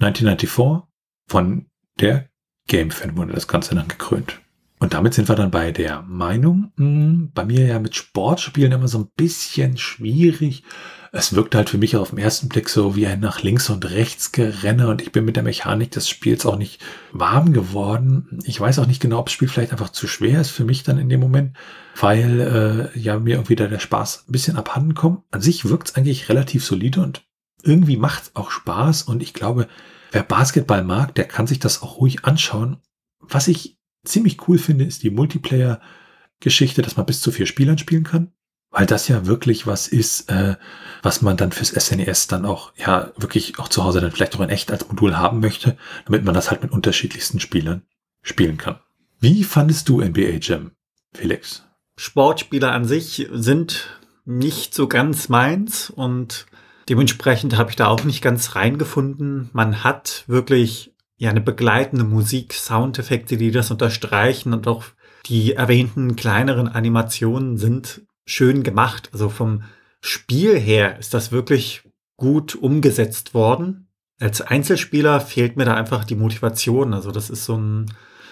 1994 0.00 0.88
von 1.28 1.70
der 2.00 2.28
Game 2.66 2.90
Fan 2.90 3.16
wurde 3.16 3.32
das 3.32 3.46
Ganze 3.46 3.74
dann 3.74 3.86
gekrönt. 3.86 4.40
Und 4.84 4.92
damit 4.92 5.14
sind 5.14 5.30
wir 5.30 5.34
dann 5.34 5.50
bei 5.50 5.72
der 5.72 6.02
Meinung, 6.02 6.70
hm, 6.76 7.30
bei 7.32 7.46
mir 7.46 7.64
ja 7.64 7.78
mit 7.78 7.96
Sportspielen 7.96 8.70
immer 8.70 8.86
so 8.86 8.98
ein 8.98 9.08
bisschen 9.16 9.78
schwierig. 9.78 10.62
Es 11.10 11.34
wirkt 11.34 11.54
halt 11.54 11.70
für 11.70 11.78
mich 11.78 11.96
auf 11.96 12.10
den 12.10 12.18
ersten 12.18 12.50
Blick 12.50 12.68
so 12.68 12.94
wie 12.94 13.06
ein 13.06 13.20
nach 13.20 13.42
links 13.42 13.70
und 13.70 13.90
rechts 13.92 14.30
Gerenne 14.30 14.88
und 14.88 15.00
ich 15.00 15.10
bin 15.10 15.24
mit 15.24 15.36
der 15.36 15.42
Mechanik 15.42 15.90
des 15.92 16.06
Spiels 16.06 16.44
auch 16.44 16.58
nicht 16.58 16.82
warm 17.12 17.54
geworden. 17.54 18.38
Ich 18.44 18.60
weiß 18.60 18.78
auch 18.78 18.86
nicht 18.86 19.00
genau, 19.00 19.20
ob 19.20 19.26
das 19.26 19.32
Spiel 19.32 19.48
vielleicht 19.48 19.72
einfach 19.72 19.88
zu 19.88 20.06
schwer 20.06 20.42
ist 20.42 20.50
für 20.50 20.66
mich 20.66 20.82
dann 20.82 20.98
in 20.98 21.08
dem 21.08 21.20
Moment, 21.20 21.56
weil 21.98 22.92
äh, 22.94 22.98
ja 22.98 23.18
mir 23.18 23.36
irgendwie 23.36 23.56
da 23.56 23.68
der 23.68 23.78
Spaß 23.78 24.26
ein 24.28 24.32
bisschen 24.32 24.56
abhanden 24.56 24.92
kommt. 24.92 25.22
An 25.30 25.40
sich 25.40 25.66
wirkt 25.66 25.88
es 25.88 25.94
eigentlich 25.94 26.28
relativ 26.28 26.62
solide 26.62 27.00
und 27.00 27.24
irgendwie 27.62 27.96
macht 27.96 28.24
es 28.24 28.36
auch 28.36 28.50
Spaß 28.50 29.04
und 29.04 29.22
ich 29.22 29.32
glaube, 29.32 29.66
wer 30.12 30.24
Basketball 30.24 30.84
mag, 30.84 31.14
der 31.14 31.24
kann 31.24 31.46
sich 31.46 31.58
das 31.58 31.80
auch 31.80 31.96
ruhig 31.96 32.26
anschauen. 32.26 32.82
Was 33.20 33.48
ich 33.48 33.73
ziemlich 34.04 34.48
cool 34.48 34.58
finde, 34.58 34.84
ist 34.84 35.02
die 35.02 35.10
Multiplayer-Geschichte, 35.10 36.82
dass 36.82 36.96
man 36.96 37.06
bis 37.06 37.20
zu 37.20 37.30
vier 37.30 37.46
Spielern 37.46 37.78
spielen 37.78 38.04
kann. 38.04 38.32
Weil 38.70 38.86
das 38.86 39.06
ja 39.06 39.26
wirklich 39.26 39.68
was 39.68 39.86
ist, 39.86 40.28
äh, 40.30 40.56
was 41.02 41.22
man 41.22 41.36
dann 41.36 41.52
fürs 41.52 41.68
SNES 41.68 42.24
e 42.24 42.28
dann 42.30 42.44
auch, 42.44 42.72
ja, 42.76 43.12
wirklich 43.16 43.58
auch 43.60 43.68
zu 43.68 43.84
Hause 43.84 44.00
dann 44.00 44.10
vielleicht 44.10 44.34
auch 44.34 44.40
in 44.40 44.48
echt 44.48 44.72
als 44.72 44.88
Modul 44.88 45.16
haben 45.16 45.38
möchte, 45.38 45.76
damit 46.06 46.24
man 46.24 46.34
das 46.34 46.50
halt 46.50 46.62
mit 46.62 46.72
unterschiedlichsten 46.72 47.38
Spielern 47.38 47.82
spielen 48.22 48.56
kann. 48.56 48.80
Wie 49.20 49.44
fandest 49.44 49.88
du 49.88 50.00
NBA 50.00 50.38
Jam, 50.40 50.72
Felix? 51.12 51.64
Sportspieler 51.96 52.72
an 52.72 52.84
sich 52.84 53.28
sind 53.32 54.00
nicht 54.24 54.74
so 54.74 54.88
ganz 54.88 55.28
meins 55.28 55.90
und 55.90 56.46
Dementsprechend 56.88 57.56
habe 57.56 57.70
ich 57.70 57.76
da 57.76 57.86
auch 57.86 58.04
nicht 58.04 58.20
ganz 58.20 58.54
reingefunden. 58.54 59.48
Man 59.52 59.84
hat 59.84 60.24
wirklich 60.26 60.93
ja 61.16 61.30
eine 61.30 61.40
begleitende 61.40 62.04
Musik, 62.04 62.52
Soundeffekte, 62.52 63.36
die 63.36 63.50
das 63.50 63.70
unterstreichen 63.70 64.52
und 64.52 64.66
auch 64.66 64.84
die 65.26 65.54
erwähnten 65.54 66.16
kleineren 66.16 66.68
Animationen 66.68 67.56
sind 67.56 68.02
schön 68.26 68.62
gemacht. 68.62 69.10
Also 69.12 69.28
vom 69.28 69.62
Spiel 70.00 70.58
her 70.58 70.98
ist 70.98 71.14
das 71.14 71.32
wirklich 71.32 71.82
gut 72.16 72.54
umgesetzt 72.54 73.34
worden. 73.34 73.88
Als 74.20 74.40
Einzelspieler 74.40 75.20
fehlt 75.20 75.56
mir 75.56 75.64
da 75.64 75.74
einfach 75.74 76.04
die 76.04 76.14
Motivation. 76.14 76.94
Also 76.94 77.10
das 77.10 77.30
ist 77.30 77.44
so 77.44 77.56
ein 77.56 77.86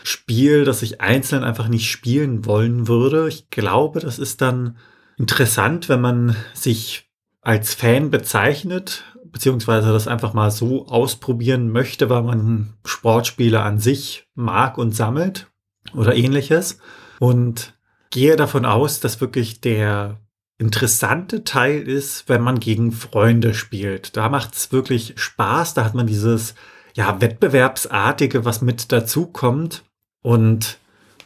Spiel, 0.05 0.65
das 0.65 0.83
ich 0.83 1.01
einzeln 1.01 1.45
einfach 1.45 1.69
nicht 1.69 1.91
spielen 1.91 2.45
wollen 2.45 2.89
würde. 2.89 3.29
Ich 3.29 3.51
glaube, 3.51 4.01
das 4.01 4.19
ist 4.19 4.41
dann 4.41 4.77
interessant, 5.17 5.89
wenn 5.89 6.01
man 6.01 6.37
sich 6.55 7.11
als 7.41 7.75
Fan 7.75 8.11
bezeichnet, 8.11 9.05
beziehungsweise 9.33 9.93
das 9.93 10.07
einfach 10.07 10.35
mal 10.35 10.51
so 10.51 10.87
ausprobieren 10.87 11.71
möchte, 11.71 12.11
weil 12.11 12.23
man 12.23 12.75
Sportspiele 12.85 13.61
an 13.63 13.79
sich 13.79 14.29
mag 14.35 14.79
und 14.79 14.95
sammelt 14.95 15.49
oder 15.95 16.15
ähnliches. 16.15 16.79
Und 17.19 17.75
gehe 18.11 18.37
davon 18.37 18.65
aus, 18.65 19.01
dass 19.01 19.21
wirklich 19.21 19.61
der 19.61 20.21
interessante 20.59 21.45
Teil 21.45 21.89
ist, 21.89 22.29
wenn 22.29 22.43
man 22.43 22.61
gegen 22.61 22.93
Freunde 22.93 23.55
spielt. 23.55 24.17
Da 24.17 24.29
macht 24.29 24.55
es 24.55 24.71
wirklich 24.71 25.15
Spaß, 25.17 25.75
da 25.75 25.85
hat 25.85 25.95
man 25.95 26.07
dieses 26.07 26.55
ja, 26.95 27.21
Wettbewerbsartige, 27.21 28.45
was 28.45 28.61
mit 28.61 28.93
dazu 28.93 29.27
kommt. 29.27 29.83
Und 30.23 30.79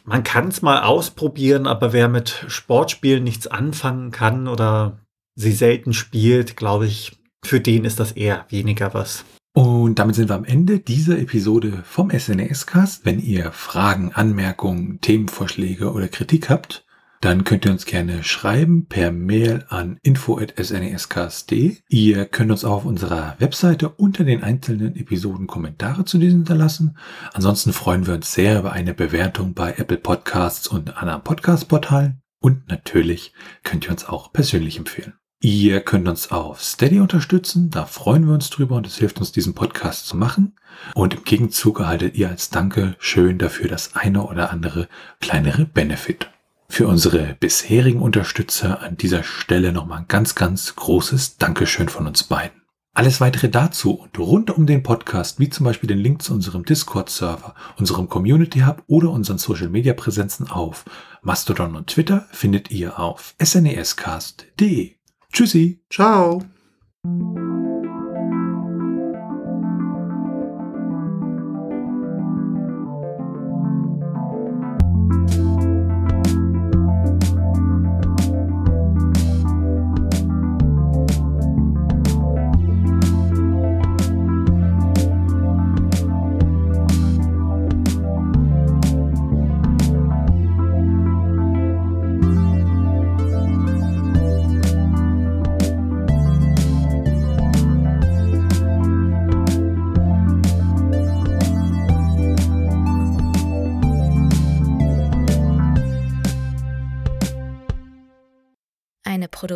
man 0.05 0.23
kann 0.23 0.47
es 0.47 0.61
mal 0.61 0.81
ausprobieren, 0.81 1.67
aber 1.67 1.93
wer 1.93 2.07
mit 2.07 2.45
Sportspielen 2.47 3.23
nichts 3.23 3.47
anfangen 3.47 4.11
kann 4.11 4.47
oder 4.47 4.99
sie 5.35 5.51
selten 5.51 5.93
spielt, 5.93 6.55
glaube 6.55 6.87
ich, 6.87 7.16
für 7.43 7.59
den 7.59 7.85
ist 7.85 7.99
das 7.99 8.11
eher 8.11 8.45
weniger 8.49 8.93
was. 8.93 9.25
Und 9.53 9.97
damit 9.97 10.15
sind 10.15 10.29
wir 10.29 10.35
am 10.35 10.45
Ende 10.45 10.79
dieser 10.79 11.17
Episode 11.17 11.81
vom 11.83 12.11
SNES-Cast. 12.11 13.05
Wenn 13.05 13.19
ihr 13.19 13.51
Fragen, 13.51 14.11
Anmerkungen, 14.13 15.01
Themenvorschläge 15.01 15.91
oder 15.91 16.07
Kritik 16.07 16.49
habt, 16.49 16.85
dann 17.21 17.43
könnt 17.43 17.65
ihr 17.65 17.71
uns 17.71 17.85
gerne 17.85 18.23
schreiben 18.23 18.85
per 18.85 19.11
Mail 19.11 19.65
an 19.69 19.97
info.snescast.de. 20.03 21.77
Ihr 21.89 22.25
könnt 22.25 22.51
uns 22.51 22.63
auch 22.63 22.73
auf 22.73 22.85
unserer 22.85 23.35
Webseite 23.39 23.89
unter 23.89 24.23
den 24.23 24.43
einzelnen 24.43 24.95
Episoden 24.95 25.47
Kommentare 25.47 26.05
zu 26.05 26.19
diesen 26.19 26.41
hinterlassen. 26.41 26.97
Ansonsten 27.33 27.73
freuen 27.73 28.05
wir 28.05 28.13
uns 28.13 28.33
sehr 28.33 28.59
über 28.59 28.73
eine 28.73 28.93
Bewertung 28.93 29.55
bei 29.55 29.73
Apple 29.73 29.97
Podcasts 29.97 30.67
und 30.67 30.97
anderen 30.97 31.23
Podcast-Portalen. 31.23 32.21
Und 32.39 32.67
natürlich 32.67 33.33
könnt 33.63 33.85
ihr 33.85 33.91
uns 33.91 34.05
auch 34.05 34.31
persönlich 34.31 34.77
empfehlen. 34.77 35.16
Ihr 35.39 35.81
könnt 35.81 36.07
uns 36.07 36.31
auf 36.31 36.63
Steady 36.63 36.99
unterstützen, 36.99 37.69
da 37.69 37.85
freuen 37.85 38.25
wir 38.25 38.33
uns 38.33 38.49
drüber 38.49 38.75
und 38.75 38.87
es 38.87 38.97
hilft 38.97 39.19
uns, 39.19 39.31
diesen 39.31 39.53
Podcast 39.53 40.07
zu 40.07 40.17
machen. 40.17 40.55
Und 40.95 41.13
im 41.13 41.23
Gegenzug 41.23 41.79
erhaltet 41.79 42.15
ihr 42.15 42.29
als 42.29 42.49
Danke 42.49 42.95
schön 42.97 43.37
dafür 43.37 43.69
das 43.69 43.95
eine 43.95 44.23
oder 44.23 44.49
andere 44.49 44.87
kleinere 45.19 45.65
Benefit. 45.65 46.31
Für 46.69 46.87
unsere 46.87 47.35
bisherigen 47.39 48.01
Unterstützer 48.01 48.81
an 48.81 48.97
dieser 48.97 49.23
Stelle 49.23 49.71
nochmal 49.71 49.99
ein 49.99 50.07
ganz, 50.07 50.33
ganz 50.33 50.75
großes 50.75 51.37
Dankeschön 51.37 51.87
von 51.87 52.07
uns 52.07 52.23
beiden. 52.23 52.63
Alles 52.95 53.21
weitere 53.21 53.47
dazu 53.47 53.93
und 53.93 54.17
rund 54.17 54.49
um 54.49 54.65
den 54.65 54.81
Podcast, 54.81 55.39
wie 55.39 55.49
zum 55.51 55.65
Beispiel 55.65 55.87
den 55.87 55.99
Link 55.99 56.23
zu 56.23 56.33
unserem 56.33 56.65
Discord-Server, 56.65 57.53
unserem 57.77 58.09
Community 58.09 58.61
Hub 58.61 58.81
oder 58.87 59.11
unseren 59.11 59.37
Social-Media-Präsenzen 59.37 60.49
auf 60.49 60.83
Mastodon 61.21 61.75
und 61.75 61.87
Twitter, 61.87 62.25
findet 62.31 62.71
ihr 62.71 62.97
auf 62.97 63.35
snescast.de. 63.39 64.96
Tschüssi. 65.31 65.81
Ciao. 65.89 66.41